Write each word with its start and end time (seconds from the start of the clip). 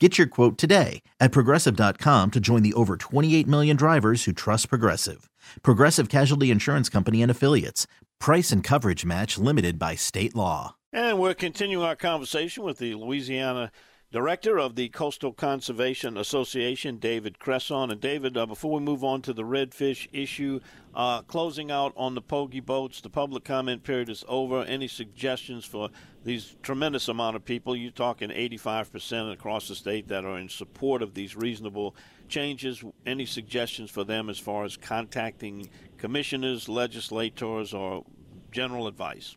Get 0.00 0.18
your 0.18 0.26
quote 0.26 0.58
today 0.58 1.02
at 1.20 1.30
progressive.com 1.30 2.32
to 2.32 2.40
join 2.40 2.62
the 2.64 2.74
over 2.74 2.96
28 2.96 3.46
million 3.46 3.76
drivers 3.76 4.24
who 4.24 4.32
trust 4.32 4.68
Progressive. 4.68 5.30
Progressive 5.62 6.08
Casualty 6.08 6.50
Insurance 6.50 6.88
Company 6.88 7.22
and 7.22 7.30
Affiliates. 7.30 7.86
Price 8.18 8.50
and 8.50 8.64
coverage 8.64 9.04
match 9.04 9.38
limited 9.38 9.78
by 9.78 9.94
state 9.94 10.34
law. 10.34 10.74
And 10.92 11.20
we're 11.20 11.34
continuing 11.34 11.84
our 11.84 11.94
conversation 11.94 12.64
with 12.64 12.78
the 12.78 12.94
Louisiana 12.94 13.70
Director 14.14 14.60
of 14.60 14.76
the 14.76 14.90
Coastal 14.90 15.32
Conservation 15.32 16.16
Association, 16.16 16.98
David 16.98 17.40
Cresson. 17.40 17.90
And 17.90 18.00
David, 18.00 18.36
uh, 18.36 18.46
before 18.46 18.78
we 18.78 18.80
move 18.80 19.02
on 19.02 19.22
to 19.22 19.32
the 19.32 19.42
redfish 19.42 20.06
issue, 20.12 20.60
uh, 20.94 21.22
closing 21.22 21.72
out 21.72 21.92
on 21.96 22.14
the 22.14 22.22
pogie 22.22 22.64
boats, 22.64 23.00
the 23.00 23.10
public 23.10 23.42
comment 23.42 23.82
period 23.82 24.08
is 24.08 24.24
over. 24.28 24.62
Any 24.62 24.86
suggestions 24.86 25.64
for 25.64 25.88
these 26.22 26.54
tremendous 26.62 27.08
amount 27.08 27.34
of 27.34 27.44
people? 27.44 27.74
You're 27.74 27.90
talking 27.90 28.30
85% 28.30 29.32
across 29.32 29.66
the 29.66 29.74
state 29.74 30.06
that 30.06 30.24
are 30.24 30.38
in 30.38 30.48
support 30.48 31.02
of 31.02 31.14
these 31.14 31.34
reasonable 31.34 31.96
changes. 32.28 32.84
Any 33.04 33.26
suggestions 33.26 33.90
for 33.90 34.04
them 34.04 34.30
as 34.30 34.38
far 34.38 34.64
as 34.64 34.76
contacting 34.76 35.68
commissioners, 35.98 36.68
legislators, 36.68 37.74
or 37.74 38.04
general 38.52 38.86
advice? 38.86 39.36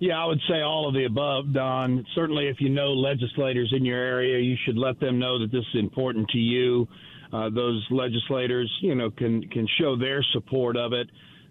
Yeah, 0.00 0.22
I 0.22 0.26
would 0.26 0.40
say 0.48 0.60
all 0.60 0.88
of 0.88 0.94
the 0.94 1.04
above, 1.04 1.52
Don. 1.52 2.04
Certainly, 2.14 2.48
if 2.48 2.60
you 2.60 2.68
know 2.68 2.92
legislators 2.92 3.72
in 3.76 3.84
your 3.84 3.98
area, 3.98 4.38
you 4.38 4.56
should 4.64 4.76
let 4.76 4.98
them 5.00 5.18
know 5.18 5.38
that 5.38 5.52
this 5.52 5.64
is 5.74 5.80
important 5.80 6.28
to 6.30 6.38
you. 6.38 6.88
Uh, 7.32 7.50
those 7.50 7.84
legislators, 7.90 8.70
you 8.80 8.94
know, 8.94 9.10
can 9.10 9.42
can 9.48 9.66
show 9.78 9.96
their 9.96 10.22
support 10.32 10.76
of 10.76 10.92
it. 10.92 11.08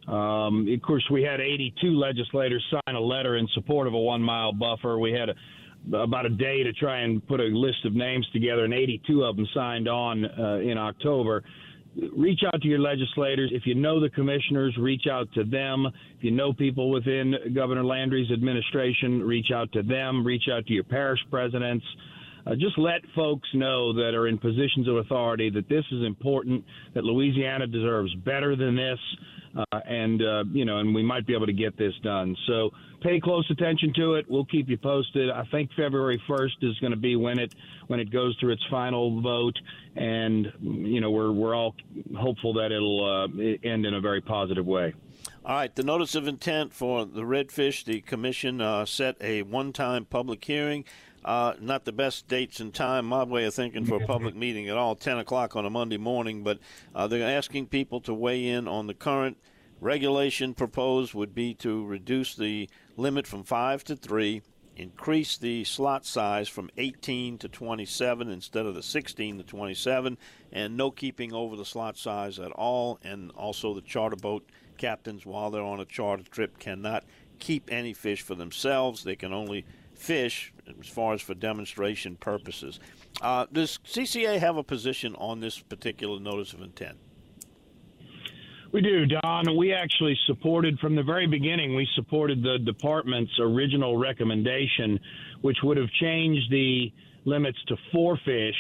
Um, 0.08 0.68
of 0.74 0.82
course, 0.82 1.06
we 1.12 1.24
had 1.24 1.40
82 1.40 1.88
legislators 1.98 2.64
sign 2.70 2.96
a 2.96 3.00
letter 3.00 3.38
in 3.38 3.48
support 3.54 3.88
of 3.88 3.94
a 3.94 4.00
one 4.00 4.22
mile 4.22 4.52
buffer. 4.52 5.00
We 5.00 5.14
had 5.14 5.30
a, 5.30 5.98
about 5.98 6.26
a 6.26 6.30
day 6.30 6.64
to 6.64 6.74
try 6.74 7.02
and 7.02 7.26
put 7.26 7.40
a 7.40 7.46
list 7.46 7.86
of 7.86 7.94
names 7.94 8.28
together, 8.34 8.66
and 8.66 8.74
82 8.74 9.24
of 9.24 9.36
them 9.38 9.48
signed 9.54 9.88
on 9.88 10.26
uh, 10.26 10.56
in 10.58 10.78
October 10.78 11.44
reach 12.16 12.42
out 12.46 12.62
to 12.62 12.68
your 12.68 12.80
legislators. 12.80 13.52
If 13.54 13.64
you 13.66 13.76
know 13.76 14.00
the 14.00 14.10
commissioners, 14.10 14.76
reach 14.78 15.04
out 15.12 15.28
to 15.34 15.44
them. 15.44 15.86
If 16.18 16.24
you 16.24 16.32
know 16.32 16.54
people 16.54 16.90
within 16.90 17.36
Governor 17.54 17.84
Landry's 17.84 18.32
administration, 18.32 19.22
reach 19.22 19.52
out 19.54 19.72
to 19.74 19.84
them. 19.84 20.26
Reach 20.26 20.44
out 20.52 20.66
to 20.68 20.74
your 20.74 20.84
parish 20.84 21.20
presidents. 21.30 21.86
Uh, 22.46 22.56
just 22.56 22.78
let 22.78 23.02
folks 23.16 23.48
know 23.54 23.94
that 23.94 24.14
are 24.14 24.28
in 24.28 24.38
positions 24.38 24.88
of 24.88 24.98
authority 24.98 25.50
that 25.50 25.70
this 25.70 25.86
is 25.92 26.04
important, 26.06 26.64
that 26.94 27.04
Louisiana 27.04 27.68
deserves 27.68 28.14
better 28.26 28.56
than 28.56 28.76
this, 28.76 29.00
uh, 29.56 29.80
and 29.86 30.22
uh, 30.22 30.44
you 30.52 30.66
know, 30.66 30.80
and 30.80 30.94
we 30.94 31.04
might 31.04 31.26
be 31.26 31.34
able 31.34 31.46
to 31.46 31.54
get 31.54 31.78
this 31.78 31.94
done. 32.04 32.36
So 32.48 32.72
pay 33.02 33.20
close 33.20 33.50
attention 33.52 33.94
to 33.96 34.16
it. 34.16 34.26
We'll 34.30 34.46
keep 34.46 34.70
you 34.70 34.78
posted. 34.78 35.30
I 35.30 35.44
think 35.52 35.72
February 35.76 36.22
1st 36.28 36.64
is 36.64 36.80
going 36.80 36.92
to 36.92 36.98
be 36.98 37.16
when 37.16 37.40
it 37.40 37.54
when 37.88 38.00
it 38.00 38.12
goes 38.12 38.36
through 38.40 38.54
its 38.54 38.66
final 38.70 39.22
vote, 39.22 39.58
and 39.96 40.52
you 40.62 41.02
know, 41.02 41.12
we're 41.12 41.32
we're 41.32 41.56
all 41.56 41.76
hopeful 42.18 42.54
that 42.54 42.72
it'll 42.72 43.06
uh, 43.06 43.68
end 43.68 43.86
in 43.86 43.94
a 43.94 44.02
very 44.02 44.22
positive 44.22 44.66
way. 44.66 44.94
All 45.46 45.56
right, 45.56 45.76
the 45.76 45.84
notice 45.84 46.16
of 46.16 46.28
intent 46.28 46.74
for 46.74 47.06
the 47.06 47.22
redfish, 47.22 47.84
the 47.84 48.02
commission 48.02 48.62
uh, 48.62 48.86
set 48.86 49.18
a 49.20 49.42
one-time 49.42 50.06
public 50.06 50.44
hearing. 50.44 50.86
Uh, 51.26 51.54
not 51.62 51.86
the 51.86 51.92
best 51.92 52.28
dates 52.28 52.60
and 52.60 52.74
time, 52.74 53.06
my 53.06 53.24
way 53.24 53.46
of 53.46 53.54
thinking, 53.54 53.86
for 53.86 53.96
a 53.96 54.06
public 54.06 54.36
meeting 54.44 54.68
at 54.68 54.78
all, 54.78 54.96
10 54.96 55.20
o'clock 55.20 55.56
on 55.56 55.66
a 55.66 55.70
Monday 55.70 55.98
morning, 55.98 56.44
but 56.44 56.60
uh, 56.94 57.08
they're 57.08 57.38
asking 57.38 57.68
people 57.68 58.02
to 58.02 58.14
weigh 58.14 58.48
in 58.48 58.68
on 58.68 58.88
the 58.88 58.94
current 58.94 59.38
regulation 59.80 60.54
proposed 60.54 61.14
would 61.14 61.34
be 61.34 61.54
to 61.54 61.86
reduce 61.86 62.36
the 62.36 62.70
limit 62.98 63.26
from 63.26 63.44
5 63.44 63.86
to 63.86 63.96
3, 63.96 64.42
increase 64.76 65.38
the 65.38 65.64
slot 65.64 66.06
size 66.06 66.50
from 66.50 66.70
18 66.78 67.38
to 67.38 67.48
27 67.48 68.30
instead 68.30 68.66
of 68.66 68.76
the 68.76 68.84
16 68.84 69.38
to 69.38 69.44
27, 69.44 70.18
and 70.52 70.76
no 70.76 70.92
keeping 70.92 71.32
over 71.32 71.56
the 71.56 71.66
slot 71.66 71.98
size 71.98 72.38
at 72.38 72.52
all, 72.52 73.00
and 73.02 73.32
also 73.32 73.74
the 73.74 73.82
charter 73.82 74.18
boat 74.18 74.46
captains, 74.78 75.26
while 75.26 75.52
they're 75.52 75.62
on 75.62 75.80
a 75.80 75.86
charter 75.86 76.24
trip, 76.24 76.60
cannot 76.60 77.06
keep 77.40 77.72
any 77.72 77.94
fish 77.94 78.22
for 78.22 78.36
themselves. 78.36 79.06
They 79.06 79.16
can 79.16 79.32
only– 79.32 79.66
fish 80.04 80.54
as 80.80 80.88
far 80.88 81.14
as 81.14 81.22
for 81.22 81.34
demonstration 81.34 82.16
purposes. 82.18 82.80
Uh, 83.22 83.46
does 83.52 83.80
CCA 83.86 84.38
have 84.40 84.58
a 84.58 84.64
position 84.64 85.16
on 85.16 85.40
this 85.40 85.60
particular 85.60 86.20
notice 86.20 86.54
of 86.54 86.62
intent? 86.62 86.98
We 88.74 88.82
do, 88.82 89.06
Don. 89.06 89.56
We 89.56 89.72
actually 89.72 90.18
supported 90.26 90.80
from 90.80 90.96
the 90.96 91.04
very 91.04 91.28
beginning. 91.28 91.76
We 91.76 91.88
supported 91.96 92.42
the 92.42 92.58
department's 92.58 93.32
original 93.40 93.98
recommendation, 93.98 95.00
which 95.42 95.58
would 95.64 95.78
have 95.78 95.90
changed 96.02 96.52
the 96.52 96.92
limits 97.26 97.60
to 97.68 97.78
four 97.92 98.20
fish, 98.26 98.56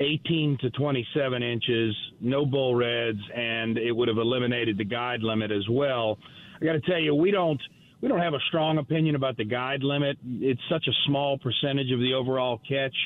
18 0.00 0.56
to 0.62 0.70
27 0.70 1.42
inches, 1.42 1.94
no 2.20 2.46
bull 2.46 2.74
reds, 2.74 3.20
and 3.34 3.76
it 3.76 3.92
would 3.92 4.08
have 4.08 4.16
eliminated 4.16 4.78
the 4.78 4.84
guide 4.84 5.22
limit 5.22 5.52
as 5.52 5.68
well. 5.68 6.18
I 6.60 6.64
got 6.64 6.72
to 6.72 6.80
tell 6.80 6.98
you, 6.98 7.14
we 7.14 7.30
don't 7.30 7.60
we 8.02 8.08
don't 8.08 8.20
have 8.20 8.34
a 8.34 8.40
strong 8.48 8.78
opinion 8.78 9.14
about 9.14 9.36
the 9.36 9.44
guide 9.44 9.84
limit. 9.84 10.18
It's 10.40 10.60
such 10.68 10.88
a 10.88 10.92
small 11.06 11.38
percentage 11.38 11.92
of 11.92 12.00
the 12.00 12.14
overall 12.14 12.60
catch, 12.68 12.96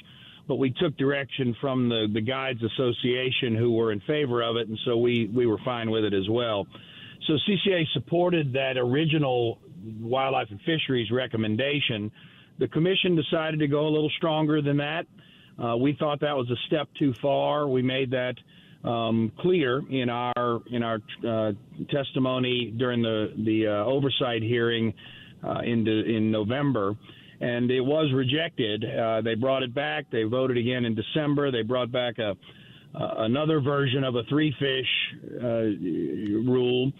but 0.48 0.56
we 0.56 0.70
took 0.70 0.96
direction 0.96 1.54
from 1.60 1.90
the, 1.90 2.08
the 2.12 2.22
Guides 2.22 2.60
Association 2.62 3.54
who 3.54 3.72
were 3.72 3.92
in 3.92 4.00
favor 4.00 4.42
of 4.42 4.56
it, 4.56 4.68
and 4.68 4.78
so 4.86 4.96
we, 4.96 5.30
we 5.32 5.46
were 5.46 5.58
fine 5.66 5.90
with 5.90 6.04
it 6.04 6.14
as 6.14 6.26
well. 6.30 6.66
So 7.26 7.34
CCA 7.46 7.84
supported 7.92 8.54
that 8.54 8.78
original 8.78 9.58
Wildlife 10.00 10.48
and 10.50 10.60
Fisheries 10.62 11.10
recommendation. 11.10 12.10
The 12.58 12.68
commission 12.68 13.16
decided 13.16 13.60
to 13.60 13.68
go 13.68 13.86
a 13.86 13.90
little 13.90 14.10
stronger 14.16 14.62
than 14.62 14.78
that. 14.78 15.06
Uh, 15.62 15.76
we 15.76 15.94
thought 15.98 16.20
that 16.20 16.36
was 16.36 16.50
a 16.50 16.56
step 16.66 16.88
too 16.98 17.12
far. 17.20 17.68
We 17.68 17.82
made 17.82 18.10
that 18.12 18.36
um, 18.86 19.32
clear 19.40 19.82
in 19.90 20.08
our 20.08 20.60
in 20.70 20.82
our 20.82 20.98
uh, 21.26 21.52
testimony 21.90 22.72
during 22.76 23.02
the 23.02 23.32
the 23.44 23.66
uh, 23.66 23.84
oversight 23.84 24.42
hearing 24.42 24.94
uh, 25.44 25.60
in 25.60 25.86
in 25.86 26.30
November, 26.30 26.94
and 27.40 27.70
it 27.70 27.80
was 27.80 28.12
rejected. 28.14 28.84
Uh, 28.84 29.20
they 29.22 29.34
brought 29.34 29.62
it 29.62 29.74
back. 29.74 30.06
They 30.10 30.22
voted 30.22 30.56
again 30.56 30.84
in 30.84 30.94
December. 30.94 31.50
They 31.50 31.62
brought 31.62 31.90
back 31.90 32.18
a 32.18 32.36
another 32.98 33.60
version 33.60 34.04
of 34.04 34.14
a 34.14 34.22
three 34.24 34.54
fish 34.58 34.88
uh, 35.42 36.50
rule. 36.50 36.92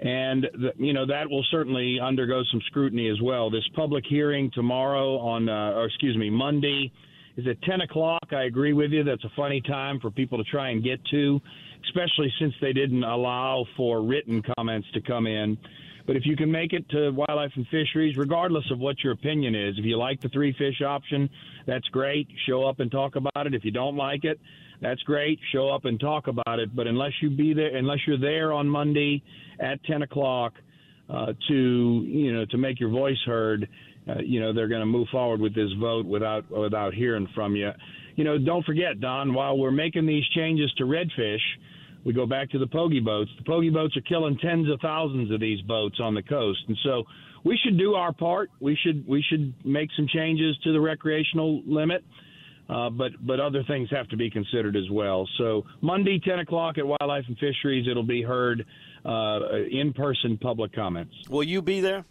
And 0.00 0.48
the, 0.54 0.72
you 0.78 0.92
know 0.92 1.06
that 1.06 1.30
will 1.30 1.44
certainly 1.50 1.98
undergo 2.02 2.42
some 2.50 2.60
scrutiny 2.66 3.08
as 3.08 3.20
well. 3.22 3.50
This 3.50 3.66
public 3.76 4.04
hearing 4.08 4.50
tomorrow 4.52 5.18
on, 5.18 5.48
uh, 5.48 5.74
or 5.76 5.84
excuse 5.84 6.16
me, 6.16 6.28
Monday, 6.28 6.90
is 7.36 7.46
at 7.46 7.60
10 7.62 7.82
o'clock. 7.82 8.26
I 8.32 8.44
agree 8.44 8.72
with 8.72 8.90
you. 8.90 9.04
That's 9.04 9.24
a 9.24 9.32
funny 9.36 9.60
time 9.60 10.00
for 10.00 10.10
people 10.10 10.38
to 10.38 10.44
try 10.44 10.70
and 10.70 10.82
get 10.82 11.04
to, 11.06 11.40
especially 11.84 12.32
since 12.38 12.54
they 12.60 12.72
didn't 12.72 13.04
allow 13.04 13.64
for 13.76 14.02
written 14.02 14.42
comments 14.56 14.88
to 14.94 15.00
come 15.00 15.26
in. 15.26 15.56
But 16.06 16.16
if 16.16 16.26
you 16.26 16.36
can 16.36 16.50
make 16.50 16.72
it 16.72 16.88
to 16.90 17.10
wildlife 17.10 17.52
and 17.54 17.66
fisheries, 17.68 18.16
regardless 18.16 18.64
of 18.70 18.78
what 18.78 18.96
your 19.04 19.12
opinion 19.12 19.54
is, 19.54 19.76
if 19.78 19.84
you 19.84 19.96
like 19.96 20.20
the 20.20 20.28
three 20.28 20.52
fish 20.58 20.82
option, 20.82 21.30
that's 21.66 21.86
great. 21.88 22.26
Show 22.46 22.64
up 22.64 22.80
and 22.80 22.90
talk 22.90 23.16
about 23.16 23.46
it. 23.46 23.54
If 23.54 23.64
you 23.64 23.70
don't 23.70 23.96
like 23.96 24.24
it, 24.24 24.40
that's 24.80 25.00
great. 25.02 25.38
Show 25.52 25.68
up 25.68 25.84
and 25.84 26.00
talk 26.00 26.26
about 26.26 26.58
it. 26.58 26.74
But 26.74 26.88
unless 26.88 27.12
you 27.20 27.30
be 27.30 27.54
there, 27.54 27.76
unless 27.76 27.98
you're 28.06 28.18
there 28.18 28.52
on 28.52 28.68
Monday 28.68 29.22
at 29.60 29.82
10 29.84 30.02
o'clock 30.02 30.54
uh, 31.08 31.32
to 31.48 32.04
you 32.06 32.32
know 32.32 32.44
to 32.46 32.58
make 32.58 32.80
your 32.80 32.90
voice 32.90 33.18
heard, 33.24 33.68
uh, 34.08 34.14
you 34.20 34.40
know 34.40 34.52
they're 34.52 34.68
going 34.68 34.80
to 34.80 34.86
move 34.86 35.08
forward 35.10 35.40
with 35.40 35.54
this 35.54 35.70
vote 35.80 36.06
without 36.06 36.50
without 36.50 36.94
hearing 36.94 37.28
from 37.34 37.54
you. 37.56 37.70
you 38.16 38.24
know, 38.24 38.38
don't 38.38 38.64
forget, 38.64 39.00
Don, 39.00 39.34
while 39.34 39.56
we're 39.56 39.70
making 39.70 40.06
these 40.06 40.24
changes 40.34 40.72
to 40.78 40.84
redfish, 40.84 41.40
we 42.04 42.12
go 42.12 42.26
back 42.26 42.50
to 42.50 42.58
the 42.58 42.66
pogie 42.66 43.04
boats. 43.04 43.30
The 43.38 43.44
pogie 43.44 43.72
boats 43.72 43.96
are 43.96 44.02
killing 44.02 44.36
tens 44.38 44.68
of 44.70 44.80
thousands 44.80 45.30
of 45.30 45.40
these 45.40 45.60
boats 45.62 45.98
on 46.00 46.14
the 46.14 46.22
coast, 46.22 46.60
and 46.68 46.76
so 46.82 47.04
we 47.44 47.58
should 47.64 47.78
do 47.78 47.94
our 47.94 48.12
part. 48.12 48.50
We 48.60 48.76
should 48.82 49.06
we 49.06 49.22
should 49.28 49.54
make 49.64 49.90
some 49.96 50.06
changes 50.08 50.56
to 50.64 50.72
the 50.72 50.80
recreational 50.80 51.62
limit. 51.66 52.04
Uh, 52.68 52.88
but 52.88 53.12
but 53.20 53.40
other 53.40 53.62
things 53.64 53.88
have 53.90 54.08
to 54.08 54.16
be 54.16 54.30
considered 54.30 54.76
as 54.76 54.88
well. 54.90 55.28
So 55.36 55.64
Monday, 55.80 56.20
10 56.24 56.38
o'clock 56.38 56.78
at 56.78 56.86
Wildlife 56.86 57.24
and 57.26 57.36
Fisheries, 57.38 57.86
it'll 57.90 58.04
be 58.04 58.22
heard 58.22 58.64
uh, 59.04 59.40
in-person 59.70 60.38
public 60.38 60.72
comments. 60.72 61.12
Will 61.28 61.42
you 61.42 61.60
be 61.60 61.80
there? 61.80 62.04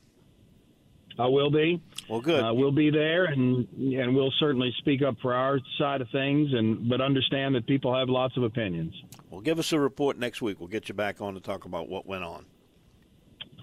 I 1.19 1.27
will 1.27 1.51
be. 1.51 1.81
Well, 2.07 2.21
good. 2.21 2.43
Uh, 2.43 2.53
we'll 2.53 2.71
be 2.71 2.89
there, 2.89 3.25
and 3.25 3.67
and 3.77 4.15
we'll 4.15 4.33
certainly 4.39 4.73
speak 4.79 5.01
up 5.01 5.15
for 5.21 5.33
our 5.33 5.59
side 5.77 6.01
of 6.01 6.09
things, 6.09 6.53
and 6.53 6.89
but 6.89 7.01
understand 7.01 7.55
that 7.55 7.67
people 7.67 7.93
have 7.97 8.09
lots 8.09 8.35
of 8.37 8.43
opinions. 8.43 8.93
Well, 9.29 9.41
give 9.41 9.59
us 9.59 9.71
a 9.71 9.79
report 9.79 10.17
next 10.17 10.41
week. 10.41 10.59
We'll 10.59 10.69
get 10.69 10.89
you 10.89 10.95
back 10.95 11.21
on 11.21 11.33
to 11.35 11.39
talk 11.39 11.65
about 11.65 11.89
what 11.89 12.05
went 12.05 12.23
on. 12.23 12.45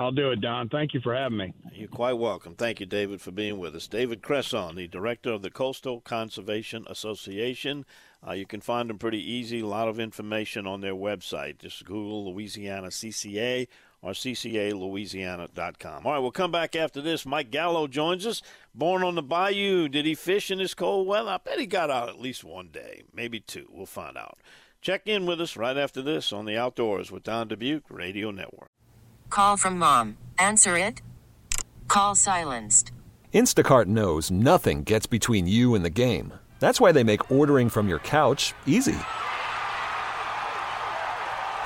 I'll 0.01 0.13
do 0.13 0.31
it, 0.31 0.41
Don. 0.41 0.69
Thank 0.69 0.95
you 0.95 1.01
for 1.01 1.13
having 1.13 1.39
me. 1.39 1.53
You're 1.73 1.89
quite 1.89 2.13
welcome. 2.13 2.55
Thank 2.55 2.79
you, 2.79 2.87
David, 2.87 3.21
for 3.21 3.33
being 3.33 3.59
with 3.59 3.75
us. 3.75 3.89
David 3.89 4.23
Cresson, 4.23 4.77
the 4.77 4.87
director 4.87 5.33
of 5.33 5.43
the 5.43 5.51
Coastal 5.51 6.01
Conservation 6.01 6.85
Association. 6.89 7.85
Uh, 8.27 8.33
you 8.33 8.47
can 8.47 8.61
find 8.61 8.89
them 8.89 8.99
pretty 8.99 9.19
easy. 9.19 9.61
A 9.61 9.67
lot 9.67 9.89
of 9.89 9.99
information 9.99 10.69
on 10.69 10.83
their 10.83 10.95
website. 10.95 11.59
Just 11.59 11.85
Google 11.85 12.33
Louisiana 12.33 12.89
CCA 12.89 13.67
or 14.03 14.13
ccalouisiana.com. 14.13 16.07
All 16.07 16.13
right, 16.13 16.19
we'll 16.19 16.31
come 16.31 16.53
back 16.53 16.77
after 16.77 17.01
this. 17.01 17.27
Mike 17.27 17.51
Gallo 17.51 17.87
joins 17.87 18.27
us. 18.27 18.43
Born 18.75 19.03
on 19.03 19.15
the 19.15 19.23
bayou. 19.23 19.89
Did 19.89 20.07
he 20.07 20.15
fish 20.15 20.51
in 20.51 20.59
this 20.59 20.75
cold 20.75 21.07
weather? 21.07 21.31
I 21.31 21.39
bet 21.39 21.59
he 21.59 21.67
got 21.67 21.91
out 21.91 22.09
at 22.09 22.21
least 22.21 22.45
one 22.45 22.69
day, 22.69 23.03
maybe 23.13 23.41
two. 23.41 23.67
We'll 23.71 23.87
find 23.87 24.17
out. 24.17 24.39
Check 24.81 25.07
in 25.07 25.27
with 25.27 25.41
us 25.41 25.57
right 25.57 25.77
after 25.77 26.01
this 26.01 26.33
on 26.33 26.45
the 26.45 26.57
Outdoors 26.57 27.11
with 27.11 27.25
Don 27.25 27.49
Dubuc 27.49 27.83
Radio 27.91 28.31
Network. 28.31 28.71
Call 29.31 29.57
from 29.57 29.79
mom. 29.79 30.17
Answer 30.39 30.79
it. 30.79 31.03
Call 31.89 32.15
silenced. 32.15 32.93
Instacart 33.35 33.87
knows 33.87 34.31
nothing 34.31 34.85
gets 34.85 35.07
between 35.07 35.47
you 35.47 35.75
and 35.75 35.85
the 35.85 35.91
game. 35.91 36.33
That's 36.61 36.81
why 36.81 36.93
they 36.93 37.05
make 37.05 37.31
ordering 37.31 37.69
from 37.69 37.89
your 37.89 37.99
couch 38.01 38.55
easy. 38.67 38.97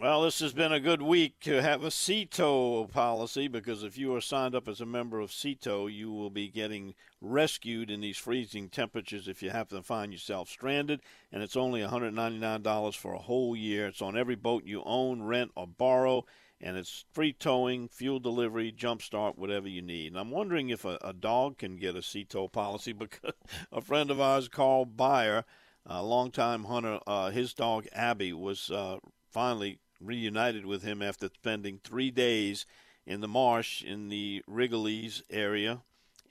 Well, 0.00 0.22
this 0.22 0.40
has 0.40 0.54
been 0.54 0.72
a 0.72 0.80
good 0.80 1.02
week 1.02 1.40
to 1.40 1.60
have 1.60 1.84
a 1.84 1.90
Sea 1.90 2.24
Tow 2.24 2.86
policy 2.86 3.48
because 3.48 3.82
if 3.82 3.98
you 3.98 4.14
are 4.14 4.22
signed 4.22 4.54
up 4.54 4.66
as 4.66 4.80
a 4.80 4.86
member 4.86 5.20
of 5.20 5.30
Sea 5.30 5.54
Tow, 5.54 5.88
you 5.88 6.10
will 6.10 6.30
be 6.30 6.48
getting 6.48 6.94
rescued 7.20 7.90
in 7.90 8.00
these 8.00 8.16
freezing 8.16 8.70
temperatures 8.70 9.28
if 9.28 9.42
you 9.42 9.50
happen 9.50 9.76
to 9.76 9.82
find 9.82 10.10
yourself 10.10 10.48
stranded. 10.48 11.02
And 11.30 11.42
it's 11.42 11.54
only 11.54 11.82
$199 11.82 12.96
for 12.96 13.12
a 13.12 13.18
whole 13.18 13.54
year. 13.54 13.88
It's 13.88 14.00
on 14.00 14.16
every 14.16 14.36
boat 14.36 14.64
you 14.64 14.82
own, 14.86 15.22
rent, 15.24 15.50
or 15.54 15.66
borrow. 15.66 16.24
And 16.62 16.78
it's 16.78 17.04
free 17.12 17.34
towing, 17.34 17.86
fuel 17.88 18.20
delivery, 18.20 18.72
jump 18.72 19.02
start, 19.02 19.36
whatever 19.36 19.68
you 19.68 19.82
need. 19.82 20.12
And 20.12 20.18
I'm 20.18 20.30
wondering 20.30 20.70
if 20.70 20.86
a, 20.86 20.96
a 21.02 21.12
dog 21.12 21.58
can 21.58 21.76
get 21.76 21.94
a 21.94 22.00
Sea 22.00 22.24
Tow 22.24 22.48
policy 22.48 22.92
because 22.94 23.34
a 23.70 23.82
friend 23.82 24.10
of 24.10 24.18
ours, 24.18 24.48
Carl 24.48 24.86
Beyer, 24.86 25.44
a 25.84 26.02
longtime 26.02 26.64
hunter, 26.64 27.00
uh, 27.06 27.28
his 27.28 27.52
dog 27.52 27.86
Abby 27.92 28.32
was 28.32 28.70
uh, 28.70 28.96
finally 29.30 29.78
reunited 30.00 30.66
with 30.66 30.82
him 30.82 31.02
after 31.02 31.28
spending 31.28 31.80
three 31.82 32.10
days 32.10 32.66
in 33.06 33.20
the 33.20 33.28
marsh 33.28 33.82
in 33.82 34.08
the 34.08 34.42
Rigolets 34.48 35.22
area. 35.30 35.82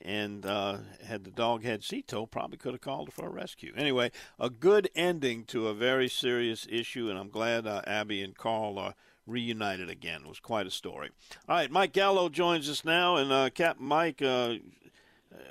And 0.02 0.46
uh, 0.46 0.78
had 1.04 1.24
the 1.24 1.30
dog 1.30 1.62
had 1.62 1.84
Sea 1.84 2.00
Tow, 2.00 2.24
probably 2.24 2.56
could 2.56 2.72
have 2.72 2.80
called 2.80 3.12
for 3.12 3.26
a 3.26 3.30
rescue. 3.30 3.74
Anyway, 3.76 4.10
a 4.38 4.48
good 4.48 4.88
ending 4.94 5.44
to 5.44 5.68
a 5.68 5.74
very 5.74 6.08
serious 6.08 6.66
issue, 6.70 7.10
and 7.10 7.18
I'm 7.18 7.28
glad 7.28 7.66
uh, 7.66 7.82
Abby 7.86 8.22
and 8.22 8.34
Carl 8.34 8.78
are 8.78 8.94
reunited 9.26 9.90
again. 9.90 10.22
It 10.24 10.28
was 10.28 10.40
quite 10.40 10.66
a 10.66 10.70
story. 10.70 11.10
All 11.46 11.56
right, 11.56 11.70
Mike 11.70 11.92
Gallo 11.92 12.30
joins 12.30 12.70
us 12.70 12.82
now, 12.82 13.16
and 13.16 13.30
uh, 13.30 13.50
Captain 13.50 13.84
Mike, 13.84 14.22
uh, 14.22 14.54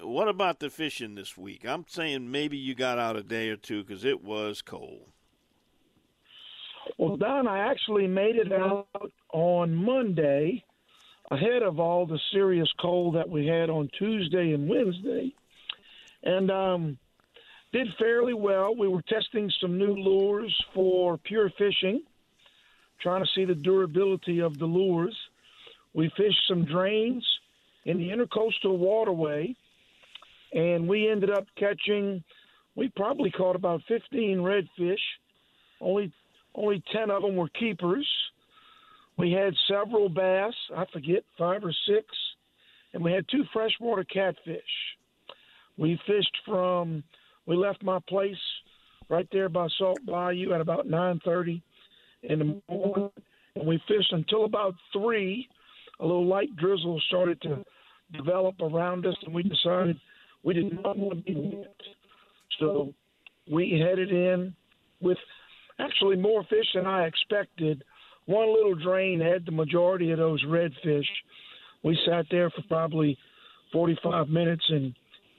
what 0.01 0.27
about 0.27 0.59
the 0.59 0.71
fishing 0.71 1.13
this 1.13 1.37
week? 1.37 1.63
I'm 1.63 1.85
saying 1.87 2.31
maybe 2.31 2.57
you 2.57 2.73
got 2.73 2.97
out 2.97 3.15
a 3.17 3.23
day 3.23 3.49
or 3.49 3.55
two 3.55 3.83
because 3.83 4.03
it 4.03 4.23
was 4.23 4.63
cold. 4.63 5.11
Well, 6.97 7.17
Don, 7.17 7.47
I 7.47 7.69
actually 7.69 8.07
made 8.07 8.35
it 8.35 8.51
out 8.51 8.87
on 9.31 9.75
Monday 9.75 10.63
ahead 11.31 11.61
of 11.61 11.79
all 11.79 12.05
the 12.05 12.19
serious 12.33 12.69
cold 12.79 13.15
that 13.15 13.29
we 13.29 13.45
had 13.45 13.69
on 13.69 13.89
Tuesday 13.97 14.53
and 14.53 14.67
Wednesday, 14.67 15.33
and 16.23 16.49
um, 16.49 16.97
did 17.71 17.87
fairly 17.99 18.33
well. 18.33 18.75
We 18.75 18.87
were 18.87 19.03
testing 19.03 19.51
some 19.61 19.77
new 19.77 19.93
lures 19.93 20.55
for 20.73 21.17
pure 21.17 21.51
fishing, 21.57 22.01
trying 23.01 23.23
to 23.23 23.29
see 23.35 23.45
the 23.45 23.55
durability 23.55 24.39
of 24.39 24.57
the 24.57 24.65
lures. 24.65 25.15
We 25.93 26.11
fished 26.17 26.41
some 26.47 26.65
drains 26.65 27.25
in 27.85 27.97
the 27.97 28.09
intercoastal 28.09 28.77
waterway, 28.77 29.55
and 30.53 30.87
we 30.87 31.09
ended 31.09 31.29
up 31.29 31.45
catching. 31.57 32.23
We 32.75 32.89
probably 32.89 33.31
caught 33.31 33.55
about 33.55 33.81
15 33.87 34.37
redfish. 34.39 34.99
Only 35.81 36.11
only 36.55 36.83
10 36.91 37.09
of 37.11 37.21
them 37.21 37.35
were 37.35 37.49
keepers. 37.49 38.07
We 39.17 39.31
had 39.31 39.53
several 39.67 40.09
bass, 40.09 40.53
I 40.75 40.85
forget, 40.91 41.23
five 41.37 41.63
or 41.63 41.73
six, 41.87 42.05
and 42.93 43.03
we 43.03 43.11
had 43.11 43.25
two 43.29 43.43
freshwater 43.51 44.03
catfish. 44.03 44.61
We 45.77 45.99
fished 46.07 46.37
from, 46.45 47.03
we 47.45 47.55
left 47.55 47.83
my 47.83 47.99
place 48.07 48.37
right 49.09 49.27
there 49.31 49.49
by 49.49 49.67
Salt 49.77 49.99
Bayou 50.05 50.53
at 50.53 50.61
about 50.61 50.87
9.30 50.87 51.61
in 52.23 52.39
the 52.39 52.61
morning, 52.69 53.11
and 53.55 53.67
we 53.67 53.81
fished 53.87 54.11
until 54.11 54.45
about 54.45 54.75
3. 54.93 55.47
A 55.99 56.05
little 56.05 56.27
light 56.27 56.55
drizzle 56.55 57.01
started 57.07 57.41
to 57.41 57.63
develop 58.13 58.55
around 58.61 59.05
us, 59.05 59.15
and 59.25 59.33
we 59.33 59.43
decided 59.43 59.97
we 60.43 60.53
did 60.53 60.71
not 60.81 60.97
want 60.97 61.25
to 61.25 61.33
be 61.33 61.57
wet. 61.57 61.75
So 62.59 62.93
we 63.51 63.81
headed 63.85 64.11
in 64.11 64.55
with– 65.01 65.17
actually 65.79 66.17
more 66.17 66.43
fish 66.43 66.67
than 66.75 66.85
I 66.85 67.05
expected. 67.05 67.83
One 68.25 68.53
little 68.53 68.75
drain 68.75 69.19
had 69.19 69.45
the 69.45 69.51
majority 69.51 70.11
of 70.11 70.19
those 70.19 70.43
redfish. 70.45 71.07
We 71.83 71.97
sat 72.05 72.25
there 72.29 72.49
for 72.49 72.61
probably 72.67 73.17
45 73.71 74.29
minutes 74.29 74.63
and, 74.69 74.93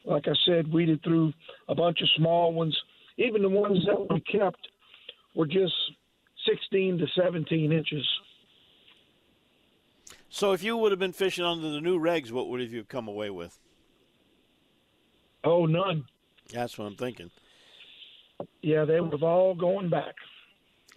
like 0.05 0.27
I 0.27 0.35
said, 0.47 0.73
weeded 0.73 1.03
through 1.03 1.33
a 1.69 1.75
bunch 1.75 2.01
of 2.01 2.09
small 2.17 2.53
ones. 2.53 2.77
Even 3.19 3.43
the 3.43 3.49
ones 3.49 3.79
that 3.87 4.07
we 4.11 4.21
kept 4.21 4.67
were 5.35 5.47
just 5.47 5.75
16 6.49 6.99
to 6.99 7.07
17 7.21 7.73
inches. 7.73 8.09
So, 10.29 10.53
if 10.53 10.63
you 10.63 10.77
would 10.77 10.93
have 10.93 10.99
been 10.99 11.13
fishing 11.13 11.45
under 11.45 11.69
the 11.69 11.81
new 11.81 11.99
regs, 11.99 12.31
what 12.31 12.49
would 12.49 12.61
have 12.61 12.73
you 12.73 12.85
come 12.85 13.09
away 13.09 13.31
with? 13.31 13.59
Oh, 15.43 15.67
none. 15.67 16.05
That's 16.53 16.79
what 16.79 16.87
I'm 16.87 16.97
thinking. 16.97 17.31
Yeah, 18.63 18.85
they 18.85 18.95
have 18.95 19.23
all 19.23 19.55
going 19.55 19.91
back. 19.91 20.15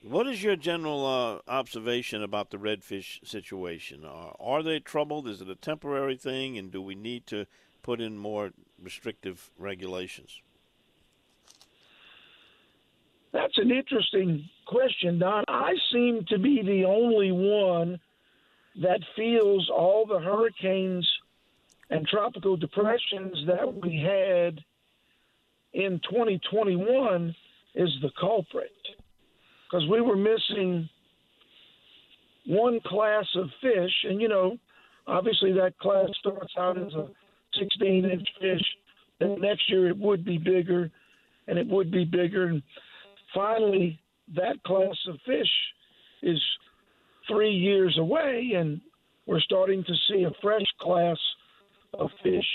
What 0.01 0.27
is 0.27 0.43
your 0.43 0.57
general 0.57 1.05
uh, 1.05 1.49
observation 1.49 2.23
about 2.23 2.49
the 2.49 2.57
redfish 2.57 3.25
situation? 3.25 4.03
Uh, 4.03 4.31
are 4.37 4.61
they 4.61 4.79
troubled? 4.79 5.29
Is 5.29 5.39
it 5.39 5.49
a 5.49 5.55
temporary 5.55 6.17
thing? 6.17 6.57
And 6.57 6.71
do 6.71 6.81
we 6.81 6.93
need 6.93 7.25
to 7.27 7.45
put 7.83 8.01
in 8.01 8.17
more 8.17 8.51
restrictive 8.81 9.49
regulations? 9.57 10.41
That's 13.31 13.57
an 13.57 13.71
interesting 13.71 14.47
question, 14.67 15.19
Don. 15.19 15.45
I 15.47 15.73
seem 15.91 16.25
to 16.29 16.37
be 16.37 16.61
the 16.61 16.85
only 16.85 17.31
one 17.31 17.99
that 18.81 18.99
feels 19.15 19.69
all 19.69 20.05
the 20.05 20.19
hurricanes 20.19 21.09
and 21.89 22.05
tropical 22.07 22.57
depressions 22.57 23.37
that 23.47 23.73
we 23.73 23.97
had 23.97 24.59
in 25.73 25.99
2021 26.09 27.35
is 27.75 27.89
the 28.01 28.11
culprit 28.19 28.71
because 29.69 29.87
we 29.89 30.01
were 30.01 30.15
missing 30.15 30.87
one 32.45 32.79
class 32.85 33.25
of 33.35 33.49
fish, 33.61 33.91
and 34.03 34.21
you 34.21 34.27
know, 34.27 34.57
obviously 35.07 35.51
that 35.53 35.77
class 35.79 36.07
starts 36.19 36.53
out 36.57 36.77
as 36.77 36.93
a 36.93 37.07
16 37.59 38.05
inch 38.05 38.27
fish. 38.39 38.61
And 39.19 39.41
next 39.41 39.69
year 39.69 39.87
it 39.87 39.97
would 39.97 40.25
be 40.25 40.37
bigger, 40.37 40.91
and 41.47 41.57
it 41.57 41.67
would 41.67 41.91
be 41.91 42.03
bigger, 42.03 42.47
and 42.47 42.61
finally 43.33 43.99
that 44.35 44.61
class 44.63 44.97
of 45.07 45.17
fish 45.25 45.49
is 46.21 46.39
three 47.27 47.51
years 47.51 47.97
away, 47.97 48.51
and 48.55 48.81
we're 49.25 49.39
starting 49.39 49.83
to 49.85 49.93
see 50.07 50.23
a 50.23 50.31
fresh 50.41 50.65
class 50.79 51.17
of 51.93 52.09
fish 52.21 52.45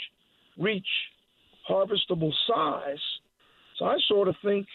reach 0.58 0.86
harvestable 1.68 2.32
size. 2.46 2.98
So 3.78 3.84
I 3.84 3.96
sort 4.08 4.28
of 4.28 4.34
think 4.44 4.66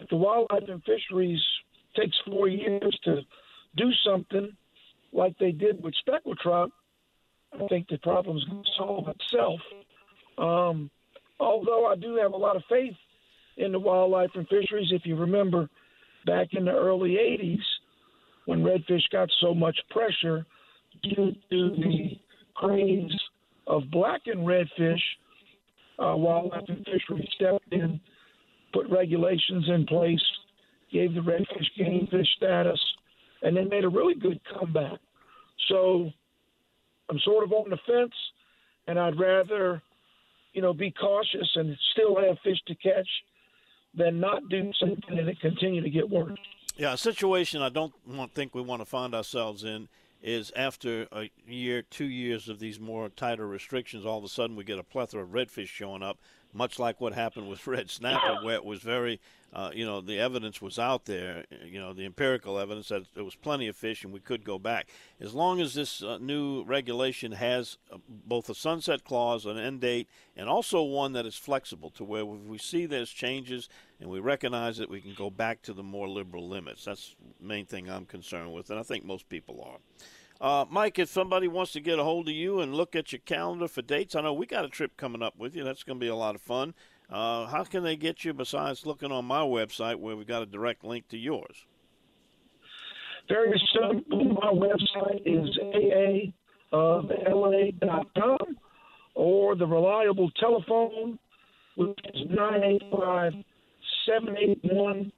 if 0.00 0.08
the 0.08 0.16
wildlife 0.16 0.68
and 0.68 0.82
fisheries 0.84 1.40
takes 1.96 2.16
four 2.26 2.48
years 2.48 2.98
to 3.04 3.20
do 3.76 3.90
something 4.06 4.50
like 5.12 5.38
they 5.38 5.52
did 5.52 5.82
with 5.82 5.94
speckled 6.00 6.38
trout, 6.42 6.70
I 7.52 7.66
think 7.68 7.88
the 7.88 7.98
problem's 7.98 8.44
going 8.44 8.64
to 8.64 8.70
solve 8.76 9.08
itself. 9.08 9.60
Um, 10.36 10.90
although 11.38 11.86
I 11.86 11.94
do 11.96 12.16
have 12.16 12.32
a 12.32 12.36
lot 12.36 12.56
of 12.56 12.62
faith 12.68 12.94
in 13.56 13.72
the 13.72 13.78
wildlife 13.78 14.30
and 14.34 14.46
fisheries. 14.48 14.88
If 14.90 15.02
you 15.04 15.16
remember 15.16 15.68
back 16.26 16.48
in 16.52 16.64
the 16.64 16.72
early 16.72 17.10
80s 17.10 17.62
when 18.46 18.62
redfish 18.62 19.02
got 19.12 19.28
so 19.40 19.54
much 19.54 19.76
pressure 19.90 20.44
due 21.02 21.32
to 21.50 21.70
the 21.76 22.18
craze 22.54 23.12
of 23.66 23.82
blackened 23.90 24.40
redfish, 24.40 25.00
uh, 25.98 26.16
wildlife 26.16 26.64
and 26.68 26.84
fisheries 26.84 27.28
stepped 27.34 27.72
in, 27.72 28.00
put 28.72 28.88
regulations 28.90 29.68
in 29.68 29.86
place, 29.86 30.22
gave 30.92 31.14
the 31.14 31.20
redfish 31.20 31.66
game 31.76 32.06
fish 32.10 32.28
status, 32.36 32.80
and 33.42 33.56
they 33.56 33.64
made 33.64 33.84
a 33.84 33.88
really 33.88 34.14
good 34.14 34.40
comeback. 34.52 34.98
So 35.68 36.10
I'm 37.08 37.18
sort 37.20 37.44
of 37.44 37.52
on 37.52 37.70
the 37.70 37.78
fence, 37.86 38.14
and 38.86 38.98
I'd 38.98 39.18
rather, 39.18 39.82
you 40.52 40.62
know, 40.62 40.72
be 40.72 40.90
cautious 40.90 41.48
and 41.54 41.76
still 41.92 42.16
have 42.20 42.38
fish 42.42 42.58
to 42.66 42.74
catch 42.76 43.08
than 43.96 44.20
not 44.20 44.48
do 44.48 44.72
something 44.80 45.18
and 45.18 45.28
it 45.28 45.40
continue 45.40 45.80
to 45.80 45.90
get 45.90 46.08
worse. 46.08 46.38
Yeah, 46.76 46.94
a 46.94 46.96
situation 46.96 47.62
I 47.62 47.68
don't 47.68 47.92
want, 48.06 48.34
think 48.34 48.54
we 48.54 48.62
want 48.62 48.82
to 48.82 48.86
find 48.86 49.14
ourselves 49.14 49.62
in 49.62 49.88
is 50.24 50.50
after 50.56 51.06
a 51.12 51.30
year, 51.46 51.82
two 51.82 52.06
years 52.06 52.48
of 52.48 52.58
these 52.58 52.80
more 52.80 53.10
tighter 53.10 53.46
restrictions, 53.46 54.06
all 54.06 54.18
of 54.18 54.24
a 54.24 54.28
sudden 54.28 54.56
we 54.56 54.64
get 54.64 54.78
a 54.78 54.82
plethora 54.82 55.22
of 55.22 55.28
redfish 55.28 55.68
showing 55.68 56.02
up, 56.02 56.18
much 56.54 56.78
like 56.78 57.00
what 57.00 57.12
happened 57.12 57.48
with 57.48 57.66
red 57.66 57.90
snapper, 57.90 58.42
where 58.42 58.54
it 58.54 58.64
was 58.64 58.80
very, 58.80 59.20
uh, 59.52 59.70
you 59.74 59.84
know, 59.84 60.00
the 60.00 60.18
evidence 60.18 60.62
was 60.62 60.78
out 60.78 61.04
there, 61.04 61.44
you 61.64 61.78
know, 61.78 61.92
the 61.92 62.06
empirical 62.06 62.58
evidence 62.58 62.88
that 62.88 63.02
there 63.14 63.24
was 63.24 63.34
plenty 63.34 63.66
of 63.66 63.76
fish 63.76 64.04
and 64.04 64.12
we 64.12 64.20
could 64.20 64.44
go 64.44 64.58
back. 64.58 64.88
As 65.20 65.34
long 65.34 65.60
as 65.60 65.74
this 65.74 66.02
uh, 66.02 66.18
new 66.18 66.62
regulation 66.64 67.32
has 67.32 67.76
uh, 67.92 67.98
both 68.08 68.48
a 68.48 68.54
sunset 68.54 69.04
clause, 69.04 69.44
an 69.44 69.58
end 69.58 69.80
date, 69.80 70.08
and 70.36 70.48
also 70.48 70.82
one 70.82 71.12
that 71.12 71.26
is 71.26 71.36
flexible 71.36 71.90
to 71.90 72.04
where 72.04 72.22
if 72.22 72.40
we 72.46 72.58
see 72.58 72.86
there's 72.86 73.10
changes 73.10 73.68
and 74.00 74.08
we 74.08 74.20
recognize 74.20 74.76
that 74.78 74.90
we 74.90 75.00
can 75.00 75.14
go 75.14 75.30
back 75.30 75.62
to 75.62 75.72
the 75.72 75.82
more 75.82 76.08
liberal 76.08 76.48
limits. 76.48 76.84
That's 76.84 77.14
the 77.40 77.46
main 77.46 77.66
thing 77.66 77.90
I'm 77.90 78.06
concerned 78.06 78.52
with, 78.52 78.70
and 78.70 78.78
I 78.78 78.82
think 78.82 79.04
most 79.04 79.28
people 79.28 79.60
are. 79.66 79.78
Uh, 80.40 80.64
Mike, 80.68 80.98
if 80.98 81.08
somebody 81.08 81.48
wants 81.48 81.72
to 81.72 81.80
get 81.80 81.98
a 81.98 82.04
hold 82.04 82.28
of 82.28 82.34
you 82.34 82.60
and 82.60 82.74
look 82.74 82.96
at 82.96 83.12
your 83.12 83.20
calendar 83.20 83.68
for 83.68 83.82
dates, 83.82 84.14
I 84.14 84.22
know 84.22 84.32
we 84.32 84.46
got 84.46 84.64
a 84.64 84.68
trip 84.68 84.96
coming 84.96 85.22
up 85.22 85.38
with 85.38 85.54
you. 85.54 85.64
That's 85.64 85.82
going 85.82 85.98
to 85.98 86.04
be 86.04 86.08
a 86.08 86.16
lot 86.16 86.34
of 86.34 86.40
fun. 86.40 86.74
Uh, 87.10 87.46
how 87.46 87.64
can 87.64 87.84
they 87.84 87.96
get 87.96 88.24
you 88.24 88.32
besides 88.34 88.86
looking 88.86 89.12
on 89.12 89.24
my 89.24 89.40
website 89.40 89.96
where 89.96 90.16
we've 90.16 90.26
got 90.26 90.42
a 90.42 90.46
direct 90.46 90.84
link 90.84 91.08
to 91.08 91.18
yours? 91.18 91.66
Very 93.28 93.60
simple. 93.72 94.24
My 94.24 94.52
website 94.52 95.22
is 95.24 95.48
aa.la.com 96.72 98.58
or 99.14 99.54
the 99.54 99.66
reliable 99.66 100.30
telephone, 100.32 101.18
which 101.76 101.98
is 102.12 102.28
985 102.28 103.32
781 104.06 105.12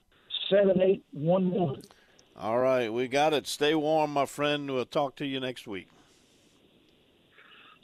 7811. 0.50 1.82
All 2.38 2.58
right, 2.58 2.92
we 2.92 3.08
got 3.08 3.32
it. 3.32 3.46
Stay 3.46 3.74
warm, 3.74 4.12
my 4.12 4.26
friend. 4.26 4.70
We'll 4.70 4.84
talk 4.84 5.16
to 5.16 5.26
you 5.26 5.40
next 5.40 5.66
week. 5.66 5.88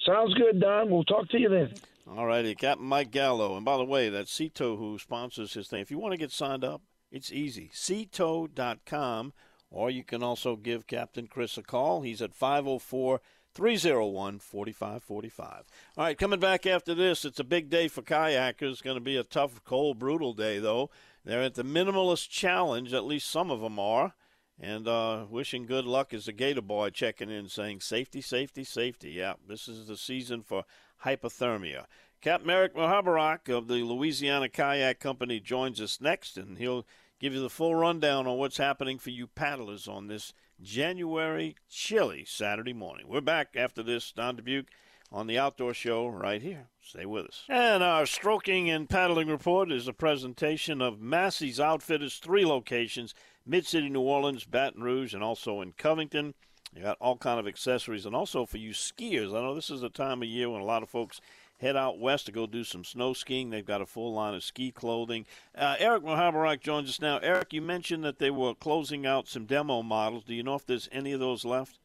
Sounds 0.04 0.34
good, 0.34 0.60
Don. 0.60 0.90
We'll 0.90 1.04
talk 1.04 1.28
to 1.30 1.38
you 1.38 1.48
then. 1.48 1.72
All 2.10 2.26
righty, 2.26 2.54
Captain 2.54 2.86
Mike 2.86 3.10
Gallo. 3.10 3.56
And 3.56 3.64
by 3.64 3.76
the 3.78 3.84
way, 3.84 4.08
that's 4.08 4.32
Sea 4.32 4.50
Tow 4.50 4.76
who 4.76 4.98
sponsors 4.98 5.54
his 5.54 5.68
thing. 5.68 5.80
If 5.80 5.90
you 5.90 5.98
want 5.98 6.12
to 6.12 6.18
get 6.18 6.32
signed 6.32 6.64
up, 6.64 6.82
it's 7.10 7.32
easy. 7.32 7.70
SeaTow.com, 7.72 9.32
or 9.70 9.90
you 9.90 10.04
can 10.04 10.22
also 10.22 10.56
give 10.56 10.86
Captain 10.86 11.28
Chris 11.28 11.56
a 11.56 11.62
call. 11.62 12.02
He's 12.02 12.20
at 12.20 12.34
504 12.34 13.20
301 13.54 14.38
4545. 14.38 15.64
All 15.96 16.04
right, 16.04 16.18
coming 16.18 16.40
back 16.40 16.66
after 16.66 16.94
this, 16.94 17.24
it's 17.24 17.40
a 17.40 17.44
big 17.44 17.70
day 17.70 17.88
for 17.88 18.02
kayakers. 18.02 18.72
It's 18.72 18.82
going 18.82 18.96
to 18.96 19.00
be 19.00 19.16
a 19.16 19.24
tough, 19.24 19.62
cold, 19.64 19.98
brutal 19.98 20.34
day, 20.34 20.58
though. 20.58 20.90
They're 21.24 21.42
at 21.42 21.54
the 21.54 21.62
Minimalist 21.62 22.28
Challenge, 22.28 22.92
at 22.92 23.04
least 23.04 23.30
some 23.30 23.50
of 23.50 23.60
them 23.60 23.78
are. 23.78 24.14
And 24.60 24.86
uh, 24.86 25.26
wishing 25.28 25.66
good 25.66 25.84
luck 25.84 26.12
is 26.14 26.26
the 26.26 26.32
Gator 26.32 26.62
Boy 26.62 26.90
checking 26.90 27.30
in 27.30 27.48
saying, 27.48 27.80
safety, 27.80 28.20
safety, 28.20 28.64
safety. 28.64 29.10
Yeah, 29.10 29.34
this 29.48 29.66
is 29.66 29.88
the 29.88 29.96
season 29.96 30.42
for 30.42 30.64
hypothermia. 31.04 31.86
Captain 32.20 32.46
Merrick 32.46 32.74
Mahabarak 32.74 33.48
of 33.48 33.66
the 33.66 33.82
Louisiana 33.82 34.48
Kayak 34.48 35.00
Company 35.00 35.40
joins 35.40 35.80
us 35.80 36.00
next, 36.00 36.36
and 36.36 36.58
he'll 36.58 36.86
give 37.18 37.34
you 37.34 37.40
the 37.40 37.50
full 37.50 37.74
rundown 37.74 38.26
on 38.26 38.38
what's 38.38 38.58
happening 38.58 38.98
for 38.98 39.10
you 39.10 39.26
paddlers 39.26 39.88
on 39.88 40.06
this 40.06 40.32
January 40.60 41.56
chilly 41.68 42.24
Saturday 42.24 42.72
morning. 42.72 43.06
We're 43.08 43.20
back 43.20 43.56
after 43.56 43.82
this, 43.82 44.12
Don 44.12 44.36
Dubuc, 44.36 44.66
on 45.12 45.26
the 45.26 45.38
Outdoor 45.38 45.74
Show 45.74 46.08
right 46.08 46.42
here. 46.42 46.68
Stay 46.80 47.06
with 47.06 47.26
us. 47.26 47.44
And 47.48 47.82
our 47.82 48.06
stroking 48.06 48.70
and 48.70 48.88
paddling 48.88 49.28
report 49.28 49.70
is 49.70 49.86
a 49.86 49.92
presentation 49.92 50.80
of 50.80 51.00
Massey's 51.00 51.60
Outfitters, 51.60 52.16
three 52.16 52.44
locations– 52.44 53.14
Mid 53.44 53.66
City, 53.66 53.88
New 53.88 54.02
Orleans, 54.02 54.44
Baton 54.44 54.82
Rouge, 54.82 55.14
and 55.14 55.22
also 55.22 55.60
in 55.60 55.72
Covington. 55.72 56.34
You 56.74 56.82
got 56.82 56.96
all 57.00 57.16
kind 57.16 57.40
of 57.40 57.48
accessories, 57.48 58.06
and 58.06 58.14
also 58.14 58.46
for 58.46 58.58
you 58.58 58.70
skiers. 58.70 59.30
I 59.30 59.42
know 59.42 59.54
this 59.54 59.68
is 59.68 59.82
a 59.82 59.88
time 59.88 60.22
of 60.22 60.28
year 60.28 60.48
when 60.48 60.60
a 60.60 60.64
lot 60.64 60.82
of 60.82 60.88
folks 60.88 61.20
head 61.58 61.76
out 61.76 61.98
west 61.98 62.26
to 62.26 62.32
go 62.32 62.46
do 62.46 62.62
some 62.64 62.84
snow 62.84 63.12
skiing. 63.12 63.50
They've 63.50 63.64
got 63.64 63.82
a 63.82 63.86
full 63.86 64.14
line 64.14 64.34
of 64.34 64.44
ski 64.44 64.70
clothing. 64.70 65.26
Uh, 65.56 65.76
Eric 65.78 66.04
Mohabarak 66.04 66.60
joins 66.60 66.88
us 66.88 67.00
now. 67.00 67.18
Eric, 67.18 67.52
you 67.52 67.60
mentioned 67.60 68.04
that 68.04 68.18
they 68.18 68.30
were 68.30 68.54
closing 68.54 69.06
out 69.06 69.28
some 69.28 69.44
demo 69.44 69.82
models. 69.82 70.24
Do 70.24 70.34
you 70.34 70.42
know 70.42 70.54
if 70.54 70.66
there's 70.66 70.88
any 70.92 71.12
of 71.12 71.20
those 71.20 71.44
left? 71.44 71.78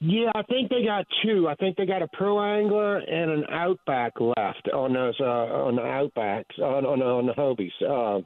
Yeah, 0.00 0.30
I 0.34 0.42
think 0.42 0.70
they 0.70 0.84
got 0.84 1.06
two. 1.24 1.48
I 1.48 1.56
think 1.56 1.76
they 1.76 1.84
got 1.84 2.02
a 2.02 2.08
Pro 2.12 2.40
Angler 2.40 2.98
and 2.98 3.30
an 3.32 3.44
Outback 3.50 4.12
left 4.20 4.68
on 4.72 4.92
those 4.92 5.16
uh, 5.18 5.24
on 5.24 5.74
the 5.74 5.82
Outbacks 5.82 6.58
on 6.60 6.86
on, 6.86 7.02
on 7.02 7.26
the 7.26 7.32
Hobies. 7.32 7.72
Uh, 7.82 8.22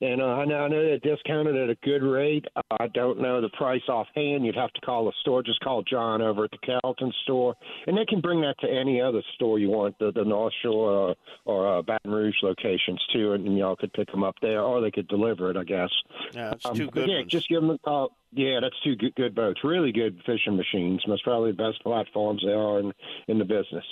and 0.00 0.20
uh, 0.20 0.24
I 0.24 0.44
know 0.44 0.58
I 0.58 0.68
know 0.68 0.82
they're 0.82 0.98
discounted 0.98 1.56
at 1.56 1.70
a 1.70 1.76
good 1.82 2.02
rate. 2.02 2.44
I 2.70 2.88
don't 2.88 3.20
know 3.20 3.40
the 3.40 3.48
price 3.50 3.82
offhand. 3.88 4.44
You'd 4.44 4.56
have 4.56 4.72
to 4.72 4.80
call 4.80 5.06
the 5.06 5.12
store. 5.20 5.42
Just 5.42 5.60
call 5.60 5.82
John 5.82 6.22
over 6.22 6.44
at 6.44 6.50
the 6.50 6.58
Carrollton 6.58 7.12
store, 7.22 7.54
and 7.86 7.96
they 7.96 8.04
can 8.04 8.20
bring 8.20 8.40
that 8.42 8.58
to 8.60 8.68
any 8.68 9.00
other 9.00 9.22
store 9.34 9.58
you 9.58 9.68
want, 9.68 9.98
the, 9.98 10.12
the 10.12 10.24
North 10.24 10.54
Shore 10.62 11.10
uh, 11.10 11.14
or 11.44 11.78
uh, 11.78 11.82
Baton 11.82 12.10
Rouge 12.10 12.36
locations 12.42 13.04
too, 13.12 13.32
and, 13.32 13.46
and 13.46 13.56
y'all 13.56 13.76
could 13.76 13.92
pick 13.92 14.10
them 14.10 14.24
up 14.24 14.36
there, 14.42 14.60
or 14.60 14.80
they 14.80 14.90
could 14.90 15.08
deliver 15.08 15.50
it, 15.50 15.56
I 15.56 15.64
guess. 15.64 15.90
Yeah, 16.32 16.52
it's 16.52 16.66
um, 16.66 16.74
two 16.74 16.90
good 16.90 17.08
yeah, 17.08 17.18
ones. 17.18 17.30
just 17.30 17.48
give 17.48 17.60
them 17.60 17.70
a 17.70 17.78
call. 17.78 18.12
Yeah, 18.32 18.58
that's 18.60 18.74
two 18.84 18.96
good, 18.96 19.14
good 19.14 19.34
boats. 19.34 19.60
Really 19.64 19.92
good 19.92 20.20
fishing 20.26 20.56
machines. 20.56 21.02
Most 21.06 21.24
probably 21.24 21.52
the 21.52 21.56
best 21.56 21.82
platforms 21.82 22.42
they 22.44 22.52
are 22.52 22.80
in, 22.80 22.92
in 23.28 23.38
the 23.38 23.44
business. 23.44 23.84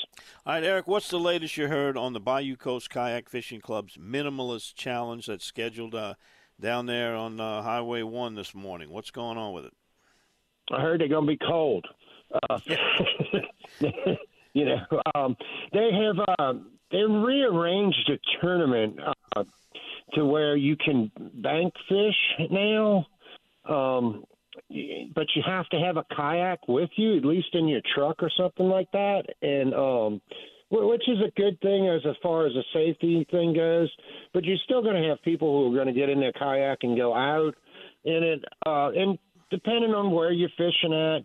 All 0.45 0.55
right, 0.55 0.65
Eric, 0.65 0.87
what's 0.87 1.09
the 1.09 1.19
latest 1.19 1.57
you 1.57 1.69
heard 1.69 1.97
on 1.97 2.13
the 2.13 2.21
Bayou 2.21 2.57
Coast 2.57 2.91
Kayak 2.91 3.31
Fishing 3.31 3.61
Club's 3.61 3.97
Minimalist 3.97 4.75
Challenge 4.75 5.25
that's 5.25 5.45
scheduled 5.47 5.94
uh, 5.95 6.15
down 6.61 6.87
there 6.87 7.15
on 7.15 7.41
uh, 7.41 7.63
Highway 7.63 8.03
1 8.03 8.35
this 8.35 8.55
morning? 8.55 8.91
What's 8.91 9.11
going 9.11 9.39
on 9.39 9.53
with 9.53 9.67
it? 9.67 9.73
I 10.73 10.81
heard 10.81 11.01
they're 11.01 11.09
going 11.09 11.27
to 11.27 11.33
be 11.33 11.39
cold. 11.39 11.87
Uh, 12.51 12.59
you 14.55 14.65
know, 14.65 15.01
um, 15.15 15.37
they 15.73 15.91
have 15.93 16.17
uh, 16.39 16.55
they 16.91 17.03
rearranged 17.03 18.11
a 18.11 18.19
tournament 18.41 18.99
uh, 19.37 19.45
to 20.15 20.25
where 20.25 20.57
you 20.57 20.77
can 20.77 21.11
bank 21.35 21.75
fish 21.89 22.49
now. 22.51 23.07
Um, 23.69 24.25
but 25.15 25.27
you 25.35 25.43
have 25.45 25.69
to 25.71 25.79
have 25.79 25.97
a 25.97 26.05
kayak 26.15 26.69
with 26.69 26.91
you, 26.97 27.17
at 27.17 27.25
least 27.25 27.49
in 27.55 27.69
your 27.69 27.81
truck 27.95 28.23
or 28.23 28.31
something 28.37 28.67
like 28.67 28.91
that, 28.93 29.25
and 29.43 29.75
um, 29.75 30.21
which 30.83 31.09
is 31.09 31.19
a 31.21 31.31
good 31.41 31.61
thing 31.61 31.89
as 31.89 32.03
as 32.09 32.17
far 32.23 32.47
as 32.47 32.53
a 32.53 32.63
safety 32.73 33.27
thing 33.31 33.55
goes. 33.55 33.91
But 34.33 34.45
you're 34.45 34.59
still 34.65 34.83
going 34.83 35.01
to 35.01 35.09
have 35.09 35.23
people 35.23 35.49
who 35.49 35.73
are 35.73 35.75
going 35.83 35.93
to 35.95 35.99
get 35.99 36.09
in 36.09 36.21
their 36.21 36.33
kayak 36.33 36.79
and 36.83 36.97
go 36.97 37.15
out 37.15 37.55
in 38.05 38.23
it, 38.23 38.45
uh, 38.67 38.91
and 38.91 39.19
depending 39.51 39.93
on 39.93 40.11
where 40.11 40.33
you're 40.33 40.51
fishing 40.57 40.93
at. 40.93 41.25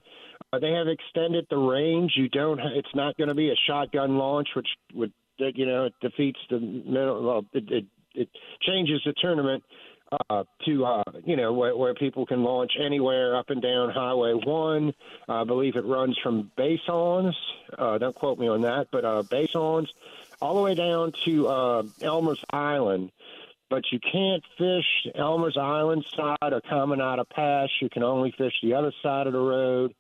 Uh, 0.52 0.58
they 0.58 0.72
have 0.72 0.88
extended 0.88 1.46
the 1.52 1.58
range. 1.58 2.14
You 2.16 2.28
don't. 2.30 2.60
It's 2.60 2.96
not 2.96 3.16
going 3.18 3.28
to 3.28 3.36
be 3.36 3.50
a 3.50 3.56
shotgun 3.68 4.18
launch, 4.18 4.48
which 4.56 4.68
would 4.96 5.12
you 5.38 5.66
know 5.66 5.86
it 5.86 5.94
defeats 6.02 6.40
the 6.50 6.60
middle. 6.60 7.24
Well, 7.24 7.46
it, 7.54 7.66
it 7.70 7.86
it 8.16 8.30
changes 8.68 9.02
the 9.06 9.14
tournament 9.22 9.64
uh, 10.12 10.44
to 10.66 10.86
uh, 10.86 11.04
you 11.26 11.36
know 11.36 11.54
where, 11.54 11.76
where 11.76 11.94
people 11.94 12.26
can 12.26 12.44
launch 12.44 12.74
anywhere 12.80 13.36
up 13.36 13.50
and 13.50 13.62
down 13.62 13.90
Highway 13.90 14.34
One. 14.34 14.94
I 15.28 15.44
believe 15.44 15.76
it 15.76 15.86
runs 15.86 16.18
from 16.22 16.52
Basons. 16.58 17.36
Uh, 17.78 17.98
don't 17.98 18.16
quote 18.16 18.40
me 18.40 18.48
on 18.48 18.62
that, 18.62 18.88
but 18.92 19.06
uh, 19.06 19.24
Basons 19.24 19.90
all 20.42 20.56
the 20.56 20.62
way 20.62 20.76
down 20.76 21.14
to 21.26 21.48
uh, 21.48 21.84
Elmer's 22.02 22.44
Island. 22.52 23.12
But 23.70 23.84
you 23.92 24.00
can't 24.00 24.44
fish 24.58 25.08
Elmer's 25.14 25.58
Island 25.58 26.04
side 26.16 26.54
or 26.54 26.62
Caminada 26.62 27.24
Pass. 27.30 27.70
You 27.82 27.90
can 27.90 28.02
only 28.02 28.34
fish 28.36 28.54
the 28.64 28.74
other 28.74 28.92
side 29.04 29.28
of 29.28 29.34
the 29.34 29.40
road. 29.40 29.94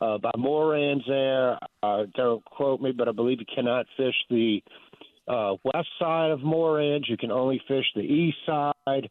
Uh, 0.00 0.18
by 0.18 0.30
Moran's 0.36 1.04
there, 1.08 1.58
uh, 1.82 2.04
don't 2.14 2.44
quote 2.44 2.80
me, 2.80 2.92
but 2.92 3.08
I 3.08 3.12
believe 3.12 3.40
you 3.40 3.46
cannot 3.52 3.86
fish 3.96 4.14
the 4.28 4.62
uh, 5.26 5.54
west 5.64 5.88
side 5.98 6.30
of 6.30 6.42
Moran's. 6.42 7.08
You 7.08 7.16
can 7.16 7.32
only 7.32 7.60
fish 7.66 7.86
the 7.94 8.02
east 8.02 8.36
side 8.46 9.10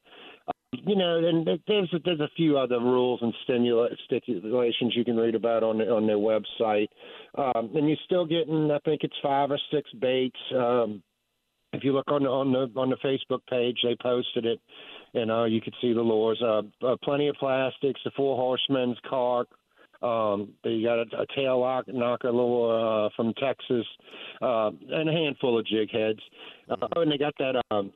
you 0.73 0.95
know, 0.95 1.17
and 1.17 1.47
there's 1.67 1.89
there's 2.03 2.19
a 2.19 2.29
few 2.35 2.57
other 2.57 2.79
rules 2.79 3.21
and 3.21 3.33
stimula- 3.47 3.95
stipulations 4.05 4.93
you 4.95 5.05
can 5.05 5.17
read 5.17 5.35
about 5.35 5.63
on 5.63 5.81
on 5.81 6.07
their 6.07 6.17
website, 6.17 6.89
um, 7.37 7.71
and 7.75 7.87
you're 7.87 7.97
still 8.05 8.25
getting, 8.25 8.71
I 8.71 8.79
think 8.79 9.03
it's 9.03 9.15
five 9.21 9.51
or 9.51 9.59
six 9.71 9.89
baits. 9.93 10.39
Um, 10.55 11.01
if 11.73 11.83
you 11.83 11.93
look 11.93 12.09
on 12.09 12.23
the 12.23 12.29
on 12.29 12.51
the 12.51 12.79
on 12.79 12.89
the 12.89 12.97
Facebook 12.97 13.41
page, 13.49 13.77
they 13.83 13.95
posted 14.01 14.45
it, 14.45 14.59
You 15.13 15.25
know, 15.25 15.45
you 15.45 15.61
could 15.61 15.75
see 15.81 15.93
the 15.93 16.01
lures. 16.01 16.41
Uh, 16.41 16.63
uh, 16.85 16.95
plenty 17.03 17.27
of 17.27 17.35
plastics, 17.35 18.01
the 18.03 18.11
Four 18.15 18.35
Horsemen's 18.37 18.97
carp, 19.07 19.49
um, 20.01 20.53
they 20.63 20.81
got 20.81 20.99
a, 20.99 21.21
a 21.21 21.25
tail 21.35 21.59
lock, 21.59 21.87
knocker 21.87 22.31
lure 22.31 23.05
uh, 23.05 23.09
from 23.15 23.33
Texas, 23.33 23.85
uh, 24.41 24.71
and 24.89 25.09
a 25.09 25.11
handful 25.11 25.57
of 25.57 25.65
jig 25.65 25.91
heads. 25.91 26.19
Uh, 26.69 26.87
oh, 26.95 27.01
and 27.01 27.11
they 27.11 27.17
got 27.17 27.33
that 27.37 27.61
um, 27.71 27.91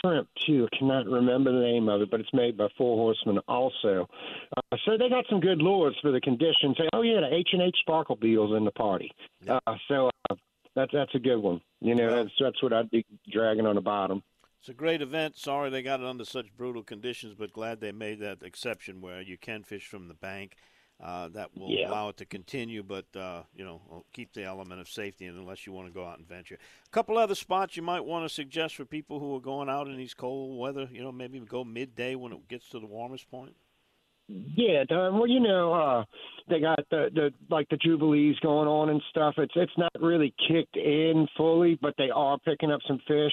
shrimp 0.00 0.28
too. 0.46 0.68
I 0.72 0.76
cannot 0.76 1.06
remember 1.06 1.52
the 1.52 1.60
name 1.60 1.88
of 1.88 2.02
it, 2.02 2.10
but 2.10 2.20
it's 2.20 2.32
made 2.32 2.56
by 2.56 2.68
Four 2.76 2.96
Horsemen 2.96 3.38
also. 3.48 4.08
Uh, 4.56 4.76
so 4.84 4.96
they 4.96 5.08
got 5.08 5.24
some 5.28 5.40
good 5.40 5.58
lures 5.58 5.96
for 6.00 6.12
the 6.12 6.20
conditions. 6.20 6.76
Say, 6.78 6.88
Oh 6.92 7.02
yeah, 7.02 7.20
the 7.20 7.34
H 7.34 7.50
and 7.52 7.62
H 7.62 7.76
sparkle 7.80 8.16
beetles 8.16 8.56
in 8.56 8.64
the 8.64 8.70
party. 8.70 9.10
Uh, 9.48 9.58
so 9.88 10.10
uh, 10.30 10.36
that's 10.74 10.92
that's 10.92 11.14
a 11.14 11.18
good 11.18 11.38
one. 11.38 11.60
You 11.80 11.94
know, 11.94 12.10
that's 12.10 12.34
that's 12.40 12.62
what 12.62 12.72
I'd 12.72 12.90
be 12.90 13.04
dragging 13.30 13.66
on 13.66 13.74
the 13.74 13.80
bottom. 13.80 14.22
It's 14.60 14.70
a 14.70 14.74
great 14.74 15.02
event. 15.02 15.36
Sorry 15.36 15.68
they 15.68 15.82
got 15.82 16.00
it 16.00 16.06
under 16.06 16.24
such 16.24 16.56
brutal 16.56 16.82
conditions, 16.82 17.34
but 17.38 17.52
glad 17.52 17.80
they 17.80 17.92
made 17.92 18.20
that 18.20 18.42
exception 18.42 19.02
where 19.02 19.20
you 19.20 19.36
can 19.36 19.62
fish 19.62 19.86
from 19.86 20.08
the 20.08 20.14
bank. 20.14 20.56
Uh, 21.02 21.28
that 21.28 21.50
will 21.56 21.68
yeah. 21.68 21.88
allow 21.88 22.08
it 22.08 22.16
to 22.16 22.24
continue, 22.24 22.82
but 22.82 23.04
uh, 23.16 23.42
you 23.54 23.64
know, 23.64 24.04
keep 24.12 24.32
the 24.32 24.44
element 24.44 24.80
of 24.80 24.88
safety 24.88 25.26
unless 25.26 25.66
you 25.66 25.72
want 25.72 25.88
to 25.88 25.92
go 25.92 26.06
out 26.06 26.18
and 26.18 26.26
venture. 26.26 26.54
A 26.54 26.90
couple 26.90 27.18
other 27.18 27.34
spots 27.34 27.76
you 27.76 27.82
might 27.82 28.04
want 28.04 28.24
to 28.26 28.32
suggest 28.32 28.76
for 28.76 28.84
people 28.84 29.18
who 29.18 29.34
are 29.36 29.40
going 29.40 29.68
out 29.68 29.88
in 29.88 29.96
these 29.96 30.14
cold 30.14 30.58
weather. 30.58 30.88
You 30.90 31.02
know, 31.02 31.12
maybe 31.12 31.40
go 31.40 31.64
midday 31.64 32.14
when 32.14 32.32
it 32.32 32.48
gets 32.48 32.68
to 32.70 32.78
the 32.78 32.86
warmest 32.86 33.28
point. 33.28 33.54
Yeah. 34.26 34.84
Well, 34.90 35.26
you 35.26 35.40
know, 35.40 35.74
uh, 35.74 36.04
they 36.48 36.60
got 36.60 36.78
the 36.90 37.10
the 37.14 37.30
like 37.50 37.68
the 37.68 37.76
jubilees 37.76 38.36
going 38.40 38.68
on 38.68 38.88
and 38.88 39.02
stuff. 39.10 39.34
It's 39.36 39.52
it's 39.54 39.76
not 39.76 39.92
really 40.00 40.32
kicked 40.48 40.76
in 40.76 41.26
fully, 41.36 41.78
but 41.80 41.94
they 41.98 42.08
are 42.08 42.38
picking 42.38 42.70
up 42.70 42.80
some 42.88 43.00
fish. 43.06 43.32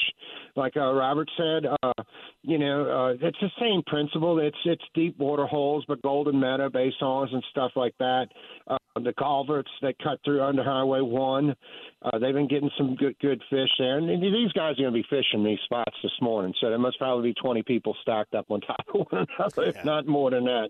Like 0.55 0.75
uh, 0.75 0.91
Robert 0.91 1.29
said, 1.37 1.65
uh, 1.81 2.03
you 2.43 2.57
know, 2.57 2.86
uh, 2.86 3.27
it's 3.27 3.38
the 3.39 3.51
same 3.60 3.83
principle. 3.86 4.39
It's 4.39 4.57
it's 4.65 4.83
deep 4.95 5.17
water 5.19 5.45
holes, 5.45 5.86
but 5.88 6.01
golden 6.01 6.39
meadow 6.39 6.69
basons 6.69 7.29
and 7.31 7.43
stuff 7.51 7.71
like 7.75 7.93
that. 8.00 8.27
Uh, 8.67 8.77
the 8.95 9.13
culverts 9.13 9.69
that 9.81 9.95
cut 10.03 10.19
through 10.25 10.41
under 10.41 10.63
Highway 10.63 11.01
One. 11.01 11.55
Uh, 12.01 12.17
they've 12.17 12.33
been 12.33 12.48
getting 12.48 12.71
some 12.77 12.95
good 12.95 13.15
good 13.19 13.41
fish 13.50 13.69
there, 13.77 13.98
and 13.98 14.10
these 14.21 14.51
guys 14.53 14.74
are 14.74 14.83
going 14.83 14.93
to 14.93 15.01
be 15.01 15.05
fishing 15.10 15.43
these 15.43 15.60
spots 15.65 15.95
this 16.01 16.12
morning. 16.19 16.53
So 16.60 16.69
there 16.69 16.79
must 16.79 16.98
probably 16.98 17.29
be 17.29 17.33
20 17.41 17.62
people 17.63 17.95
stacked 18.01 18.33
up 18.33 18.48
on 18.50 18.62
top 18.67 18.83
of 18.93 19.07
one 19.12 19.27
another, 19.38 19.63
yeah. 19.63 19.69
if 19.69 19.86
not 19.86 20.07
more 20.07 20.31
than 20.31 20.46
that. 20.46 20.70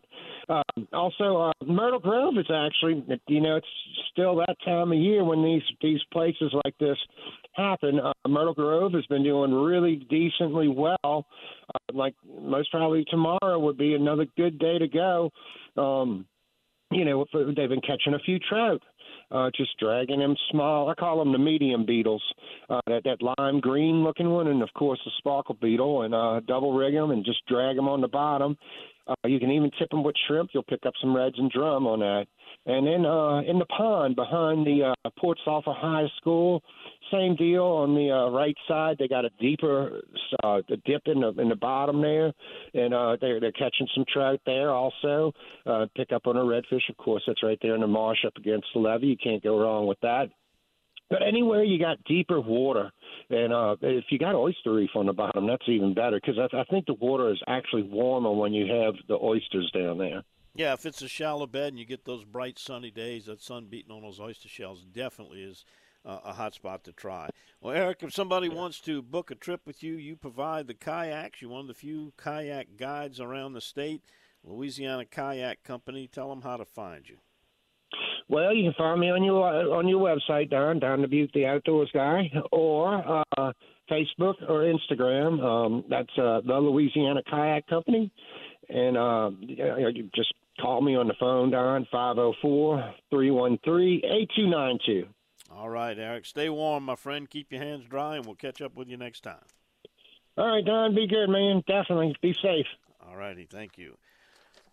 Um, 0.50 0.88
also, 0.92 1.38
uh, 1.38 1.66
Myrtle 1.66 2.00
Grove 2.00 2.38
is 2.38 2.52
actually, 2.54 3.04
you 3.28 3.42
know, 3.42 3.56
it's 3.56 3.68
still 4.12 4.36
that 4.36 4.58
time 4.66 4.92
of 4.92 4.98
year 4.98 5.24
when 5.24 5.44
these 5.44 5.64
these 5.82 6.02
places 6.12 6.54
like 6.66 6.78
this 6.80 6.98
happen. 7.54 8.00
Uh, 8.00 8.14
Myrtle 8.28 8.54
Grove 8.54 8.94
has 8.94 9.06
been 9.08 9.24
doing 9.24 9.54
really 9.54 9.96
decently 10.10 10.68
well. 10.68 11.26
Uh, 11.74 11.94
like 11.94 12.16
most 12.42 12.72
probably 12.72 13.06
tomorrow 13.10 13.60
would 13.60 13.78
be 13.78 13.96
another 13.96 14.26
good 14.38 14.60
day 14.60 14.78
to 14.78 14.88
go. 14.88 15.32
Um, 15.78 16.26
you 16.92 17.06
know, 17.06 17.26
they've 17.34 17.70
been 17.70 17.82
catching 17.82 18.14
a 18.14 18.20
few 18.20 18.38
trout 18.40 18.82
uh, 19.32 19.50
just 19.56 19.78
dragging 19.80 20.20
them 20.20 20.36
small. 20.52 20.90
I 20.90 20.94
call 20.96 21.20
them 21.20 21.32
the 21.32 21.38
medium 21.38 21.86
beetles, 21.86 22.24
uh, 22.70 22.82
that 22.88 23.04
that 23.06 23.34
lime 23.38 23.60
green 23.60 24.04
looking 24.04 24.30
one, 24.30 24.48
and 24.48 24.62
of 24.62 24.70
course 24.74 25.00
the 25.06 25.12
sparkle 25.18 25.58
beetle, 25.62 26.04
and 26.04 26.14
uh, 26.14 26.42
double 26.48 26.74
rig 26.74 26.94
them 26.94 27.12
and 27.12 27.26
just 27.26 27.46
drag 27.48 27.76
them 27.76 27.88
on 27.88 28.02
the 28.02 28.08
bottom. 28.08 28.58
Uh, 29.08 29.28
you 29.28 29.40
can 29.40 29.52
even 29.52 29.72
tip 29.78 29.90
them 29.90 30.04
with 30.04 30.16
shrimp. 30.28 30.52
You'll 30.54 30.64
pick 30.64 30.86
up 30.86 30.94
some 31.02 31.16
reds 31.16 31.36
and 31.38 31.52
drum 31.52 31.88
on 31.88 32.00
that. 32.00 32.26
And 32.66 32.86
then 32.86 33.06
uh, 33.06 33.42
in 33.42 33.58
the 33.60 33.66
pond 33.66 34.16
behind 34.16 34.66
the 34.66 34.94
uh, 35.06 35.10
Port 35.18 35.40
Sulphur 35.44 35.74
High 35.76 36.08
School, 36.18 36.62
same 37.12 37.36
deal 37.36 37.64
on 37.64 37.96
the 37.96 38.12
uh, 38.12 38.30
right 38.30 38.56
side. 38.68 38.98
They 39.00 39.08
got 39.08 39.26
a 39.26 39.30
deeper 39.40 40.02
uh, 40.44 40.62
dip 40.86 41.02
in 41.06 41.22
the 41.22 41.34
in 41.42 41.50
the 41.50 41.56
bottom 41.56 42.02
there, 42.02 42.32
and 42.74 42.94
uh, 42.94 43.18
they're 43.20 43.40
they're 43.40 43.52
catching 43.52 43.88
some 43.96 44.06
trout 44.12 44.40
there 44.46 44.70
also. 44.70 45.34
Uh, 45.66 45.88
pick 45.96 46.12
up 46.12 46.28
on 46.28 46.38
a 46.38 46.42
redfish, 46.42 46.88
of 46.90 46.98
course. 46.98 47.24
That's 47.26 47.44
right 47.44 47.58
there 47.62 47.76
in 47.76 47.82
the 47.82 47.88
marsh 47.88 48.20
up 48.26 48.38
against 48.38 48.68
the 48.74 48.80
levee. 48.80 49.08
You 49.08 49.18
can't 49.18 49.44
go 49.44 49.60
wrong 49.60 49.88
with 49.88 50.00
that. 50.02 50.30
But 51.12 51.24
anywhere 51.28 51.62
you 51.62 51.78
got 51.78 52.02
deeper 52.06 52.40
water, 52.40 52.90
and 53.30 53.52
uh, 53.52 53.76
if 53.82 54.06
you 54.10 54.18
got 54.18 54.34
oyster 54.34 54.74
reef 54.74 54.92
on 54.96 55.08
the 55.08 55.14
bottom, 55.14 55.46
that's 55.46 55.68
even 55.68 55.94
better 55.94 56.22
because 56.24 56.40
I, 56.40 56.58
I 56.58 56.64
think 56.72 56.86
the 56.86 56.94
water 56.94 57.30
is 57.32 57.42
actually 57.48 57.84
warmer 57.84 58.32
when 58.32 58.54
you 58.54 58.66
have 58.74 58.96
the 59.10 59.16
oysters 59.22 59.70
down 59.74 59.98
there. 59.98 60.24
Yeah, 60.56 60.72
if 60.72 60.86
it's 60.86 61.02
a 61.02 61.10
shallow 61.10 61.48
bed 61.48 61.74
and 61.74 61.80
you 61.80 61.86
get 61.86 62.06
those 62.06 62.24
bright 62.24 62.58
sunny 62.58 62.92
days, 62.92 63.26
that 63.26 63.42
sun 63.42 63.66
beating 63.66 63.92
on 63.92 64.04
those 64.04 64.22
oyster 64.22 64.48
shells 64.48 64.86
definitely 64.86 65.44
is 65.44 65.66
uh, 66.06 66.20
a 66.24 66.32
hot 66.32 66.54
spot 66.54 66.86
to 66.86 66.94
try. 66.94 67.30
Well, 67.60 67.76
Eric, 67.76 68.04
if 68.04 68.14
somebody 68.14 68.48
wants 68.48 68.80
to 68.82 69.02
book 69.02 69.32
a 69.32 69.36
trip 69.36 69.62
with 69.66 69.84
you, 69.84 69.96
you 69.96 70.16
provide 70.16 70.68
the 70.68 70.74
kayaks. 70.74 71.42
You're 71.42 71.52
one 71.52 71.62
of 71.62 71.68
the 71.68 71.74
few 71.74 72.14
kayak 72.18 72.78
guides 72.78 73.20
around 73.20 73.54
the 73.54 73.62
state. 73.62 74.02
Louisiana 74.46 75.06
Kayak 75.06 75.64
Company. 75.64 76.08
Tell 76.08 76.30
them 76.30 76.42
how 76.42 76.58
to 76.58 76.66
find 76.66 77.08
you. 77.08 77.18
Well, 78.32 78.56
you 78.56 78.64
can 78.64 78.74
find 78.78 79.02
me 79.02 79.10
on 79.10 79.26
your 79.26 79.44
on 79.76 79.90
your 79.90 80.00
website, 80.00 80.50
Don 80.50 80.80
Don 80.80 81.02
Dubuc, 81.02 81.34
the 81.34 81.46
Outdoors 81.46 81.90
Guy, 81.94 82.32
or 82.54 83.26
uh, 83.38 83.52
Facebook 83.92 84.36
or 84.48 84.74
Instagram. 84.74 85.44
Um, 85.44 85.84
that's 85.90 86.18
uh, 86.18 86.40
the 86.48 86.54
Louisiana 86.54 87.22
Kayak 87.30 87.68
Company, 87.68 88.10
and 88.70 88.96
uh, 88.96 89.32
you 89.42 90.10
just 90.16 90.34
call 90.62 90.80
me 90.80 90.96
on 90.96 91.10
the 91.10 91.14
phone, 91.20 91.52
Don, 91.52 91.86
504 91.92 92.94
313 93.10 94.02
8292. 94.06 95.08
All 95.54 95.68
right, 95.68 96.00
Eric. 96.00 96.26
Stay 96.26 96.48
warm, 96.50 96.86
my 96.86 96.96
friend. 96.96 97.30
Keep 97.30 97.52
your 97.52 97.62
hands 97.62 97.84
dry, 97.90 98.16
and 98.16 98.26
we'll 98.26 98.36
catch 98.36 98.62
up 98.62 98.78
with 98.78 98.88
you 98.88 98.96
next 98.96 99.24
time. 99.24 99.44
All 100.38 100.48
right, 100.48 100.64
Don. 100.64 100.96
Be 100.96 101.06
good, 101.06 101.28
man. 101.28 101.64
Definitely. 101.68 102.16
Be 102.22 102.34
safe. 102.42 102.68
All 103.06 103.18
righty. 103.18 103.46
Thank 103.46 103.78
you. 103.78 103.98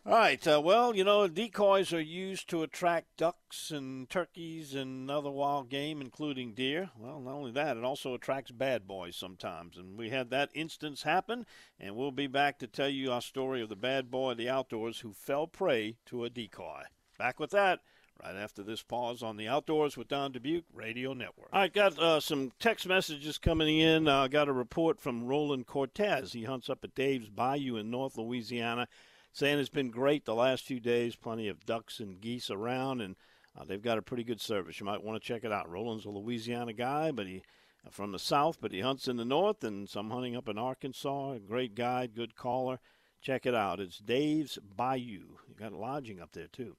All 0.09 0.15
right. 0.15 0.49
Uh, 0.49 0.59
well, 0.65 0.97
you 0.97 1.05
know, 1.05 1.29
decoys 1.29 1.93
are 1.93 2.01
used 2.01 2.49
to 2.49 2.63
attract 2.63 3.19
ducks 3.19 3.71
and 3.71 4.09
turkeys 4.09 4.75
and 4.75 5.11
other 5.11 5.31
wild 5.31 5.69
game, 5.69 6.01
including 6.01 6.55
deer. 6.55 6.89
Well, 6.99 7.21
not 7.21 7.35
only 7.35 7.51
that, 7.51 7.77
it 7.77 7.85
also 7.85 8.15
attracts 8.15 8.51
bad 8.51 8.89
boys 8.89 9.17
sometimes. 9.17 9.77
And 9.77 9.99
we 9.99 10.09
had 10.09 10.31
that 10.31 10.49
instance 10.55 11.03
happen, 11.03 11.45
and 11.79 11.95
we'll 11.95 12.11
be 12.11 12.27
back 12.27 12.59
to 12.61 12.67
tell 12.67 12.89
you 12.89 13.13
our 13.13 13.21
story 13.21 13.61
of 13.61 13.69
the 13.69 13.77
bad 13.77 14.11
boy 14.11 14.31
of 14.31 14.39
the 14.39 14.49
outdoors 14.49 15.01
who 15.01 15.13
fell 15.13 15.47
prey 15.47 15.99
to 16.07 16.25
a 16.25 16.31
decoy. 16.31 16.85
Back 17.19 17.39
with 17.39 17.51
that 17.51 17.81
right 18.25 18.35
after 18.35 18.63
this 18.63 18.83
pause 18.83 19.23
on 19.23 19.37
the 19.37 19.47
Outdoors 19.47 19.99
with 19.99 20.09
Don 20.09 20.33
Dubuc 20.33 20.65
Radio 20.73 21.13
Network. 21.13 21.51
I 21.53 21.69
got 21.69 21.99
uh, 21.99 22.19
some 22.19 22.53
text 22.59 22.89
messages 22.89 23.37
coming 23.37 23.79
in. 23.79 24.09
I 24.09 24.25
uh, 24.25 24.29
got 24.29 24.49
a 24.49 24.53
report 24.55 25.01
from 25.01 25.27
Roland 25.27 25.67
Cortez. 25.67 26.33
He 26.33 26.45
hunts 26.45 26.71
up 26.71 26.83
at 26.83 26.95
Dave's 26.95 27.29
Bayou 27.29 27.77
in 27.77 27.91
North 27.91 28.17
Louisiana, 28.17 28.89
saying 29.33 29.59
it's 29.59 29.69
been 29.69 29.91
great 29.91 30.25
the 30.25 30.35
last 30.35 30.65
few 30.65 30.81
days. 30.81 31.17
Plenty 31.17 31.49
of 31.49 31.67
ducks 31.67 32.01
and 32.01 32.21
geese 32.21 32.51
around, 32.51 33.01
and 33.01 33.17
uh, 33.59 33.65
they've 33.65 33.83
got 33.83 33.99
a 33.99 34.03
pretty 34.03 34.25
good 34.25 34.41
service. 34.41 34.81
You 34.81 34.87
might 34.87 35.03
want 35.03 35.21
to 35.21 35.27
check 35.27 35.45
it 35.45 35.53
out. 35.53 35.71
Roland's 35.71 36.05
a 36.05 36.11
Louisiana 36.11 36.73
guy, 36.73 37.11
but 37.11 37.27
he 37.27 37.43
uh, 37.87 37.91
from 37.91 38.13
the 38.13 38.19
south, 38.19 38.59
but 38.61 38.73
he 38.73 38.81
hunts 38.81 39.09
in 39.09 39.17
the 39.17 39.25
north 39.25 39.63
and 39.63 39.89
some 39.89 40.11
hunting 40.11 40.37
up 40.37 40.49
in 40.49 40.59
Arkansas. 40.59 41.33
A 41.33 41.39
great 41.39 41.75
guide, 41.75 42.15
good 42.15 42.35
caller. 42.35 42.81
Check 43.21 43.47
it 43.47 43.55
out. 43.55 43.81
It's 43.81 43.99
Dave's 43.99 44.59
Bayou. 44.77 45.37
You 45.49 45.55
got 45.59 45.73
lodging 45.73 46.21
up 46.21 46.33
there 46.33 46.47
too. 46.47 46.77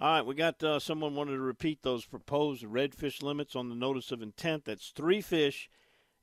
All 0.00 0.12
right, 0.12 0.26
we 0.26 0.34
got 0.34 0.62
uh, 0.62 0.78
someone 0.78 1.16
wanted 1.16 1.32
to 1.32 1.40
repeat 1.40 1.82
those 1.82 2.04
proposed 2.04 2.64
redfish 2.64 3.20
limits 3.20 3.56
on 3.56 3.68
the 3.68 3.74
notice 3.74 4.12
of 4.12 4.22
intent. 4.22 4.64
That's 4.64 4.90
three 4.90 5.20
fish 5.20 5.68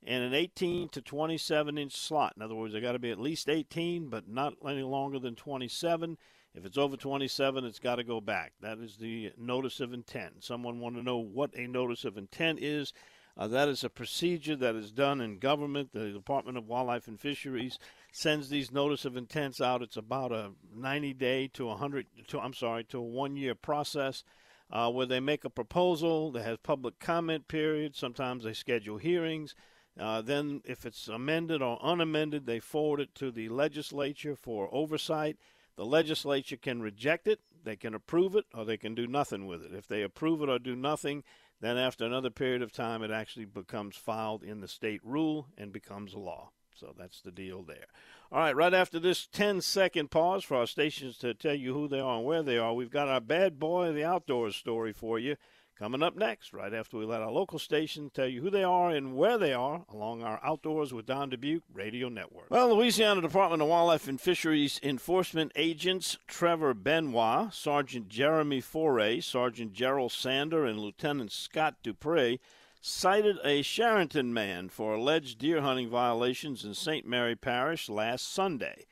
and 0.06 0.22
an 0.22 0.34
18 0.34 0.88
to 0.90 1.02
27 1.02 1.76
inch 1.76 1.96
slot. 1.96 2.34
In 2.36 2.42
other 2.42 2.54
words, 2.54 2.72
they 2.72 2.80
got 2.80 2.92
to 2.92 2.98
be 2.98 3.10
at 3.10 3.18
least 3.18 3.48
18, 3.48 4.08
but 4.08 4.28
not 4.28 4.54
any 4.66 4.82
longer 4.82 5.18
than 5.18 5.34
27. 5.34 6.16
If 6.54 6.64
it's 6.64 6.78
over 6.78 6.96
27, 6.96 7.64
it's 7.64 7.78
got 7.78 7.96
to 7.96 8.04
go 8.04 8.20
back. 8.20 8.52
That 8.60 8.78
is 8.78 8.96
the 8.96 9.32
notice 9.36 9.80
of 9.80 9.92
intent. 9.92 10.44
Someone 10.44 10.80
want 10.80 10.94
to 10.96 11.02
know 11.02 11.18
what 11.18 11.50
a 11.54 11.66
notice 11.66 12.04
of 12.04 12.16
intent 12.16 12.60
is. 12.62 12.92
Uh, 13.36 13.46
that 13.48 13.68
is 13.68 13.84
a 13.84 13.90
procedure 13.90 14.56
that 14.56 14.74
is 14.74 14.90
done 14.90 15.20
in 15.20 15.38
government. 15.38 15.90
The 15.92 16.10
Department 16.10 16.56
of 16.56 16.66
Wildlife 16.66 17.08
and 17.08 17.20
Fisheries 17.20 17.78
sends 18.10 18.48
these 18.48 18.72
notice 18.72 19.04
of 19.04 19.16
intents 19.16 19.60
out. 19.60 19.82
It's 19.82 19.98
about 19.98 20.32
a 20.32 20.52
90 20.74 21.12
day 21.14 21.48
to 21.48 21.66
100 21.66 22.06
to 22.28 22.40
I'm 22.40 22.54
sorry 22.54 22.84
to 22.84 22.98
a 22.98 23.02
one 23.02 23.36
year 23.36 23.54
process 23.54 24.24
uh, 24.70 24.90
where 24.90 25.04
they 25.04 25.20
make 25.20 25.44
a 25.44 25.50
proposal. 25.50 26.32
They 26.32 26.42
have 26.42 26.62
public 26.62 26.98
comment 26.98 27.48
period. 27.48 27.94
Sometimes 27.94 28.44
they 28.44 28.54
schedule 28.54 28.96
hearings. 28.96 29.54
Uh, 29.98 30.20
then, 30.20 30.60
if 30.64 30.84
it's 30.84 31.08
amended 31.08 31.62
or 31.62 31.82
unamended, 31.82 32.46
they 32.46 32.60
forward 32.60 33.00
it 33.00 33.14
to 33.14 33.30
the 33.30 33.48
legislature 33.48 34.36
for 34.36 34.68
oversight. 34.72 35.38
The 35.76 35.86
legislature 35.86 36.56
can 36.56 36.82
reject 36.82 37.26
it, 37.26 37.40
they 37.64 37.76
can 37.76 37.94
approve 37.94 38.34
it, 38.34 38.44
or 38.54 38.64
they 38.64 38.76
can 38.76 38.94
do 38.94 39.06
nothing 39.06 39.46
with 39.46 39.62
it. 39.62 39.74
If 39.74 39.86
they 39.86 40.02
approve 40.02 40.42
it 40.42 40.48
or 40.48 40.58
do 40.58 40.76
nothing, 40.76 41.22
then 41.60 41.78
after 41.78 42.04
another 42.04 42.30
period 42.30 42.62
of 42.62 42.72
time, 42.72 43.02
it 43.02 43.10
actually 43.10 43.46
becomes 43.46 43.96
filed 43.96 44.42
in 44.42 44.60
the 44.60 44.68
state 44.68 45.00
rule 45.02 45.48
and 45.56 45.72
becomes 45.72 46.12
a 46.14 46.18
law. 46.18 46.50
So 46.74 46.94
that's 46.96 47.22
the 47.22 47.30
deal 47.30 47.62
there. 47.62 47.86
All 48.30 48.40
right, 48.40 48.54
right 48.54 48.74
after 48.74 48.98
this 48.98 49.26
10 49.26 49.62
second 49.62 50.10
pause 50.10 50.44
for 50.44 50.56
our 50.56 50.66
stations 50.66 51.16
to 51.18 51.32
tell 51.32 51.54
you 51.54 51.72
who 51.72 51.88
they 51.88 52.00
are 52.00 52.16
and 52.18 52.26
where 52.26 52.42
they 52.42 52.58
are, 52.58 52.74
we've 52.74 52.90
got 52.90 53.08
our 53.08 53.20
bad 53.20 53.58
boy 53.58 53.88
of 53.88 53.94
the 53.94 54.04
outdoors 54.04 54.56
story 54.56 54.92
for 54.92 55.18
you. 55.18 55.36
Coming 55.78 56.02
up 56.02 56.16
next, 56.16 56.54
right 56.54 56.72
after 56.72 56.96
we 56.96 57.04
let 57.04 57.20
our 57.20 57.30
local 57.30 57.58
station 57.58 58.08
tell 58.08 58.26
you 58.26 58.40
who 58.40 58.48
they 58.48 58.64
are 58.64 58.90
and 58.90 59.14
where 59.14 59.36
they 59.36 59.52
are 59.52 59.84
along 59.92 60.22
our 60.22 60.40
Outdoors 60.42 60.94
with 60.94 61.04
Don 61.04 61.30
Dubuc 61.30 61.60
radio 61.74 62.08
network. 62.08 62.46
Well, 62.48 62.74
Louisiana 62.74 63.20
Department 63.20 63.60
of 63.60 63.68
Wildlife 63.68 64.08
and 64.08 64.18
Fisheries 64.18 64.80
Enforcement 64.82 65.52
agents 65.54 66.16
Trevor 66.26 66.72
Benoit, 66.72 67.52
Sergeant 67.52 68.08
Jeremy 68.08 68.62
Foray, 68.62 69.20
Sergeant 69.20 69.74
Gerald 69.74 70.12
Sander, 70.12 70.64
and 70.64 70.80
Lieutenant 70.80 71.30
Scott 71.30 71.74
Dupre 71.82 72.38
cited 72.80 73.36
a 73.44 73.62
Charenton 73.62 74.32
man 74.32 74.70
for 74.70 74.94
alleged 74.94 75.38
deer 75.38 75.60
hunting 75.60 75.90
violations 75.90 76.64
in 76.64 76.72
St. 76.72 77.06
Mary 77.06 77.36
Parish 77.36 77.90
last 77.90 78.32
Sunday. 78.32 78.86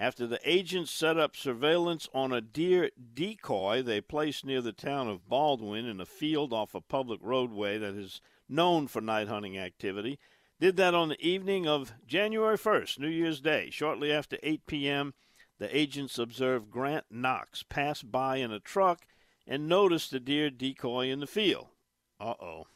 After 0.00 0.28
the 0.28 0.38
agents 0.48 0.92
set 0.92 1.18
up 1.18 1.34
surveillance 1.34 2.08
on 2.14 2.32
a 2.32 2.40
deer 2.40 2.92
decoy 3.14 3.82
they 3.82 4.00
placed 4.00 4.44
near 4.44 4.60
the 4.62 4.72
town 4.72 5.08
of 5.08 5.28
Baldwin 5.28 5.86
in 5.86 6.00
a 6.00 6.06
field 6.06 6.52
off 6.52 6.72
a 6.72 6.80
public 6.80 7.18
roadway 7.20 7.78
that 7.78 7.96
is 7.96 8.20
known 8.48 8.86
for 8.86 9.00
night 9.00 9.26
hunting 9.26 9.58
activity, 9.58 10.20
did 10.60 10.76
that 10.76 10.94
on 10.94 11.08
the 11.08 11.20
evening 11.20 11.66
of 11.66 11.94
January 12.06 12.56
1st, 12.56 13.00
New 13.00 13.08
Year's 13.08 13.40
Day. 13.40 13.70
Shortly 13.70 14.12
after 14.12 14.38
8 14.40 14.66
p.m., 14.68 15.14
the 15.58 15.76
agents 15.76 16.16
observed 16.16 16.70
Grant 16.70 17.06
Knox 17.10 17.64
pass 17.64 18.00
by 18.00 18.36
in 18.36 18.52
a 18.52 18.60
truck 18.60 19.00
and 19.48 19.68
noticed 19.68 20.12
the 20.12 20.20
deer 20.20 20.48
decoy 20.48 21.10
in 21.10 21.18
the 21.18 21.26
field. 21.26 21.70
Uh 22.20 22.34
oh. 22.40 22.66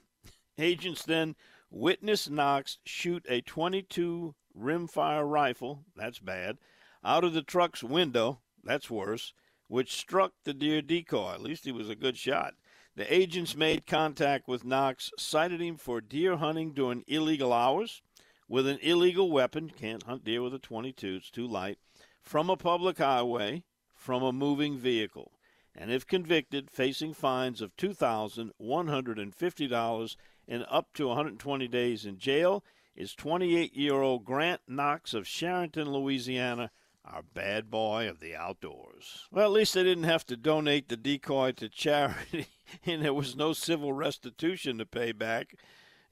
Agents 0.59 1.05
then 1.05 1.37
witnessed 1.71 2.33
Knox 2.33 2.79
shoot 2.85 3.25
a 3.29 3.43
22 3.43 4.35
rimfire 4.59 5.29
rifle, 5.29 5.85
that's 5.95 6.19
bad, 6.19 6.59
out 7.05 7.25
of 7.25 7.33
the 7.33 7.43
truck's 7.43 7.83
window, 7.83 8.41
that's 8.63 8.91
worse, 8.91 9.33
which 9.69 9.97
struck 9.97 10.33
the 10.45 10.55
deer 10.55 10.83
decoy. 10.83 11.33
At 11.33 11.43
least 11.43 11.65
he 11.65 11.73
was 11.73 11.89
a 11.89 11.97
good 11.97 12.17
shot. 12.17 12.55
The 12.95 13.13
agents 13.13 13.57
made 13.57 13.87
contact 13.87 14.47
with 14.47 14.65
Knox, 14.65 15.11
cited 15.19 15.61
him 15.61 15.77
for 15.77 16.01
deer 16.01 16.37
hunting 16.37 16.75
during 16.75 17.05
illegal 17.07 17.53
hours 17.53 18.03
with 18.49 18.67
an 18.67 18.79
illegal 18.83 19.31
weapon. 19.31 19.71
Can't 19.71 20.03
hunt 20.03 20.25
deer 20.25 20.43
with 20.43 20.53
a 20.53 20.59
22, 20.59 21.17
it's 21.17 21.31
too 21.31 21.47
light. 21.47 21.79
From 22.21 22.51
a 22.51 22.57
public 22.57 22.99
highway, 22.99 23.65
from 23.95 24.23
a 24.23 24.33
moving 24.33 24.77
vehicle. 24.77 25.33
And 25.75 25.91
if 25.91 26.07
convicted, 26.07 26.71
facing 26.71 27.15
fines 27.15 27.63
of 27.63 27.75
$2,150 27.77 30.17
and 30.49 30.67
up 30.69 30.93
to 30.93 31.09
120 31.09 31.69
days 31.69 32.05
in 32.05 32.19
jail 32.19 32.63
is 32.95 33.15
28 33.15 33.75
year 33.75 34.03
old 34.03 34.27
Grant 34.27 34.61
Knox 34.69 35.15
of 35.15 35.25
Charenton, 35.25 35.89
Louisiana 35.89 36.71
our 37.05 37.23
bad 37.23 37.71
boy 37.71 38.09
of 38.09 38.21
the 38.21 38.35
outdoors. 38.35 39.27
Well, 39.31 39.47
at 39.47 39.53
least 39.53 39.75
they 39.75 39.83
didn't 39.83 40.05
have 40.05 40.25
to 40.27 40.37
donate 40.37 40.89
the 40.89 40.97
decoy 40.97 41.53
to 41.53 41.69
charity, 41.69 42.47
and 42.87 43.03
there 43.03 43.15
was 43.15 43.37
no 43.37 43.53
civil 43.53 43.93
restitution 43.93 44.79
to 44.79 44.87
pay 44.87 45.13
back, 45.13 45.57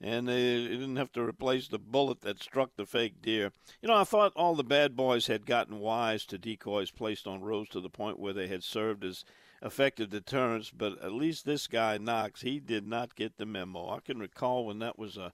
and 0.01 0.27
they 0.27 0.67
didn't 0.67 0.97
have 0.97 1.11
to 1.13 1.21
replace 1.21 1.67
the 1.67 1.79
bullet 1.79 2.21
that 2.21 2.43
struck 2.43 2.75
the 2.75 2.85
fake 2.85 3.21
deer. 3.21 3.51
You 3.81 3.87
know, 3.87 3.95
I 3.95 4.03
thought 4.03 4.33
all 4.35 4.55
the 4.55 4.63
bad 4.63 4.95
boys 4.95 5.27
had 5.27 5.45
gotten 5.45 5.79
wise 5.79 6.25
to 6.25 6.37
decoys 6.37 6.91
placed 6.91 7.27
on 7.27 7.41
roads 7.41 7.69
to 7.69 7.79
the 7.79 7.89
point 7.89 8.19
where 8.19 8.33
they 8.33 8.47
had 8.47 8.63
served 8.63 9.03
as 9.03 9.23
effective 9.61 10.09
deterrents, 10.09 10.71
but 10.71 11.01
at 11.03 11.13
least 11.13 11.45
this 11.45 11.67
guy, 11.67 11.97
Knox, 11.97 12.41
he 12.41 12.59
did 12.59 12.87
not 12.87 13.15
get 13.15 13.37
the 13.37 13.45
memo. 13.45 13.89
I 13.89 13.99
can 13.99 14.19
recall 14.19 14.65
when 14.65 14.79
that 14.79 14.97
was 14.97 15.17
a 15.17 15.33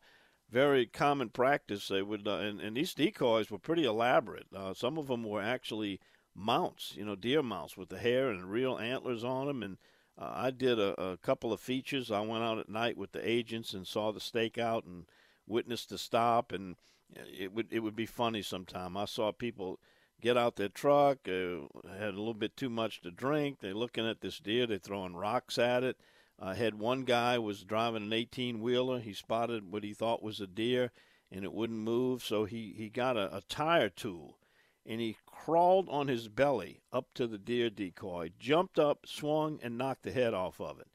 very 0.49 0.85
common 0.85 1.29
practice. 1.29 1.87
They 1.87 2.01
would, 2.01 2.27
uh, 2.27 2.37
and, 2.37 2.61
and 2.61 2.77
these 2.77 2.93
decoys 2.93 3.51
were 3.51 3.59
pretty 3.59 3.85
elaborate. 3.85 4.47
Uh, 4.55 4.73
some 4.73 4.97
of 4.97 5.07
them 5.07 5.23
were 5.23 5.41
actually 5.41 5.99
mounts, 6.35 6.93
you 6.95 7.03
know, 7.03 7.15
deer 7.15 7.43
mounts 7.43 7.75
with 7.75 7.89
the 7.89 7.97
hair 7.97 8.29
and 8.29 8.51
real 8.51 8.77
antlers 8.77 9.23
on 9.23 9.47
them. 9.47 9.63
And 9.63 9.77
uh, 10.17 10.31
I 10.33 10.51
did 10.51 10.79
a, 10.79 10.99
a 11.01 11.17
couple 11.17 11.51
of 11.51 11.59
features. 11.59 12.11
I 12.11 12.21
went 12.21 12.43
out 12.43 12.59
at 12.59 12.69
night 12.69 12.97
with 12.97 13.11
the 13.11 13.27
agents 13.27 13.73
and 13.73 13.85
saw 13.85 14.11
the 14.11 14.19
stakeout 14.19 14.85
and 14.85 15.05
witnessed 15.45 15.89
the 15.89 15.97
stop. 15.97 16.51
And 16.51 16.75
it 17.15 17.53
would 17.53 17.67
it 17.71 17.79
would 17.79 17.95
be 17.95 18.05
funny 18.05 18.41
sometime. 18.41 18.95
I 18.97 19.05
saw 19.05 19.31
people 19.31 19.79
get 20.21 20.37
out 20.37 20.55
their 20.55 20.69
truck, 20.69 21.19
uh, 21.27 21.67
had 21.97 22.13
a 22.13 22.17
little 22.17 22.33
bit 22.33 22.57
too 22.57 22.69
much 22.69 23.01
to 23.01 23.11
drink. 23.11 23.59
They're 23.59 23.73
looking 23.73 24.07
at 24.07 24.21
this 24.21 24.39
deer. 24.39 24.65
They're 24.65 24.77
throwing 24.77 25.15
rocks 25.15 25.57
at 25.57 25.83
it. 25.83 25.97
I 26.39 26.53
had 26.53 26.75
one 26.75 27.03
guy 27.03 27.39
was 27.39 27.63
driving 27.63 28.03
an 28.03 28.13
18 28.13 28.61
wheeler. 28.61 28.99
He 28.99 29.13
spotted 29.13 29.71
what 29.71 29.83
he 29.83 29.93
thought 29.93 30.21
was 30.21 30.39
a 30.39 30.45
deer, 30.47 30.91
and 31.31 31.43
it 31.43 31.51
wouldn't 31.51 31.79
move. 31.79 32.23
So 32.23 32.45
he 32.45 32.73
he 32.77 32.89
got 32.89 33.17
a, 33.17 33.35
a 33.35 33.41
tire 33.41 33.89
tool, 33.89 34.37
and 34.85 35.01
he 35.01 35.17
crawled 35.25 35.89
on 35.89 36.07
his 36.07 36.27
belly 36.27 36.81
up 36.93 37.13
to 37.15 37.25
the 37.25 37.39
deer 37.39 37.69
decoy, 37.69 38.31
jumped 38.39 38.77
up, 38.77 39.07
swung, 39.07 39.59
and 39.63 39.77
knocked 39.77 40.03
the 40.03 40.11
head 40.11 40.33
off 40.33 40.61
of 40.61 40.79
it. 40.79 40.87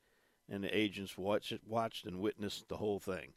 And 0.49 0.63
the 0.63 0.77
agents 0.77 1.19
watched 1.19 1.53
watched 1.67 2.07
and 2.07 2.21
witnessed 2.21 2.69
the 2.69 2.77
whole 2.77 3.01
thing. 3.01 3.33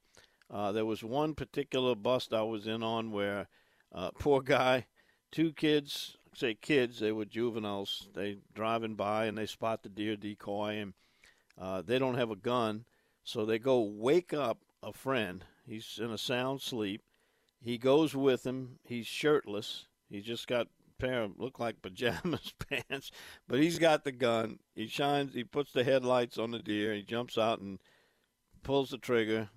Uh, 0.50 0.72
there 0.72 0.86
was 0.86 1.04
one 1.04 1.34
particular 1.34 1.96
bust 1.96 2.34
I 2.34 2.44
was 2.44 2.68
in 2.68 2.84
on 2.84 3.12
where 3.12 3.48
uh, 3.92 4.12
poor 4.20 4.42
guy, 4.42 4.86
two 5.32 5.54
kids, 5.54 6.18
say 6.36 6.54
kids, 6.54 7.00
they 7.00 7.12
were 7.12 7.26
juveniles. 7.26 8.10
They 8.14 8.38
driving 8.54 8.94
by 8.94 9.26
and 9.26 9.38
they 9.38 9.48
spot 9.48 9.82
the 9.82 9.90
deer 9.90 10.16
decoy 10.16 10.78
and 10.78 10.94
uh, 11.58 11.82
they 11.82 12.00
don't 12.00 12.18
have 12.18 12.32
a 12.32 12.36
gun, 12.36 12.86
so 13.24 13.46
they 13.46 13.60
go 13.60 13.82
wake 13.82 14.34
up 14.34 14.60
a 14.84 14.94
friend. 14.94 15.46
He's 15.66 16.00
in 16.02 16.12
a 16.12 16.18
sound 16.18 16.62
sleep. 16.62 17.02
He 17.62 17.78
goes 17.78 18.16
with 18.16 18.46
him. 18.46 18.80
He's 18.84 19.08
shirtless. 19.08 19.88
He's 20.10 20.26
just 20.26 20.48
got 20.48 20.68
pair 20.98 21.24
of 21.24 21.40
look 21.40 21.60
like 21.60 21.82
pajamas 21.82 22.54
pants, 22.70 23.12
but 23.48 23.60
he's 23.60 23.80
got 23.80 24.04
the 24.04 24.12
gun. 24.12 24.60
He 24.76 24.88
shines. 24.88 25.34
He 25.34 25.44
puts 25.44 25.72
the 25.72 25.84
headlights 25.84 26.38
on 26.38 26.52
the 26.52 26.60
deer. 26.60 26.94
He 26.94 27.02
jumps 27.02 27.38
out 27.38 27.60
and 27.60 27.80
pulls 28.64 28.90
the 28.90 28.98
trigger. 28.98 29.50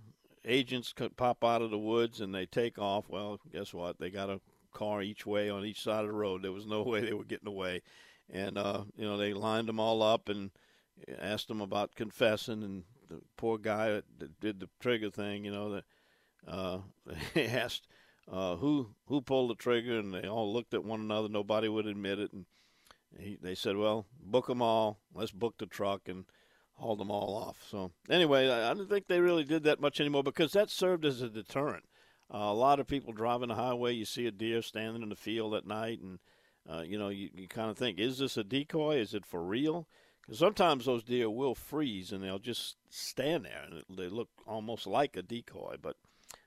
Agents 0.45 0.95
pop 1.17 1.45
out 1.45 1.63
of 1.63 1.71
the 1.71 1.79
woods 1.79 2.21
and 2.21 2.35
they 2.35 2.47
take 2.47 2.79
off. 2.79 3.09
Well, 3.09 3.39
guess 3.53 3.75
what? 3.75 3.99
They 3.99 4.09
got 4.09 4.31
a 4.31 4.41
car 4.73 5.03
each 5.03 5.27
way 5.27 5.51
on 5.51 5.65
each 5.65 5.83
side 5.83 6.05
of 6.05 6.11
the 6.11 6.17
road. 6.17 6.43
There 6.43 6.53
was 6.53 6.67
no 6.67 6.83
way 6.85 7.01
they 7.01 7.13
were 7.13 7.25
getting 7.25 7.49
away, 7.49 7.83
and 8.31 8.57
uh, 8.57 8.85
you 8.97 9.05
know 9.05 9.17
they 9.17 9.35
lined 9.35 9.69
them 9.69 9.81
all 9.81 10.03
up 10.03 10.29
and 10.29 10.51
asked 11.21 11.51
him 11.51 11.61
about 11.61 11.95
confessing, 11.95 12.63
and 12.63 12.85
the 13.09 13.21
poor 13.37 13.59
guy 13.59 14.03
that 14.19 14.41
did 14.41 14.61
the 14.61 14.69
trigger 14.81 15.11
thing, 15.11 15.45
you 15.45 15.51
know, 15.51 15.71
that 15.71 15.85
uh, 16.47 16.79
he 17.35 17.47
asked 17.47 17.87
uh, 18.31 18.57
who 18.57 18.95
who 19.07 19.21
pulled 19.21 19.51
the 19.51 19.55
trigger, 19.55 19.99
and 19.99 20.13
they 20.13 20.29
all 20.29 20.53
looked 20.53 20.75
at 20.75 20.85
one 20.85 21.01
another. 21.01 21.29
Nobody 21.29 21.69
would 21.69 21.87
admit 21.87 22.19
it, 22.19 22.33
and 22.33 22.47
he, 23.19 23.39
they 23.41 23.55
said, 23.55 23.77
"Well, 23.77 24.07
book 24.21 24.47
them 24.47 24.63
all. 24.63 25.01
Let's 25.15 25.33
book 25.33 25.55
the 25.59 25.67
truck 25.67 26.09
and 26.09 26.25
haul 26.75 26.97
them 26.97 27.11
all 27.11 27.35
off." 27.37 27.65
So 27.71 27.93
anyway, 28.11 28.49
I, 28.49 28.71
I 28.71 28.75
don't 28.75 28.89
think 28.89 29.07
they 29.07 29.21
really 29.21 29.45
did 29.45 29.63
that 29.65 29.81
much 29.81 30.01
anymore 30.01 30.23
because 30.23 30.53
that 30.53 30.71
served 30.71 31.05
as 31.05 31.23
a 31.23 31.29
deterrent. 31.29 31.85
Uh, 32.33 32.39
a 32.39 32.55
lot 32.55 32.79
of 32.79 32.87
people 32.87 33.15
driving 33.15 33.49
the 33.49 33.55
highway, 33.55 33.95
you 33.95 34.05
see 34.05 34.27
a 34.27 34.31
deer 34.31 34.61
standing 34.61 35.03
in 35.03 35.09
the 35.09 35.17
field 35.17 35.55
at 35.55 35.67
night, 35.67 36.01
and 36.01 36.19
uh, 36.69 36.83
you 36.83 36.99
know, 36.99 37.09
you, 37.09 37.31
you 37.35 37.49
kind 37.49 37.71
of 37.71 37.79
think, 37.79 37.99
is 37.99 38.19
this 38.19 38.37
a 38.37 38.45
decoy? 38.45 38.97
Is 38.99 39.15
it 39.15 39.25
for 39.25 39.43
real? 39.43 39.87
Sometimes 40.33 40.85
those 40.85 41.03
deer 41.03 41.31
will 41.31 41.55
freeze 41.55 42.13
and 42.13 42.23
they'll 42.23 42.39
just 42.39 42.77
stand 42.91 43.47
there 43.47 43.65
and 43.69 43.99
they 43.99 44.09
look 44.09 44.29
almost 44.47 44.87
like 44.87 45.17
a 45.17 45.23
decoy. 45.23 45.77
But 45.81 45.97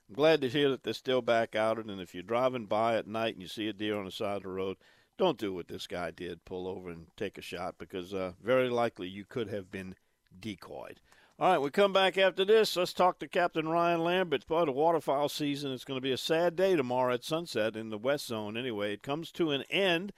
I'm 0.08 0.16
glad 0.16 0.42
to 0.42 0.50
hear 0.50 0.70
that 0.70 0.84
they're 0.84 0.94
still 0.94 1.22
back 1.22 1.56
out. 1.56 1.78
And 1.78 2.00
if 2.00 2.14
you're 2.14 2.24
driving 2.24 2.68
by 2.68 2.96
at 2.96 3.08
night 3.08 3.34
and 3.34 3.42
you 3.42 3.48
see 3.48 3.68
a 3.68 3.74
deer 3.74 3.98
on 3.98 4.06
the 4.06 4.12
side 4.12 4.38
of 4.38 4.44
the 4.44 4.50
road, 4.50 4.78
don't 5.18 5.38
do 5.38 5.54
what 5.54 5.68
this 5.68 5.88
guy 5.88 6.12
did 6.12 6.46
pull 6.46 6.68
over 6.68 6.90
and 6.90 7.08
take 7.18 7.38
a 7.38 7.42
shot 7.42 7.76
because 7.78 8.14
uh, 8.14 8.34
very 8.44 8.70
likely 8.70 9.08
you 9.08 9.26
could 9.26 9.50
have 9.50 9.72
been 9.72 9.96
decoyed. 10.40 11.00
All 11.40 11.54
right, 11.54 11.62
we 11.62 11.72
come 11.72 11.92
back 11.92 12.20
after 12.20 12.46
this. 12.46 12.76
Let's 12.76 12.94
talk 12.94 13.18
to 13.18 13.28
Captain 13.28 13.68
Ryan 13.68 14.04
Lambert. 14.04 14.42
It's 14.42 14.46
part 14.46 14.70
of 14.70 14.76
waterfowl 14.76 15.28
season. 15.28 15.72
It's 15.72 15.84
going 15.84 15.98
to 15.98 16.02
be 16.02 16.12
a 16.12 16.18
sad 16.18 16.56
day 16.56 16.76
tomorrow 16.76 17.16
at 17.16 17.24
sunset 17.24 17.76
in 17.76 17.90
the 17.90 17.98
West 17.98 18.28
Zone. 18.28 18.56
Anyway, 18.56 18.94
it 18.94 19.02
comes 19.02 19.32
to 19.32 19.50
an 19.50 19.64
end 19.72 20.14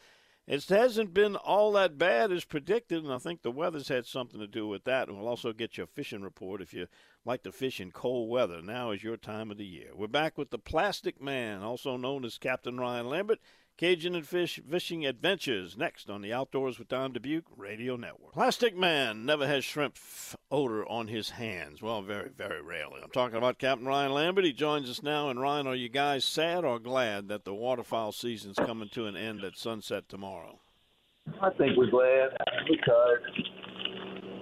it 0.46 0.68
hasn't 0.68 1.14
been 1.14 1.36
all 1.36 1.72
that 1.74 1.98
bad 1.98 2.32
as 2.32 2.44
predicted, 2.44 3.04
and 3.04 3.14
I 3.14 3.18
think 3.18 3.42
the 3.42 3.52
weather's 3.52 3.88
had 3.88 4.06
something 4.06 4.40
to 4.40 4.48
do 4.48 4.68
with 4.68 4.84
that. 4.84 5.08
And 5.08 5.18
we'll 5.18 5.28
also 5.28 5.54
get 5.54 5.78
your 5.78 5.88
fishing 5.88 6.22
report 6.22 6.62
if 6.62 6.74
you're 6.74 6.90
like 7.24 7.44
to 7.44 7.52
fish 7.52 7.80
in 7.80 7.92
cold 7.92 8.30
weather, 8.30 8.62
now 8.62 8.92
is 8.92 9.04
your 9.04 9.16
time 9.16 9.52
of 9.52 9.58
the 9.58 9.66
year. 9.66 9.92
We're 9.96 10.08
back 10.08 10.38
with 10.38 10.50
the 10.50 10.60
Plastic 10.60 11.22
Man, 11.22 11.62
also 11.62 11.96
known 11.96 12.26
as 12.26 12.38
Captain 12.38 12.78
Ryan 12.78 13.08
Lambert. 13.08 13.40
Cajun 13.78 14.16
and 14.16 14.28
Fish 14.28 14.60
Fishing 14.70 15.06
Adventures 15.06 15.76
next 15.76 16.10
on 16.10 16.22
the 16.22 16.32
Outdoors 16.32 16.78
with 16.78 16.88
Don 16.88 17.12
Dubuc 17.12 17.44
Radio 17.58 17.96
Network. 17.96 18.34
Plastic 18.34 18.78
Man 18.78 19.26
never 19.26 19.48
has 19.48 19.66
shrimp 19.66 19.98
odor 20.52 20.88
on 20.88 21.08
his 21.08 21.32
hands. 21.32 21.82
Well, 21.82 22.02
very, 22.04 22.30
very 22.30 22.62
rarely. 22.62 23.00
I'm 23.04 23.10
talking 23.10 23.38
about 23.38 23.58
Captain 23.58 23.88
Ryan 23.88 24.14
Lambert. 24.14 24.46
He 24.46 24.54
joins 24.54 24.90
us 24.90 25.02
now. 25.02 25.30
And 25.30 25.40
Ryan, 25.40 25.68
are 25.68 25.76
you 25.76 25.90
guys 25.90 26.24
sad 26.24 26.64
or 26.64 26.78
glad 26.78 27.28
that 27.30 27.46
the 27.46 27.54
waterfowl 27.54 28.12
season's 28.12 28.58
coming 28.58 28.90
to 28.90 29.08
an 29.08 29.18
end 29.18 29.44
at 29.44 29.58
sunset 29.58 30.08
tomorrow? 30.08 30.60
I 31.42 31.50
think 31.58 31.76
we're 31.76 31.90
glad. 31.90 32.30
We're. 32.70 33.20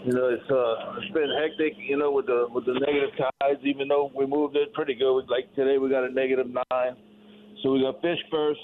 You 0.04 0.14
know, 0.14 0.30
it's 0.30 0.50
uh, 0.50 0.98
it's 0.98 1.14
been 1.14 1.30
hectic. 1.40 1.74
You 1.78 1.96
know, 1.96 2.12
with 2.12 2.26
the 2.26 2.48
with 2.50 2.66
the 2.66 2.74
negative 2.74 3.12
tides. 3.40 3.62
Even 3.64 3.88
though 3.88 4.12
we 4.16 4.26
moved 4.26 4.56
it 4.56 4.74
pretty 4.74 4.96
good. 4.96 5.30
Like 5.30 5.54
today, 5.56 5.78
we 5.78 5.90
got 5.90 6.04
a 6.04 6.12
negative 6.12 6.48
nine. 6.48 6.98
So 7.62 7.72
we 7.74 7.82
got 7.82 8.02
fish 8.02 8.18
first, 8.32 8.60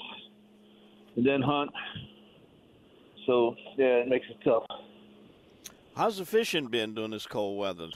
and 1.18 1.26
then 1.26 1.42
hunt. 1.42 1.70
So 3.26 3.56
yeah, 3.76 4.02
it 4.02 4.08
makes 4.08 4.26
it 4.30 4.36
tough. 4.44 4.62
How's 5.96 6.18
the 6.18 6.24
fishing 6.24 6.68
been 6.68 6.94
during 6.94 7.10
this 7.10 7.26
cold 7.26 7.58
weather? 7.58 7.88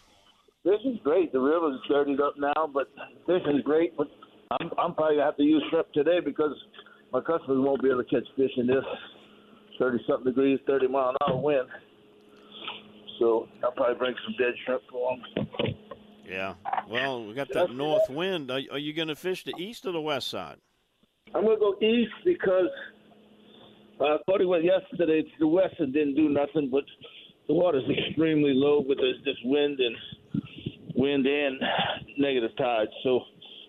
Fishing's 0.65 0.99
great. 1.05 1.33
The 1.33 1.39
river's 1.41 1.79
dirtied 1.89 2.21
up 2.21 2.35
now, 2.37 2.69
but 2.73 2.89
fishing's 3.27 3.63
great. 3.63 3.97
But 3.97 4.09
I'm 4.51 4.71
I'm 4.77 4.95
probably 4.95 5.17
gonna 5.17 5.27
have 5.27 5.37
to 5.37 5.45
use 5.45 5.63
shrimp 5.71 5.93
today 5.93 6.19
because 6.23 6.55
my 7.13 7.21
customers 7.21 7.59
won't 7.65 7.81
be 7.81 7.91
able 7.91 8.03
to 8.03 8.11
catch 8.11 8.27
fish 8.37 8.51
in 8.57 8.67
this 8.67 8.85
thirty 9.79 9.99
something 10.09 10.25
degrees, 10.25 10.59
thirty 10.67 10.89
mile 10.89 11.11
an 11.11 11.17
hour 11.25 11.41
wind. 11.41 11.69
So 13.21 13.49
I'll 13.63 13.71
probably 13.71 13.95
bring 13.99 14.15
some 14.25 14.35
dead 14.37 14.55
shrimp 14.65 14.83
for 14.91 15.17
them. 15.17 15.77
Yeah. 16.29 16.55
Well, 16.89 17.25
we 17.25 17.35
got 17.35 17.53
that 17.53 17.71
north 17.73 18.11
wind. 18.11 18.51
Are, 18.51 18.61
are 18.73 18.79
you 18.79 18.93
going 18.95 19.09
to 19.09 19.15
fish 19.15 19.45
the 19.45 19.53
east 19.59 19.87
or 19.87 19.93
the 19.93 20.01
west 20.01 20.29
side? 20.29 20.57
I'm 21.35 21.45
gonna 21.45 21.59
go 21.59 21.77
east 21.81 22.13
because 22.25 22.69
uh, 24.03 24.19
Cody 24.29 24.45
went 24.45 24.65
yesterday 24.65 25.23
to 25.23 25.39
the 25.39 25.47
west 25.47 25.75
and 25.79 25.93
didn't 25.93 26.15
do 26.15 26.29
nothing, 26.29 26.69
but 26.71 26.85
the 27.49 27.55
water's 27.55 27.85
extremely 27.89 28.53
low 28.55 28.81
with 28.87 28.99
this, 28.99 29.17
this 29.25 29.37
wind 29.45 29.79
and 29.81 29.97
wind 30.95 31.27
and 31.27 31.61
negative 32.19 32.51
tides. 32.57 32.91
So 33.03 33.21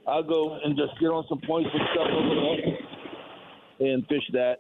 I'll 0.08 0.24
go 0.24 0.60
and 0.63 0.78
just 0.78 1.00
get 1.00 1.08
on 1.08 1.26
some 1.30 1.41
points 1.48 1.69
and 1.74 1.82
stuff 1.93 2.08
over 2.12 2.36
there 2.36 3.89
and 3.91 4.06
fish 4.08 4.24
that. 4.34 4.60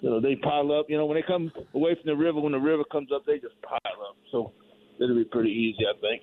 You 0.00 0.10
know, 0.10 0.20
they 0.20 0.36
pile 0.36 0.72
up. 0.72 0.86
You 0.88 0.96
know, 0.96 1.06
when 1.06 1.16
they 1.16 1.22
come 1.26 1.50
away 1.74 1.94
from 1.94 2.06
the 2.06 2.16
river, 2.16 2.40
when 2.40 2.52
the 2.52 2.58
river 2.58 2.84
comes 2.90 3.10
up, 3.14 3.26
they 3.26 3.38
just 3.38 3.60
pile 3.62 4.00
up. 4.08 4.16
So 4.30 4.52
it'll 5.00 5.16
be 5.16 5.24
pretty 5.24 5.50
easy, 5.50 5.84
I 5.86 5.98
think. 6.00 6.22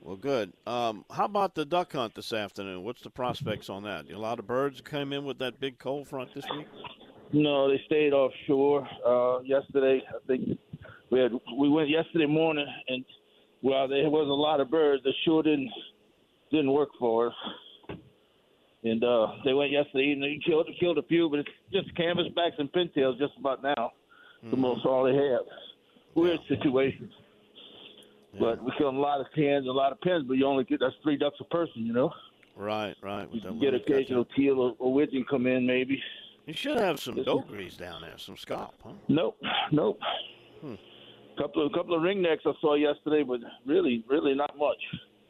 Well, 0.00 0.16
good. 0.16 0.52
Um, 0.66 1.04
how 1.12 1.26
about 1.26 1.54
the 1.54 1.64
duck 1.64 1.92
hunt 1.92 2.14
this 2.16 2.32
afternoon? 2.32 2.82
What's 2.82 3.02
the 3.02 3.10
prospects 3.10 3.70
on 3.70 3.84
that? 3.84 4.10
A 4.10 4.18
lot 4.18 4.40
of 4.40 4.46
birds 4.46 4.80
came 4.80 5.12
in 5.12 5.24
with 5.24 5.38
that 5.38 5.60
big 5.60 5.78
cold 5.78 6.08
front 6.08 6.34
this 6.34 6.44
week. 6.56 6.66
No, 7.32 7.68
they 7.68 7.80
stayed 7.86 8.12
offshore. 8.12 8.86
Uh, 9.06 9.40
yesterday, 9.42 10.02
I 10.08 10.26
think 10.26 10.58
we 11.10 11.18
had 11.18 11.32
we 11.58 11.68
went 11.68 11.88
yesterday 11.88 12.26
morning, 12.26 12.66
and 12.88 13.04
while 13.62 13.88
there 13.88 14.08
was 14.10 14.28
a 14.28 14.32
lot 14.32 14.60
of 14.60 14.70
birds, 14.70 15.02
the 15.02 15.12
shore 15.24 15.42
didn't 15.42 15.70
didn't 16.50 16.72
work 16.72 16.90
for 16.98 17.28
us. 17.28 17.34
And 18.84 19.02
uh, 19.02 19.28
they 19.44 19.54
went 19.54 19.70
yesterday 19.70 20.06
evening. 20.06 20.40
They 20.40 20.50
killed 20.50 20.68
killed 20.78 20.98
a 20.98 21.02
few, 21.04 21.30
but 21.30 21.40
it's 21.40 21.48
just 21.72 21.94
canvasbacks 21.96 22.58
and 22.58 22.70
pintails 22.72 23.18
just 23.18 23.32
about 23.38 23.62
now. 23.62 23.92
The 24.50 24.56
most 24.56 24.84
all 24.84 25.04
they 25.04 25.14
have. 25.14 25.42
Weird 26.14 26.40
situations. 26.48 27.12
But 28.40 28.62
we 28.62 28.72
killed 28.76 28.94
a 28.94 28.98
lot 28.98 29.20
of 29.20 29.26
cans, 29.34 29.66
a 29.66 29.70
lot 29.70 29.92
of 29.92 30.00
pins, 30.00 30.24
but 30.26 30.34
you 30.34 30.46
only 30.46 30.64
get 30.64 30.80
that's 30.80 30.94
three 31.02 31.16
ducks 31.16 31.36
a 31.40 31.44
person, 31.44 31.86
you 31.86 31.92
know. 31.92 32.12
Right, 32.56 32.94
right. 33.02 33.28
You 33.32 33.60
get 33.60 33.74
occasional 33.74 34.26
teal 34.36 34.58
or, 34.58 34.74
or 34.78 34.92
widgeon 34.92 35.24
come 35.30 35.46
in, 35.46 35.66
maybe. 35.66 36.02
You 36.46 36.54
should 36.54 36.78
have 36.78 37.00
some 37.00 37.22
dos 37.22 37.44
gris 37.48 37.76
down 37.76 38.02
there, 38.02 38.18
some 38.18 38.36
scaup, 38.36 38.72
huh? 38.82 38.92
Nope, 39.08 39.40
nope. 39.70 39.98
Hmm. 40.60 40.74
Couple 41.38 41.64
of 41.64 41.72
a 41.72 41.74
couple 41.74 41.94
of 41.94 42.02
ringnecks 42.02 42.40
I 42.44 42.52
saw 42.60 42.74
yesterday, 42.74 43.22
but 43.22 43.40
really, 43.64 44.04
really 44.08 44.34
not 44.34 44.56
much. 44.58 44.78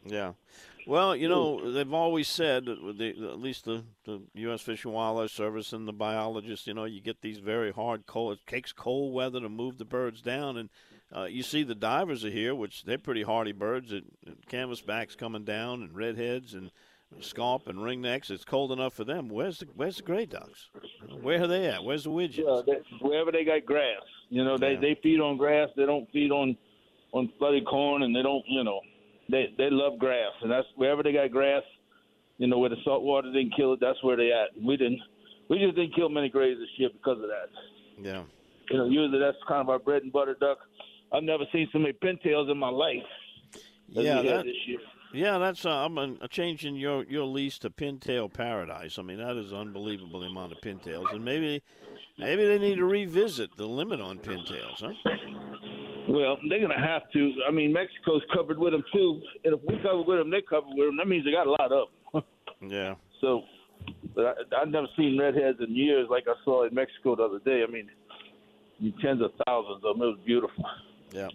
Yeah. 0.04 0.32
Well, 0.86 1.14
you 1.14 1.28
know, 1.28 1.70
they've 1.70 1.92
always 1.92 2.26
said, 2.26 2.64
the, 2.64 3.14
at 3.30 3.38
least 3.38 3.66
the, 3.66 3.84
the 4.04 4.20
U.S. 4.34 4.62
Fish 4.62 4.84
and 4.84 4.92
Wildlife 4.92 5.30
Service 5.30 5.72
and 5.72 5.86
the 5.86 5.92
biologists, 5.92 6.66
you 6.66 6.74
know, 6.74 6.84
you 6.86 7.00
get 7.00 7.20
these 7.20 7.38
very 7.38 7.70
hard 7.70 8.06
cold, 8.06 8.38
it 8.38 8.50
takes 8.50 8.72
cold 8.72 9.14
weather 9.14 9.40
to 9.40 9.48
move 9.48 9.78
the 9.78 9.84
birds 9.84 10.22
down. 10.22 10.56
And 10.56 10.70
uh, 11.14 11.24
you 11.24 11.44
see 11.44 11.62
the 11.62 11.76
divers 11.76 12.24
are 12.24 12.30
here, 12.30 12.54
which 12.54 12.84
they're 12.84 12.98
pretty 12.98 13.22
hardy 13.22 13.52
birds. 13.52 13.92
It, 13.92 14.04
canvasbacks 14.48 15.16
coming 15.16 15.44
down 15.44 15.82
and 15.82 15.94
redheads 15.94 16.52
and 16.52 16.72
scaup 17.20 17.66
and 17.66 17.78
ringnecks. 17.78 18.30
It's 18.30 18.44
cold 18.44 18.72
enough 18.72 18.94
for 18.94 19.04
them. 19.04 19.28
Where's 19.28 19.58
the 19.58 19.66
Where's 19.74 19.96
the 19.96 20.02
gray 20.02 20.26
ducks? 20.26 20.68
Where 21.20 21.42
are 21.42 21.46
they 21.46 21.66
at? 21.66 21.84
Where's 21.84 22.04
the 22.04 22.10
widgeons? 22.10 22.46
Yeah, 22.48 22.62
they, 22.66 23.06
wherever 23.06 23.30
they 23.32 23.44
got 23.44 23.64
grass, 23.64 24.02
you 24.28 24.44
know, 24.44 24.56
they 24.58 24.72
Yeah. 24.74 24.80
they 24.80 24.98
feed 25.02 25.20
on 25.20 25.36
grass. 25.36 25.68
They 25.76 25.86
don't 25.86 26.10
feed 26.12 26.30
on 26.30 26.56
on 27.12 27.30
flooded 27.38 27.66
corn, 27.66 28.02
and 28.02 28.16
they 28.16 28.22
don't, 28.22 28.44
you 28.48 28.64
know, 28.64 28.80
they 29.30 29.52
they 29.58 29.68
love 29.70 29.98
grass, 29.98 30.32
and 30.42 30.50
that's 30.50 30.66
wherever 30.76 31.02
they 31.02 31.12
got 31.12 31.30
grass. 31.30 31.62
You 32.38 32.48
know, 32.48 32.58
where 32.58 32.70
the 32.70 32.76
salt 32.84 33.02
water 33.02 33.30
didn't 33.32 33.54
kill 33.54 33.74
it, 33.74 33.80
that's 33.80 34.02
where 34.02 34.16
they 34.16 34.32
at. 34.32 34.48
We 34.60 34.76
didn't, 34.76 35.00
we 35.48 35.58
just 35.58 35.76
didn't 35.76 35.94
kill 35.94 36.08
many 36.08 36.28
grays 36.28 36.58
this 36.58 36.68
year 36.76 36.88
because 36.92 37.18
of 37.18 37.28
that. 37.28 37.48
Yeah. 38.00 38.22
You 38.70 38.78
know, 38.78 38.86
usually 38.86 39.18
that's 39.20 39.36
kind 39.46 39.60
of 39.60 39.68
our 39.68 39.78
bread 39.78 40.02
and 40.02 40.12
butter 40.12 40.34
duck. 40.40 40.58
I've 41.12 41.22
never 41.22 41.44
seen 41.52 41.68
so 41.72 41.78
many 41.78 41.92
pintails 41.92 42.50
in 42.50 42.56
my 42.58 42.70
life. 42.70 43.02
Yeah, 43.88 44.22
that, 44.22 44.44
this 44.46 44.56
year. 44.66 44.78
Yeah, 45.12 45.38
that's 45.38 45.64
uh, 45.64 45.70
I'm 45.70 45.98
uh, 45.98 46.26
changing 46.28 46.76
your 46.76 47.04
your 47.04 47.24
lease 47.24 47.58
to 47.60 47.70
pintail 47.70 48.32
paradise. 48.32 48.98
I 48.98 49.02
mean, 49.02 49.18
that 49.18 49.36
is 49.36 49.52
unbelievable 49.52 50.20
the 50.20 50.26
amount 50.26 50.52
of 50.52 50.58
pintails, 50.58 51.12
and 51.12 51.24
maybe 51.24 51.62
maybe 52.18 52.46
they 52.46 52.58
need 52.58 52.76
to 52.76 52.84
revisit 52.84 53.56
the 53.56 53.66
limit 53.66 54.00
on 54.00 54.18
pintails, 54.18 54.80
huh? 54.80 54.92
Well, 56.08 56.36
they're 56.48 56.60
gonna 56.60 56.78
have 56.78 57.10
to. 57.12 57.32
I 57.48 57.50
mean, 57.50 57.72
Mexico's 57.72 58.22
covered 58.34 58.58
with 58.58 58.72
them 58.72 58.84
too, 58.92 59.20
and 59.44 59.54
if 59.54 59.60
we 59.66 59.76
cover 59.82 60.02
with 60.02 60.18
them, 60.18 60.30
they 60.30 60.42
cover 60.42 60.66
with 60.68 60.88
them. 60.88 60.96
That 60.96 61.08
means 61.08 61.24
they 61.24 61.32
got 61.32 61.46
a 61.46 61.50
lot 61.50 61.72
of 61.72 61.88
them. 62.12 62.22
Yeah. 62.64 62.94
So, 63.20 63.42
but 64.14 64.24
I, 64.24 64.62
I've 64.62 64.68
never 64.68 64.86
seen 64.96 65.18
redheads 65.18 65.58
in 65.60 65.74
years 65.74 66.06
like 66.08 66.28
I 66.28 66.34
saw 66.44 66.64
in 66.64 66.72
Mexico 66.72 67.16
the 67.16 67.24
other 67.24 67.40
day. 67.40 67.64
I 67.66 67.70
mean, 67.70 67.90
tens 69.02 69.20
of 69.20 69.32
thousands 69.44 69.84
of 69.84 69.98
them. 69.98 70.02
It 70.02 70.10
was 70.10 70.18
beautiful. 70.24 70.64
Yeah. 71.10 71.26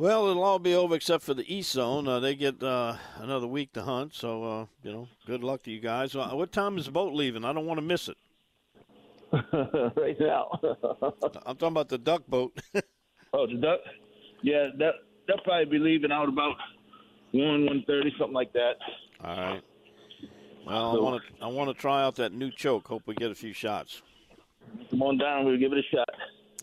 Well, 0.00 0.30
it'll 0.30 0.42
all 0.42 0.58
be 0.58 0.74
over 0.74 0.94
except 0.94 1.22
for 1.22 1.34
the 1.34 1.44
East 1.54 1.72
Zone. 1.72 2.08
Uh, 2.08 2.20
they 2.20 2.34
get 2.34 2.62
uh, 2.62 2.96
another 3.18 3.46
week 3.46 3.74
to 3.74 3.82
hunt, 3.82 4.14
so 4.14 4.44
uh, 4.44 4.66
you 4.82 4.94
know, 4.94 5.08
good 5.26 5.44
luck 5.44 5.62
to 5.64 5.70
you 5.70 5.78
guys. 5.78 6.16
Uh, 6.16 6.26
what 6.32 6.52
time 6.52 6.78
is 6.78 6.86
the 6.86 6.90
boat 6.90 7.12
leaving? 7.12 7.44
I 7.44 7.52
don't 7.52 7.66
want 7.66 7.76
to 7.76 7.82
miss 7.82 8.08
it. 8.08 8.16
right 9.94 10.18
now. 10.18 10.58
I'm 11.44 11.54
talking 11.58 11.68
about 11.68 11.90
the 11.90 11.98
duck 11.98 12.26
boat. 12.26 12.58
oh, 13.34 13.46
the 13.46 13.56
duck. 13.56 13.80
Yeah, 14.40 14.68
that 14.78 14.94
they'll 15.28 15.36
probably 15.44 15.66
be 15.66 15.78
leaving 15.78 16.12
out 16.12 16.30
about 16.30 16.56
one, 17.32 17.66
one 17.66 17.84
thirty, 17.86 18.10
something 18.18 18.32
like 18.32 18.54
that. 18.54 18.76
all 19.22 19.36
right. 19.36 19.62
Well, 20.66 20.96
I 20.96 20.98
want 20.98 21.22
to 21.22 21.44
I 21.44 21.48
want 21.48 21.68
to 21.68 21.74
try 21.74 22.02
out 22.02 22.16
that 22.16 22.32
new 22.32 22.50
choke. 22.50 22.88
Hope 22.88 23.02
we 23.04 23.14
get 23.16 23.30
a 23.30 23.34
few 23.34 23.52
shots. 23.52 24.00
Come 24.88 25.02
on 25.02 25.18
down. 25.18 25.44
We'll 25.44 25.58
give 25.58 25.74
it 25.74 25.78
a 25.78 25.94
shot. 25.94 26.08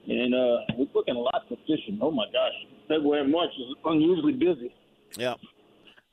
And 0.06 0.34
uh, 0.34 0.58
we're 0.76 0.84
booking 0.92 1.14
lots 1.14 1.46
of 1.50 1.56
fishing. 1.66 1.98
Oh, 2.00 2.10
my 2.10 2.26
gosh. 2.26 2.52
February 2.88 3.22
and 3.22 3.32
March 3.32 3.50
is 3.58 3.74
unusually 3.84 4.34
busy. 4.34 4.72
Yep. 5.16 5.38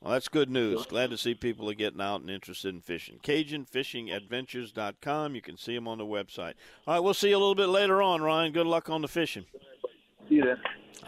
Well, 0.02 0.14
that's 0.14 0.28
good 0.28 0.50
news. 0.50 0.84
Glad 0.86 1.10
to 1.10 1.16
see 1.16 1.34
people 1.34 1.70
are 1.70 1.74
getting 1.74 2.00
out 2.00 2.22
and 2.22 2.30
interested 2.30 2.74
in 2.74 2.80
fishing. 2.80 3.20
CajunFishingAdventures.com. 3.22 5.36
You 5.36 5.40
can 5.40 5.56
see 5.56 5.76
them 5.76 5.86
on 5.86 5.98
the 5.98 6.04
website. 6.04 6.54
All 6.88 6.94
right, 6.94 7.00
we'll 7.00 7.14
see 7.14 7.28
you 7.28 7.36
a 7.36 7.38
little 7.38 7.54
bit 7.54 7.68
later 7.68 8.02
on, 8.02 8.20
Ryan. 8.20 8.50
Good 8.52 8.66
luck 8.66 8.90
on 8.90 9.02
the 9.02 9.08
fishing. 9.08 9.44
See 10.28 10.34
you 10.36 10.44
then. 10.44 10.56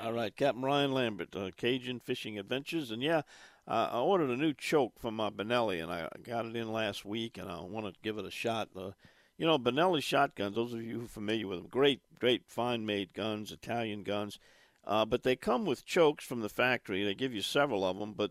All 0.00 0.12
right, 0.12 0.36
Captain 0.36 0.62
Ryan 0.62 0.92
Lambert, 0.92 1.34
uh, 1.34 1.50
Cajun 1.56 1.98
Fishing 1.98 2.38
Adventures, 2.38 2.92
and 2.92 3.02
yeah, 3.02 3.22
uh, 3.66 3.88
I 3.92 3.98
ordered 3.98 4.30
a 4.30 4.36
new 4.36 4.52
choke 4.52 5.00
from 5.00 5.16
my 5.16 5.30
Benelli, 5.30 5.82
and 5.82 5.90
I 5.90 6.08
got 6.22 6.46
it 6.46 6.54
in 6.54 6.72
last 6.72 7.04
week, 7.04 7.36
and 7.36 7.50
I 7.50 7.60
want 7.62 7.86
to 7.86 7.94
give 8.02 8.16
it 8.18 8.24
a 8.24 8.30
shot. 8.30 8.68
Uh, 8.76 8.92
you 9.38 9.46
know, 9.46 9.58
Benelli 9.58 10.00
shotguns. 10.02 10.54
Those 10.54 10.72
of 10.72 10.82
you 10.82 10.98
who 10.98 11.06
are 11.06 11.08
familiar 11.08 11.48
with 11.48 11.58
them, 11.58 11.66
great, 11.68 12.00
great, 12.20 12.44
fine-made 12.46 13.12
guns, 13.12 13.50
Italian 13.50 14.04
guns, 14.04 14.38
uh, 14.86 15.04
but 15.04 15.22
they 15.22 15.34
come 15.34 15.64
with 15.64 15.84
chokes 15.84 16.24
from 16.24 16.42
the 16.42 16.48
factory. 16.48 17.02
They 17.02 17.14
give 17.14 17.34
you 17.34 17.42
several 17.42 17.84
of 17.84 17.98
them, 17.98 18.12
but 18.12 18.30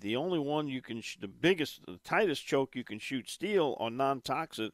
the 0.00 0.16
only 0.16 0.38
one 0.38 0.68
you 0.68 0.82
can, 0.82 1.00
sh- 1.00 1.18
the 1.20 1.28
biggest, 1.28 1.84
the 1.86 1.98
tightest 2.04 2.46
choke 2.46 2.74
you 2.76 2.84
can 2.84 2.98
shoot 2.98 3.28
steel 3.28 3.76
or 3.80 3.90
non-toxic, 3.90 4.72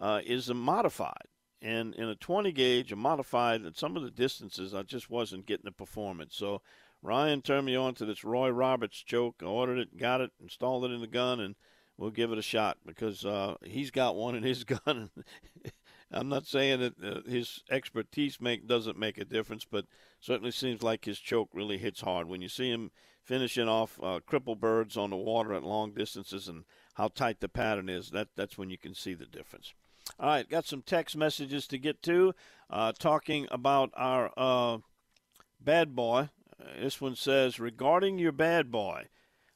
uh, 0.00 0.20
is 0.24 0.48
a 0.48 0.54
modified. 0.54 1.26
and 1.60 1.94
in 1.96 2.08
a 2.08 2.14
20 2.14 2.52
gauge, 2.52 2.92
a 2.92 2.96
modified, 2.96 3.64
at 3.64 3.76
some 3.76 3.96
of 3.96 4.02
the 4.02 4.10
distances, 4.10 4.74
I 4.74 4.82
just 4.84 5.10
wasn't 5.10 5.46
getting 5.46 5.64
the 5.64 5.72
performance. 5.72 6.36
So 6.36 6.62
Ryan 7.02 7.42
turned 7.42 7.66
me 7.66 7.76
on 7.76 7.94
to 7.96 8.04
this 8.04 8.24
Rob 8.24 8.54
Roberts 8.54 8.98
choke. 9.02 9.36
I 9.42 9.46
ordered 9.46 9.78
it, 9.78 9.96
got 9.96 10.20
it, 10.20 10.30
installed 10.40 10.84
it 10.84 10.92
in 10.92 11.00
the 11.00 11.06
gun, 11.08 11.40
and 11.40 11.56
we'll 11.96 12.10
give 12.10 12.30
it 12.32 12.38
a 12.38 12.42
shot 12.42 12.78
because 12.86 13.24
uh, 13.24 13.56
he's 13.64 13.90
got 13.90 14.16
one 14.16 14.34
in 14.36 14.42
his 14.44 14.64
gun. 14.86 15.10
I'm 16.10 16.28
not 16.28 16.46
saying 16.46 16.80
that 16.80 17.04
uh, 17.04 17.28
his 17.28 17.62
expertise 17.70 18.40
make 18.40 18.66
doesn't 18.66 18.98
make 18.98 19.18
a 19.18 19.24
difference, 19.24 19.66
but 19.70 19.84
certainly 20.20 20.50
seems 20.50 20.82
like 20.82 21.04
his 21.04 21.18
choke 21.18 21.50
really 21.52 21.78
hits 21.78 22.00
hard 22.00 22.28
when 22.28 22.40
you 22.40 22.48
see 22.48 22.70
him 22.70 22.90
finishing 23.22 23.68
off 23.68 24.00
uh, 24.02 24.20
cripple 24.26 24.58
birds 24.58 24.96
on 24.96 25.10
the 25.10 25.16
water 25.16 25.52
at 25.52 25.62
long 25.62 25.92
distances 25.92 26.48
and 26.48 26.64
how 26.94 27.08
tight 27.08 27.40
the 27.40 27.48
pattern 27.48 27.90
is. 27.90 28.10
That 28.10 28.28
that's 28.36 28.56
when 28.56 28.70
you 28.70 28.78
can 28.78 28.94
see 28.94 29.12
the 29.12 29.26
difference. 29.26 29.74
All 30.18 30.28
right, 30.28 30.48
got 30.48 30.66
some 30.66 30.80
text 30.80 31.14
messages 31.14 31.66
to 31.66 31.78
get 31.78 32.02
to, 32.04 32.34
uh, 32.70 32.92
talking 32.98 33.46
about 33.50 33.90
our 33.94 34.32
uh, 34.36 34.78
bad 35.60 35.94
boy. 35.94 36.30
This 36.80 37.00
one 37.00 37.16
says 37.16 37.60
regarding 37.60 38.18
your 38.18 38.32
bad 38.32 38.70
boy. 38.70 39.08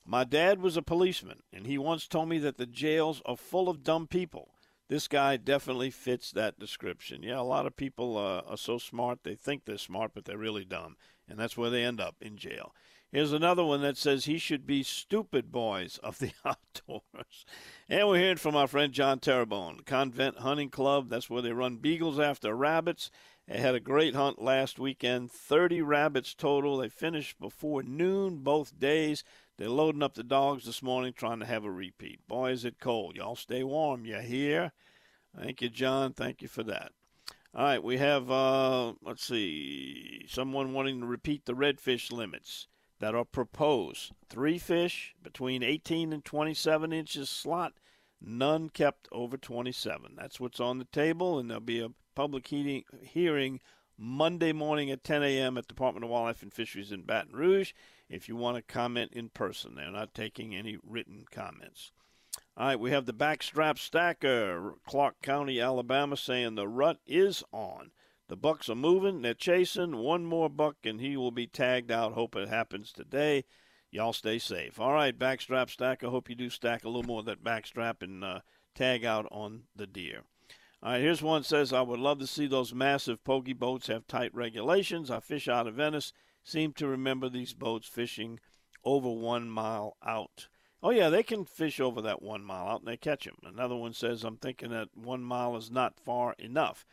My 0.05 0.25
dad 0.25 0.61
was 0.61 0.77
a 0.77 0.83
policeman, 0.83 1.43
and 1.53 1.67
he 1.67 1.79
once 1.79 2.07
told 2.07 2.29
me 2.29 2.39
that 2.41 2.59
the 2.59 2.67
jails 2.67 3.23
are 3.25 3.37
full 3.37 3.69
of 3.69 3.85
dumb 3.85 4.07
people 4.07 4.52
this 4.93 5.09
guy 5.09 5.39
definitely 5.39 5.91
fits 5.91 6.31
that 6.33 6.59
description. 6.59 7.23
Yeah, 7.23 7.41
a 7.41 7.43
lot 7.43 7.65
of 7.65 7.77
people 7.77 8.19
uh, 8.19 8.43
are 8.47 8.59
so 8.59 8.77
smart 8.77 9.21
they 9.23 9.35
think 9.35 9.65
they're 9.65 9.79
smart, 9.79 10.11
but 10.15 10.27
they're 10.27 10.37
really 10.37 10.67
dumb, 10.67 10.97
and 11.27 11.39
that's 11.39 11.57
where 11.57 11.71
they 11.71 11.83
end 11.83 11.99
up 11.99 12.17
in 12.21 12.37
jail. 12.37 12.75
Here's 13.11 13.33
another 13.33 13.65
one 13.65 13.81
that 13.81 13.97
says 13.97 14.27
he 14.27 14.37
should 14.37 14.67
be 14.67 14.83
stupid 14.83 15.51
boys 15.51 15.99
of 16.03 16.19
the 16.19 16.33
outdoors. 16.45 17.47
And 17.89 18.07
we're 18.07 18.19
hearing 18.19 18.37
from 18.37 18.55
our 18.55 18.67
friend 18.67 18.93
John 18.93 19.19
Terrebonne, 19.19 19.81
Convent 19.87 20.41
Hunting 20.41 20.69
Club. 20.69 21.09
That's 21.09 21.31
where 21.31 21.41
they 21.41 21.53
run 21.53 21.77
beagles 21.77 22.21
after 22.21 22.55
rabbits. 22.55 23.11
They 23.49 23.59
had 23.59 23.75
a 23.75 23.81
great 23.81 24.15
hunt 24.15 24.43
last 24.43 24.79
weekend, 24.79 25.31
30 25.31 25.81
rabbits 25.81 26.35
total. 26.35 26.77
They 26.77 26.91
finished 26.91 27.41
before 27.41 27.83
noon 27.83 28.39
both 28.43 28.79
days. 28.79 29.25
They're 29.59 29.69
loading 29.69 30.03
up 30.03 30.15
the 30.15 30.25
dogs 30.25 30.65
this 30.65 30.83
morning, 30.83 31.13
trying 31.13 31.41
to 31.41 31.47
have 31.47 31.65
a 31.65 31.71
repeat. 31.71 32.27
Boy, 32.27 32.51
is 32.53 32.65
it 32.65 32.81
cold. 32.81 33.17
Y'all 33.17 33.37
stay 33.37 33.63
warm. 33.63 34.05
You 34.05 34.19
hear? 34.19 34.73
Thank 35.39 35.63
you, 35.63 35.69
John. 35.69 36.13
Thank 36.13 36.43
you 36.43 36.49
for 36.49 36.63
that. 36.65 36.93
All 37.55 37.65
right, 37.65 37.85
we 37.85 37.99
have, 37.99 38.31
uh, 38.31 38.95
let's 39.03 39.25
see, 39.25 40.25
someone 40.27 40.73
wanting 40.73 41.01
to 41.01 41.07
repeat 41.07 41.45
the 41.45 41.53
redfish 41.53 42.11
limits 42.11 42.67
that 42.99 43.15
are 43.15 43.27
proposed. 43.27 44.13
Three 44.31 44.59
fish 44.59 45.15
between 45.23 45.63
18 45.63 46.15
and 46.15 46.25
27 46.25 46.95
inches 46.95 47.29
slot, 47.29 47.75
none 48.23 48.71
kept 48.71 49.07
over 49.13 49.37
27. 49.37 50.15
That's 50.17 50.41
what's 50.41 50.61
on 50.61 50.79
the 50.79 50.87
table, 50.87 51.39
and 51.39 51.51
there'll 51.51 51.61
be 51.61 51.81
a 51.81 51.91
public 52.15 52.47
heating, 52.47 52.85
hearing 53.03 53.61
Monday 53.99 54.53
morning 54.53 54.91
at 54.91 55.05
10 55.05 55.23
a.m. 55.23 55.59
at 55.59 55.69
Department 55.69 56.05
of 56.05 56.11
Wildlife 56.11 56.43
and 56.43 56.55
Fisheries 56.55 56.91
in 56.91 57.03
Baton 57.03 57.37
Rouge 57.37 57.73
if 58.13 58.29
you 58.29 58.37
want 58.37 58.57
to 58.57 58.73
comment 58.73 59.13
in 59.13 59.31
person. 59.31 59.75
They're 59.75 59.91
not 59.91 60.15
taking 60.15 60.55
any 60.55 60.77
written 60.87 61.25
comments. 61.31 61.93
All 62.57 62.67
right, 62.67 62.81
we 62.81 62.91
have 62.91 63.07
the 63.07 63.15
backstrap 63.15 63.79
stacker, 63.79 64.75
Clarke 64.87 65.23
County, 65.23 65.59
Alabama, 65.59 66.17
saying 66.17 66.55
the 66.55 66.69
rut 66.69 66.99
is 67.07 67.43
on. 67.53 67.91
The 68.29 68.37
bucks 68.37 68.69
are 68.69 68.75
moving, 68.75 69.23
they're 69.23 69.35
chasing. 69.35 69.97
One 69.97 70.27
more 70.27 70.51
buck, 70.51 70.77
and 70.85 71.01
he 71.01 71.17
will 71.17 71.31
be 71.31 71.47
tagged 71.47 71.91
out. 71.91 72.13
Hope 72.13 72.37
it 72.37 72.49
happens 72.49 72.93
today. 72.93 73.45
Y'all 73.91 74.13
stay 74.13 74.39
safe. 74.39 74.79
All 74.79 74.93
right, 74.93 75.19
backstrap 75.19 75.71
stacker. 75.71 76.09
Hope 76.09 76.29
you 76.29 76.35
do 76.35 76.51
stack 76.51 76.85
a 76.85 76.89
little 76.89 77.03
more 77.03 77.21
of 77.21 77.27
that 77.27 77.45
backstrap 77.45 78.03
and 78.03 78.23
uh, 78.23 78.41
tag 78.75 79.05
out 79.05 79.27
on 79.31 79.63
the 79.75 79.87
deer. 79.87 80.23
All 80.83 80.93
right, 80.93 81.01
here's 81.01 81.23
one 81.23 81.45
says, 81.45 81.73
I 81.73 81.83
would 81.83 82.01
love 82.01 82.19
to 82.19 82.27
see 82.27 82.47
those 82.47 82.75
massive 82.75 83.23
pogy 83.25 83.59
boats 83.59 83.87
have 83.87 84.07
tight 84.07 84.35
regulations. 84.35 85.11
I 85.11 85.21
fish 85.21 85.49
out 85.49 85.67
of 85.67 85.75
Venice 85.75 86.13
seem 86.43 86.73
to 86.75 86.87
remember 86.87 87.29
these 87.29 87.53
boats 87.53 87.89
fishing 87.89 88.41
over 88.85 89.11
one 89.11 89.49
mile 89.49 89.97
out. 90.05 90.49
Oh, 90.83 90.91
yeah, 90.91 91.11
they 91.11 91.23
can 91.23 91.45
fish 91.45 91.79
over 91.79 92.03
that 92.03 92.23
one 92.23 92.43
mile 92.43 92.67
out 92.67 92.81
and 92.81 92.89
they 92.89 92.97
catch 92.97 93.25
them. 93.25 93.37
Another 93.45 93.77
one 93.77 93.93
says, 93.93 94.25
I'm 94.25 94.37
thinking 94.37 94.71
that 94.71 94.89
one 94.95 95.23
mile 95.23 95.57
is 95.57 95.71
not 95.71 96.01
far 96.01 96.35
enough. 96.39 96.85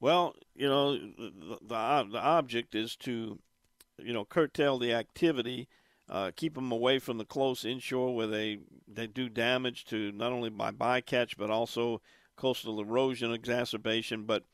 Well, 0.00 0.36
you 0.54 0.68
know, 0.68 0.92
the, 0.92 1.58
the, 1.62 2.08
the 2.12 2.20
object 2.20 2.74
is 2.74 2.94
to, 2.96 3.38
you 3.98 4.12
know, 4.12 4.26
curtail 4.26 4.78
the 4.78 4.92
activity, 4.92 5.66
uh, 6.10 6.30
keep 6.36 6.54
them 6.54 6.70
away 6.70 6.98
from 6.98 7.16
the 7.16 7.24
close 7.24 7.64
inshore 7.64 8.14
where 8.14 8.26
they, 8.26 8.58
they 8.86 9.06
do 9.06 9.30
damage 9.30 9.86
to 9.86 10.12
not 10.12 10.32
only 10.32 10.50
by 10.50 10.70
bycatch 10.70 11.36
but 11.38 11.50
also 11.50 12.02
coastal 12.36 12.80
erosion 12.80 13.32
exacerbation. 13.32 14.24
But 14.24 14.44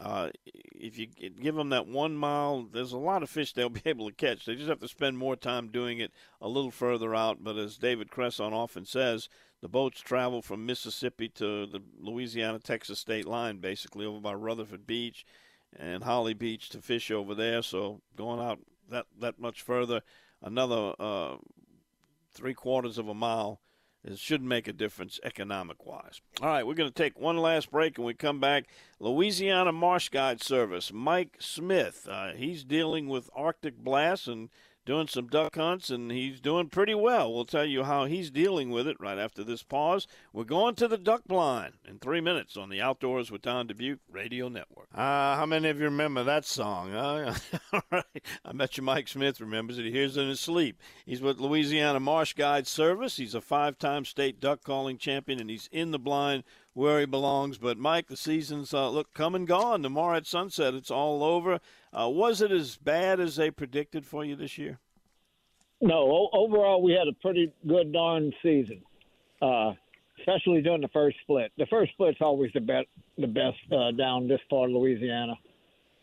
uh, 0.00 0.30
if 0.46 0.98
you 0.98 1.06
give 1.06 1.54
them 1.54 1.68
that 1.70 1.86
one 1.86 2.16
mile, 2.16 2.66
there's 2.72 2.92
a 2.92 2.98
lot 2.98 3.22
of 3.22 3.30
fish 3.30 3.52
they'll 3.52 3.68
be 3.70 3.82
able 3.84 4.08
to 4.08 4.14
catch. 4.14 4.44
They 4.44 4.54
just 4.54 4.68
have 4.68 4.80
to 4.80 4.88
spend 4.88 5.18
more 5.18 5.36
time 5.36 5.68
doing 5.68 5.98
it 5.98 6.12
a 6.40 6.48
little 6.48 6.70
further 6.70 7.14
out. 7.14 7.42
But 7.42 7.56
as 7.56 7.76
David 7.76 8.10
Cresson 8.10 8.52
often 8.52 8.84
says, 8.84 9.28
the 9.60 9.68
boats 9.68 10.00
travel 10.00 10.42
from 10.42 10.66
Mississippi 10.66 11.28
to 11.30 11.66
the 11.66 11.82
Louisiana 11.98 12.58
Texas 12.58 12.98
state 12.98 13.26
line, 13.26 13.58
basically 13.58 14.06
over 14.06 14.20
by 14.20 14.34
Rutherford 14.34 14.86
Beach 14.86 15.24
and 15.78 16.04
Holly 16.04 16.34
Beach 16.34 16.68
to 16.70 16.82
fish 16.82 17.10
over 17.10 17.34
there. 17.34 17.62
So 17.62 18.00
going 18.16 18.40
out 18.40 18.58
that 18.90 19.06
that 19.20 19.38
much 19.38 19.62
further, 19.62 20.02
another 20.42 20.94
uh, 20.98 21.36
three 22.32 22.54
quarters 22.54 22.98
of 22.98 23.08
a 23.08 23.14
mile 23.14 23.60
it 24.04 24.18
shouldn't 24.18 24.48
make 24.48 24.66
a 24.66 24.72
difference 24.72 25.20
economic 25.22 25.86
wise. 25.86 26.20
All 26.40 26.48
right, 26.48 26.66
we're 26.66 26.74
going 26.74 26.90
to 26.90 26.94
take 26.94 27.18
one 27.18 27.36
last 27.36 27.70
break 27.70 27.98
and 27.98 28.06
we 28.06 28.14
come 28.14 28.40
back. 28.40 28.64
Louisiana 28.98 29.72
Marsh 29.72 30.08
Guide 30.08 30.42
Service, 30.42 30.92
Mike 30.92 31.36
Smith. 31.38 32.08
Uh, 32.10 32.32
he's 32.32 32.64
dealing 32.64 33.08
with 33.08 33.30
Arctic 33.34 33.76
blasts 33.76 34.26
and 34.26 34.48
doing 34.84 35.06
some 35.06 35.28
duck 35.28 35.54
hunts, 35.56 35.90
and 35.90 36.10
he's 36.10 36.40
doing 36.40 36.68
pretty 36.68 36.94
well. 36.94 37.32
We'll 37.32 37.44
tell 37.44 37.64
you 37.64 37.84
how 37.84 38.06
he's 38.06 38.30
dealing 38.30 38.70
with 38.70 38.88
it 38.88 38.96
right 38.98 39.18
after 39.18 39.44
this 39.44 39.62
pause. 39.62 40.06
We're 40.32 40.44
going 40.44 40.74
to 40.76 40.88
the 40.88 40.98
duck 40.98 41.22
blind 41.26 41.74
in 41.88 41.98
three 41.98 42.20
minutes 42.20 42.56
on 42.56 42.68
the 42.68 42.80
Outdoors 42.80 43.30
with 43.30 43.42
Don 43.42 43.68
Dubuc 43.68 43.98
Radio 44.10 44.48
Network. 44.48 44.88
Uh, 44.94 45.36
how 45.36 45.46
many 45.46 45.68
of 45.68 45.78
you 45.78 45.84
remember 45.84 46.24
that 46.24 46.44
song? 46.44 46.92
Uh, 46.92 47.34
all 47.72 47.82
right. 47.90 48.04
I 48.44 48.52
bet 48.52 48.76
you 48.76 48.82
Mike 48.82 49.08
Smith 49.08 49.40
remembers 49.40 49.78
it. 49.78 49.84
He 49.84 49.92
hears 49.92 50.16
it 50.16 50.22
in 50.22 50.28
his 50.28 50.40
sleep. 50.40 50.80
He's 51.06 51.22
with 51.22 51.40
Louisiana 51.40 52.00
Marsh 52.00 52.34
Guide 52.34 52.66
Service. 52.66 53.16
He's 53.16 53.34
a 53.34 53.40
five 53.40 53.78
time 53.78 54.04
state 54.04 54.40
duck 54.40 54.62
calling 54.64 54.98
champion, 54.98 55.40
and 55.40 55.50
he's 55.50 55.68
in 55.72 55.92
the 55.92 55.98
blind 55.98 56.44
where 56.74 57.00
he 57.00 57.06
belongs. 57.06 57.58
But 57.58 57.78
Mike, 57.78 58.08
the 58.08 58.16
season's 58.16 58.72
uh, 58.72 58.88
look 58.90 59.12
come 59.14 59.34
and 59.34 59.46
gone. 59.46 59.82
Tomorrow 59.82 60.18
at 60.18 60.26
sunset, 60.26 60.74
it's 60.74 60.90
all 60.90 61.22
over. 61.22 61.60
Uh, 61.92 62.08
was 62.08 62.40
it 62.40 62.50
as 62.50 62.76
bad 62.76 63.20
as 63.20 63.36
they 63.36 63.50
predicted 63.50 64.06
for 64.06 64.24
you 64.24 64.36
this 64.36 64.58
year? 64.58 64.78
No, 65.80 65.94
o- 65.94 66.30
overall 66.32 66.82
we 66.82 66.92
had 66.92 67.08
a 67.08 67.12
pretty 67.20 67.52
good 67.66 67.92
darn 67.92 68.32
season, 68.42 68.82
uh, 69.42 69.72
especially 70.20 70.62
during 70.62 70.80
the 70.80 70.88
first 70.88 71.16
split. 71.22 71.52
The 71.58 71.66
first 71.66 71.92
split's 71.92 72.18
always 72.20 72.52
the 72.54 72.60
best, 72.60 72.86
the 73.18 73.26
best 73.26 73.58
uh, 73.72 73.90
down 73.90 74.28
this 74.28 74.40
part 74.48 74.70
of 74.70 74.76
Louisiana. 74.76 75.34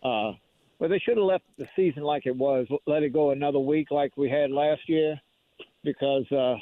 Uh, 0.04 0.34
but 0.80 0.90
they 0.90 1.00
should 1.00 1.18
have 1.18 1.26
left 1.26 1.46
the 1.58 1.68
season 1.76 2.04
like 2.04 2.26
it 2.26 2.36
was, 2.36 2.68
let 2.88 3.04
it 3.04 3.14
go 3.14 3.32
another 3.32 3.60
week 3.60 3.90
like 3.92 4.16
we 4.16 4.30
had 4.30 4.52
last 4.52 4.82
year, 4.88 5.20
because 5.84 6.30
uh, 6.32 6.56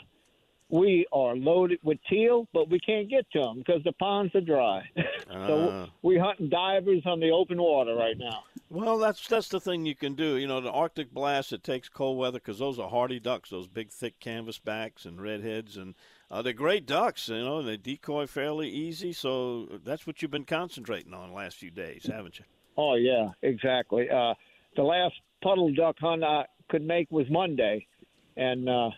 we 0.69 1.05
are 1.13 1.35
loaded 1.35 1.79
with 1.83 1.97
teal, 2.09 2.47
but 2.53 2.69
we 2.69 2.79
can't 2.79 3.09
get 3.09 3.25
to 3.31 3.39
them 3.39 3.59
because 3.59 3.81
the 3.83 3.93
ponds 3.93 4.35
are 4.35 4.41
dry. 4.41 4.83
so 5.27 5.69
Ah. 5.71 5.89
we 6.01 6.17
hunting 6.17 6.49
divers 6.49 7.03
on 7.05 7.19
the 7.19 7.31
open 7.31 7.61
water 7.61 7.95
right 7.95 8.17
now. 8.17 8.43
Well, 8.69 8.97
that's 8.97 9.25
that's 9.29 9.47
the 9.47 9.61
thing 9.61 9.85
you 9.85 9.95
can 9.95 10.13
do. 10.15 10.35
You 10.35 10.45
know, 10.45 10.59
the 10.59 10.71
Arctic 10.71 11.13
blast 11.13 11.53
it 11.53 11.63
takes 11.63 11.87
cold 11.87 12.17
weather 12.17 12.39
because 12.39 12.59
those 12.59 12.79
are 12.79 12.89
hardy 12.89 13.19
ducks, 13.19 13.49
those 13.49 13.67
big 13.69 13.91
thick 13.91 14.19
canvas 14.19 14.59
backs 14.59 15.05
and 15.05 15.21
redheads, 15.21 15.77
and 15.77 15.95
uh, 16.29 16.41
they're 16.41 16.51
great 16.51 16.85
ducks. 16.85 17.29
You 17.29 17.45
know, 17.45 17.61
they 17.61 17.77
decoy 17.77 18.27
fairly 18.27 18.67
easy. 18.69 19.13
So 19.13 19.67
that's 19.85 20.05
what 20.05 20.21
you've 20.21 20.31
been 20.31 20.43
concentrating 20.43 21.13
on 21.13 21.29
the 21.29 21.35
last 21.35 21.55
few 21.55 21.71
days, 21.71 22.07
haven't 22.11 22.39
you? 22.39 22.45
Oh 22.75 22.95
yeah, 22.95 23.29
exactly. 23.41 24.09
Uh, 24.09 24.33
the 24.75 24.83
last 24.83 25.15
puddle 25.41 25.73
duck 25.73 25.95
hunt 26.01 26.25
I 26.25 26.45
could 26.67 26.83
make 26.85 27.09
was 27.09 27.29
Monday, 27.29 27.87
and 28.35 28.67
uh, 28.67 28.89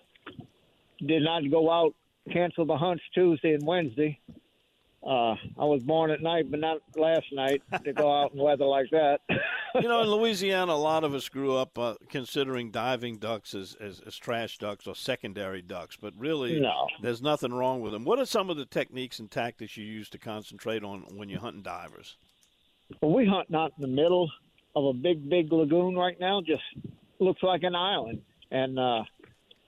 did 1.05 1.23
not 1.23 1.49
go 1.49 1.71
out. 1.71 1.93
Canceled 2.31 2.67
the 2.69 2.77
hunts 2.77 3.03
Tuesday 3.13 3.53
and 3.53 3.65
Wednesday. 3.65 4.19
Uh, 5.01 5.31
I 5.57 5.63
was 5.63 5.81
born 5.81 6.11
at 6.11 6.21
night, 6.21 6.51
but 6.51 6.59
not 6.59 6.79
last 6.97 7.25
night 7.31 7.63
to 7.85 7.93
go 7.93 8.11
out 8.13 8.33
in 8.33 8.39
weather 8.39 8.65
like 8.65 8.89
that. 8.91 9.21
you 9.75 9.87
know, 9.87 10.01
in 10.01 10.07
Louisiana, 10.11 10.73
a 10.73 10.75
lot 10.75 11.05
of 11.05 11.13
us 11.15 11.29
grew 11.29 11.55
up 11.55 11.79
uh, 11.79 11.95
considering 12.09 12.69
diving 12.69 13.17
ducks 13.17 13.55
as, 13.55 13.75
as, 13.79 14.01
as 14.05 14.17
trash 14.17 14.57
ducks 14.57 14.85
or 14.87 14.93
secondary 14.95 15.61
ducks, 15.61 15.97
but 15.99 16.13
really, 16.17 16.59
No. 16.59 16.85
there's 17.01 17.21
nothing 17.21 17.53
wrong 17.53 17.79
with 17.81 17.93
them. 17.93 18.03
What 18.03 18.19
are 18.19 18.25
some 18.25 18.49
of 18.49 18.57
the 18.57 18.65
techniques 18.65 19.19
and 19.19 19.31
tactics 19.31 19.77
you 19.77 19.85
use 19.85 20.09
to 20.09 20.17
concentrate 20.19 20.83
on 20.83 21.05
when 21.15 21.29
you're 21.29 21.39
hunting 21.39 21.63
divers? 21.63 22.17
Well, 23.01 23.13
we 23.13 23.25
hunt 23.25 23.55
out 23.55 23.71
in 23.77 23.81
the 23.81 23.87
middle 23.87 24.29
of 24.75 24.83
a 24.83 24.93
big, 24.93 25.29
big 25.29 25.51
lagoon 25.53 25.95
right 25.95 26.19
now. 26.19 26.41
Just 26.41 26.63
looks 27.19 27.41
like 27.41 27.63
an 27.63 27.73
island, 27.75 28.21
and 28.51 28.77
uh, 28.77 29.03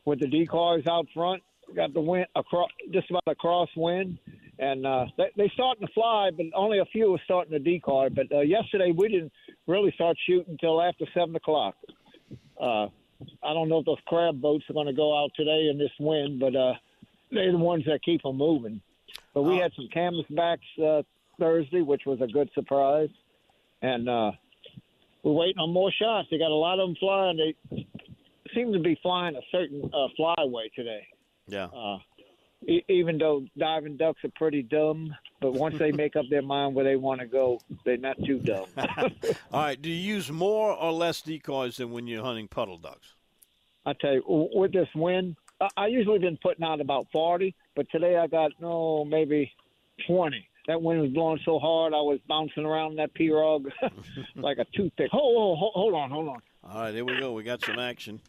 with 0.05 0.19
the 0.19 0.27
decoys 0.27 0.83
out 0.89 1.07
front, 1.13 1.43
got 1.75 1.93
the 1.93 2.01
wind 2.01 2.27
across, 2.35 2.69
just 2.91 3.09
about 3.09 3.23
a 3.27 3.35
crosswind, 3.35 4.17
and 4.59 4.85
uh, 4.85 5.05
they 5.17 5.31
they 5.37 5.51
starting 5.53 5.85
to 5.85 5.93
fly, 5.93 6.29
but 6.35 6.45
only 6.55 6.79
a 6.79 6.85
few 6.85 7.13
are 7.13 7.21
starting 7.25 7.51
to 7.51 7.59
decoy. 7.59 8.09
But 8.09 8.31
uh, 8.31 8.41
yesterday 8.41 8.91
we 8.95 9.09
didn't 9.09 9.31
really 9.67 9.91
start 9.95 10.17
shooting 10.27 10.51
until 10.51 10.81
after 10.81 11.05
seven 11.13 11.35
o'clock. 11.35 11.75
Uh, 12.59 12.87
I 13.43 13.53
don't 13.53 13.69
know 13.69 13.79
if 13.79 13.85
those 13.85 13.97
crab 14.05 14.41
boats 14.41 14.65
are 14.69 14.73
going 14.73 14.87
to 14.87 14.93
go 14.93 15.17
out 15.17 15.31
today 15.35 15.67
in 15.71 15.77
this 15.77 15.91
wind, 15.99 16.39
but 16.39 16.55
uh, 16.55 16.73
they're 17.31 17.51
the 17.51 17.57
ones 17.57 17.85
that 17.85 17.99
keep 18.03 18.23
them 18.23 18.37
moving. 18.37 18.81
But 19.33 19.43
we 19.43 19.57
had 19.57 19.71
some 19.75 19.87
canvasbacks 19.93 20.59
uh, 20.83 21.03
Thursday, 21.39 21.81
which 21.81 22.03
was 22.05 22.19
a 22.21 22.27
good 22.27 22.49
surprise, 22.53 23.09
and 23.81 24.09
uh, 24.09 24.31
we're 25.23 25.33
waiting 25.33 25.59
on 25.59 25.71
more 25.71 25.91
shots. 25.91 26.27
They 26.29 26.37
got 26.37 26.51
a 26.51 26.55
lot 26.55 26.79
of 26.79 26.89
them 26.89 26.95
flying. 26.99 27.37
They 27.37 27.87
seem 28.53 28.73
to 28.73 28.79
be 28.79 28.99
flying 29.01 29.35
a 29.35 29.41
certain 29.51 29.89
uh, 29.93 30.07
flyway 30.19 30.71
today. 30.75 31.07
Yeah. 31.47 31.65
Uh, 31.65 31.97
e- 32.67 32.83
even 32.87 33.17
though 33.17 33.45
diving 33.57 33.97
ducks 33.97 34.23
are 34.23 34.31
pretty 34.35 34.63
dumb, 34.63 35.13
but 35.39 35.53
once 35.53 35.77
they 35.79 35.91
make 35.91 36.15
up 36.15 36.25
their 36.29 36.41
mind 36.41 36.75
where 36.75 36.85
they 36.85 36.95
want 36.95 37.21
to 37.21 37.27
go, 37.27 37.59
they're 37.85 37.97
not 37.97 38.17
too 38.25 38.39
dumb. 38.39 38.65
All 38.77 39.61
right. 39.61 39.81
Do 39.81 39.89
you 39.89 39.95
use 40.15 40.31
more 40.31 40.73
or 40.73 40.91
less 40.91 41.21
decoys 41.21 41.77
than 41.77 41.91
when 41.91 42.07
you're 42.07 42.23
hunting 42.23 42.47
puddle 42.47 42.77
ducks? 42.77 43.15
I 43.85 43.93
tell 43.93 44.13
you, 44.13 44.23
with 44.27 44.73
this 44.73 44.89
wind, 44.93 45.35
I, 45.59 45.67
I 45.75 45.87
usually 45.87 46.19
been 46.19 46.37
putting 46.41 46.63
out 46.63 46.81
about 46.81 47.07
forty, 47.11 47.55
but 47.75 47.87
today 47.91 48.17
I 48.17 48.27
got 48.27 48.51
no 48.59 49.03
maybe 49.05 49.51
twenty. 50.05 50.47
That 50.67 50.81
wind 50.81 51.01
was 51.01 51.11
blowing 51.11 51.39
so 51.43 51.59
hard, 51.59 51.93
I 51.93 51.97
was 51.97 52.19
bouncing 52.27 52.65
around 52.65 52.97
that 52.97 53.13
pirogue 53.15 53.71
like 54.35 54.57
a 54.59 54.65
toothpick. 54.75 55.09
Hold, 55.11 55.57
hold, 55.57 55.73
hold 55.73 55.93
on, 55.93 56.11
hold 56.11 56.29
on. 56.29 56.41
All 56.63 56.81
right, 56.81 56.93
here 56.93 57.03
we 57.03 57.19
go. 57.19 57.33
We 57.33 57.43
got 57.43 57.63
some 57.63 57.79
action. 57.79 58.21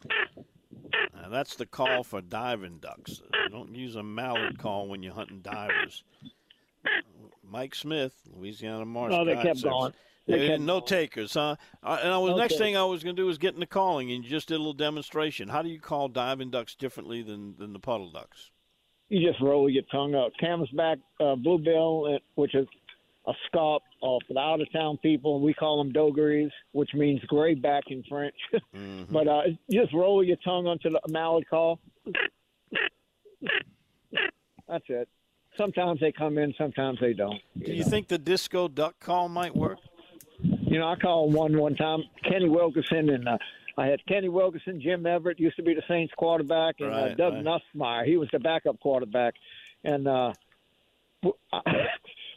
Now, 1.14 1.28
that's 1.28 1.56
the 1.56 1.66
call 1.66 2.02
for 2.02 2.20
diving 2.22 2.78
ducks. 2.78 3.20
You 3.44 3.50
don't 3.50 3.74
use 3.74 3.96
a 3.96 4.02
mallard 4.02 4.58
call 4.58 4.88
when 4.88 5.02
you're 5.02 5.12
hunting 5.12 5.40
divers. 5.40 6.04
Mike 7.46 7.74
Smith, 7.74 8.14
Louisiana 8.34 8.86
Marsh. 8.86 9.12
No, 9.12 9.24
they 9.24 9.34
kept 9.34 9.58
Service. 9.58 9.62
going. 9.62 9.92
They 10.26 10.46
kept 10.48 10.62
no 10.62 10.80
takers, 10.80 11.34
huh? 11.34 11.56
Uh, 11.82 11.98
and 12.02 12.12
I 12.12 12.18
was 12.18 12.30
No 12.30 12.36
next 12.38 12.56
thing. 12.56 12.76
I 12.76 12.84
was 12.84 13.02
going 13.02 13.16
to 13.16 13.22
do 13.22 13.26
was 13.26 13.38
get 13.38 13.54
into 13.54 13.66
calling, 13.66 14.10
and 14.10 14.24
you 14.24 14.30
just 14.30 14.48
did 14.48 14.54
a 14.54 14.58
little 14.58 14.72
demonstration. 14.72 15.48
How 15.48 15.62
do 15.62 15.68
you 15.68 15.80
call 15.80 16.08
diving 16.08 16.50
ducks 16.50 16.74
differently 16.74 17.22
than, 17.22 17.56
than 17.58 17.72
the 17.72 17.78
puddle 17.78 18.10
ducks? 18.10 18.50
You 19.12 19.28
just 19.28 19.42
roll 19.42 19.68
your 19.68 19.82
tongue 19.92 20.14
out. 20.14 20.32
Canvasback 20.42 20.96
uh, 21.20 21.34
bluebill, 21.34 22.14
uh, 22.14 22.18
which 22.34 22.54
is 22.54 22.66
a 23.26 23.32
scaup 23.46 23.80
uh, 24.02 24.16
for 24.26 24.32
the 24.32 24.38
out 24.38 24.62
of 24.62 24.72
town 24.72 24.96
people. 25.02 25.38
We 25.42 25.52
call 25.52 25.76
them 25.76 25.92
dos 25.92 26.14
gris, 26.14 26.50
which 26.72 26.94
means 26.94 27.20
gray 27.26 27.54
back 27.54 27.84
in 27.88 28.02
French. 28.08 28.34
but 29.10 29.28
uh, 29.28 29.42
you 29.68 29.82
just 29.82 29.92
roll 29.92 30.24
your 30.24 30.38
tongue 30.42 30.66
onto 30.66 30.88
the 30.88 30.98
mallard 31.08 31.44
call. 31.50 31.78
That's 34.66 34.84
it. 34.88 35.10
Sometimes 35.58 36.00
they 36.00 36.10
come 36.10 36.38
in, 36.38 36.54
sometimes 36.56 36.98
they 36.98 37.12
don't. 37.12 37.38
Do 37.62 37.70
you 37.70 37.84
think 37.84 38.08
the 38.08 38.16
disco 38.16 38.66
duck 38.66 38.98
call 38.98 39.28
might 39.28 39.54
work? 39.54 39.76
You 40.40 40.78
know, 40.78 40.88
I 40.88 40.96
called 40.96 41.34
one 41.34 41.54
one 41.58 41.76
time, 41.76 42.02
Kenny 42.24 42.48
Wilkerson, 42.48 43.10
and 43.10 43.28
uh, 43.28 43.36
I 43.76 43.86
had 43.86 44.04
Kenny 44.06 44.28
Wilkerson, 44.28 44.80
Jim 44.80 45.06
Everett 45.06 45.40
used 45.40 45.56
to 45.56 45.62
be 45.62 45.74
the 45.74 45.82
Saints 45.88 46.12
quarterback, 46.16 46.76
and 46.80 46.92
uh, 46.92 47.14
Doug 47.14 47.34
right. 47.34 47.44
Nussmeier, 47.44 48.04
he 48.04 48.16
was 48.16 48.28
the 48.32 48.38
backup 48.38 48.78
quarterback, 48.80 49.34
and 49.84 50.06
uh, 50.06 50.32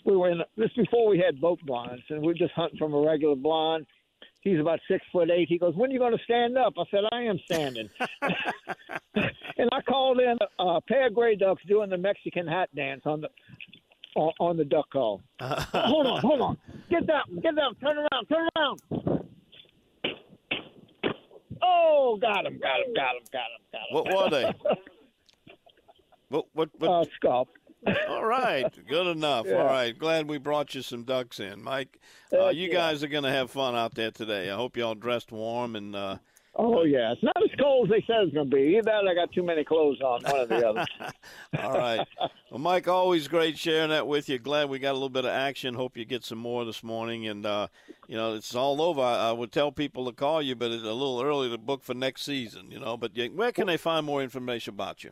we 0.05 0.15
were 0.15 0.29
in 0.29 0.41
this 0.55 0.71
before 0.75 1.07
we 1.07 1.19
had 1.19 1.41
boat 1.41 1.59
blinds, 1.65 2.03
and 2.09 2.21
we 2.21 2.27
were 2.27 2.33
just 2.33 2.53
hunting 2.53 2.77
from 2.77 2.93
a 2.93 3.01
regular 3.01 3.35
blind. 3.35 3.85
He's 4.41 4.59
about 4.59 4.79
six 4.87 5.03
foot 5.11 5.31
eight. 5.31 5.49
He 5.49 5.57
goes, 5.57 5.75
"When 5.75 5.89
are 5.89 5.93
you 5.93 5.99
going 5.99 6.15
to 6.15 6.23
stand 6.23 6.55
up?" 6.55 6.73
I 6.77 6.83
said, 6.91 7.01
"I 7.11 7.23
am 7.23 7.39
standing." 7.45 7.89
and 9.15 9.69
I 9.71 9.81
called 9.81 10.19
in 10.19 10.37
a 10.59 10.81
pair 10.81 11.07
of 11.07 11.15
gray 11.15 11.35
ducks 11.35 11.63
doing 11.67 11.89
the 11.89 11.97
Mexican 11.97 12.47
hat 12.47 12.69
dance 12.75 13.01
on 13.05 13.21
the 13.21 13.29
on, 14.15 14.31
on 14.39 14.57
the 14.57 14.65
duck 14.65 14.89
call. 14.91 15.21
hold 15.41 16.05
on, 16.05 16.21
hold 16.21 16.41
on. 16.41 16.57
Get 16.91 17.07
down, 17.07 17.23
get 17.41 17.55
down. 17.55 17.75
Turn 17.75 17.97
around, 17.97 18.27
turn 18.27 18.47
around. 18.55 19.14
Oh, 21.65 22.17
got 22.21 22.45
him, 22.45 22.59
got 22.59 22.81
him, 22.81 22.93
got 22.93 23.15
him, 23.15 23.23
got 23.31 23.49
him, 23.51 23.63
got 23.71 23.81
him. 23.81 23.91
What 23.91 24.05
were 24.13 24.29
they? 24.29 24.53
What? 26.29 26.45
What? 26.53 26.69
what? 26.79 26.89
Uh, 26.89 27.05
scaup. 27.21 27.47
All 28.09 28.25
right, 28.25 28.65
good 28.87 29.07
enough. 29.07 29.45
Yeah. 29.47 29.57
All 29.57 29.65
right, 29.65 29.97
glad 29.97 30.27
we 30.27 30.37
brought 30.37 30.73
you 30.73 30.81
some 30.81 31.03
ducks 31.03 31.39
in, 31.39 31.63
Mike. 31.63 31.99
Uh, 32.33 32.49
you 32.49 32.67
yeah. 32.67 32.73
guys 32.73 33.03
are 33.03 33.07
going 33.07 33.23
to 33.23 33.31
have 33.31 33.51
fun 33.51 33.75
out 33.75 33.93
there 33.93 34.11
today. 34.11 34.49
I 34.49 34.55
hope 34.55 34.75
y'all 34.77 34.95
dressed 34.95 35.31
warm 35.31 35.75
and. 35.75 35.95
Uh, 35.95 36.17
Oh 36.57 36.83
yeah, 36.83 37.11
it's 37.11 37.21
not 37.21 37.35
as 37.43 37.49
cold 37.59 37.87
as 37.87 37.91
they 37.91 38.05
said 38.07 38.23
it's 38.23 38.33
going 38.33 38.49
to 38.49 38.55
be. 38.55 38.77
Either 38.77 38.83
that, 38.83 39.07
I 39.07 39.13
got 39.13 39.31
too 39.33 39.43
many 39.43 39.65
clothes 39.65 39.99
on. 39.99 40.23
One 40.23 40.39
or 40.39 40.45
the 40.45 40.69
other. 40.69 40.85
All 41.61 41.77
right. 41.77 42.07
Well, 42.49 42.59
Mike, 42.59 42.87
always 42.87 43.27
great 43.27 43.57
sharing 43.57 43.89
that 43.89 44.07
with 44.07 44.29
you. 44.29 44.39
Glad 44.39 44.69
we 44.69 44.79
got 44.79 44.91
a 44.91 44.93
little 44.93 45.09
bit 45.09 45.25
of 45.25 45.31
action. 45.31 45.73
Hope 45.73 45.97
you 45.97 46.05
get 46.05 46.23
some 46.23 46.37
more 46.37 46.63
this 46.63 46.81
morning. 46.81 47.27
And, 47.27 47.45
uh, 47.45 47.67
you 48.07 48.15
know, 48.15 48.35
it's 48.35 48.55
all 48.55 48.81
over. 48.81 49.01
I, 49.01 49.29
I 49.29 49.31
would 49.33 49.51
tell 49.51 49.73
people 49.73 50.05
to 50.05 50.13
call 50.13 50.41
you, 50.41 50.55
but 50.55 50.71
it's 50.71 50.83
a 50.83 50.93
little 50.93 51.21
early 51.21 51.49
to 51.49 51.57
book 51.57 51.83
for 51.83 51.93
next 51.93 52.21
season, 52.21 52.71
you 52.71 52.79
know. 52.79 52.95
But 52.95 53.11
where 53.33 53.51
can 53.51 53.67
they 53.67 53.77
find 53.77 54.05
more 54.05 54.23
information 54.23 54.73
about 54.73 55.03
you? 55.03 55.11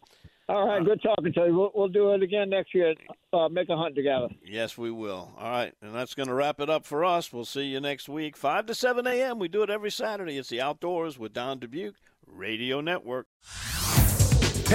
All 0.48 0.68
right, 0.68 0.86
good 0.86 1.02
talking 1.02 1.34
to 1.34 1.46
you. 1.48 1.58
We'll, 1.58 1.72
we'll 1.74 1.88
do 1.88 2.14
it 2.14 2.22
again 2.22 2.52
next 2.52 2.76
year. 2.76 2.94
Uh, 3.34 3.50
make 3.50 3.68
a 3.70 3.76
hunt 3.76 3.96
together. 3.96 4.28
Yes, 4.44 4.78
we 4.78 4.92
will. 4.92 5.34
All 5.40 5.50
right, 5.50 5.74
and 5.82 5.96
that's 5.96 6.14
going 6.14 6.28
to 6.28 6.36
wrap 6.36 6.62
it 6.62 6.70
up 6.70 6.86
for 6.86 7.04
us. 7.04 7.34
We'll 7.34 7.46
see 7.46 7.64
you 7.64 7.80
next 7.80 8.08
week, 8.08 8.38
5 8.38 8.68
to 8.68 8.76
7 8.76 9.08
a.m. 9.08 9.40
We 9.40 9.48
do 9.48 9.64
it 9.64 9.72
every 9.72 9.90
Saturday. 9.90 10.38
It's 10.38 10.50
the 10.50 10.62
Outdoors 10.62 11.18
with 11.18 11.34
Don 11.34 11.60
Dubuc 11.60 11.94
Radio 12.28 12.80
Network. 12.80 13.26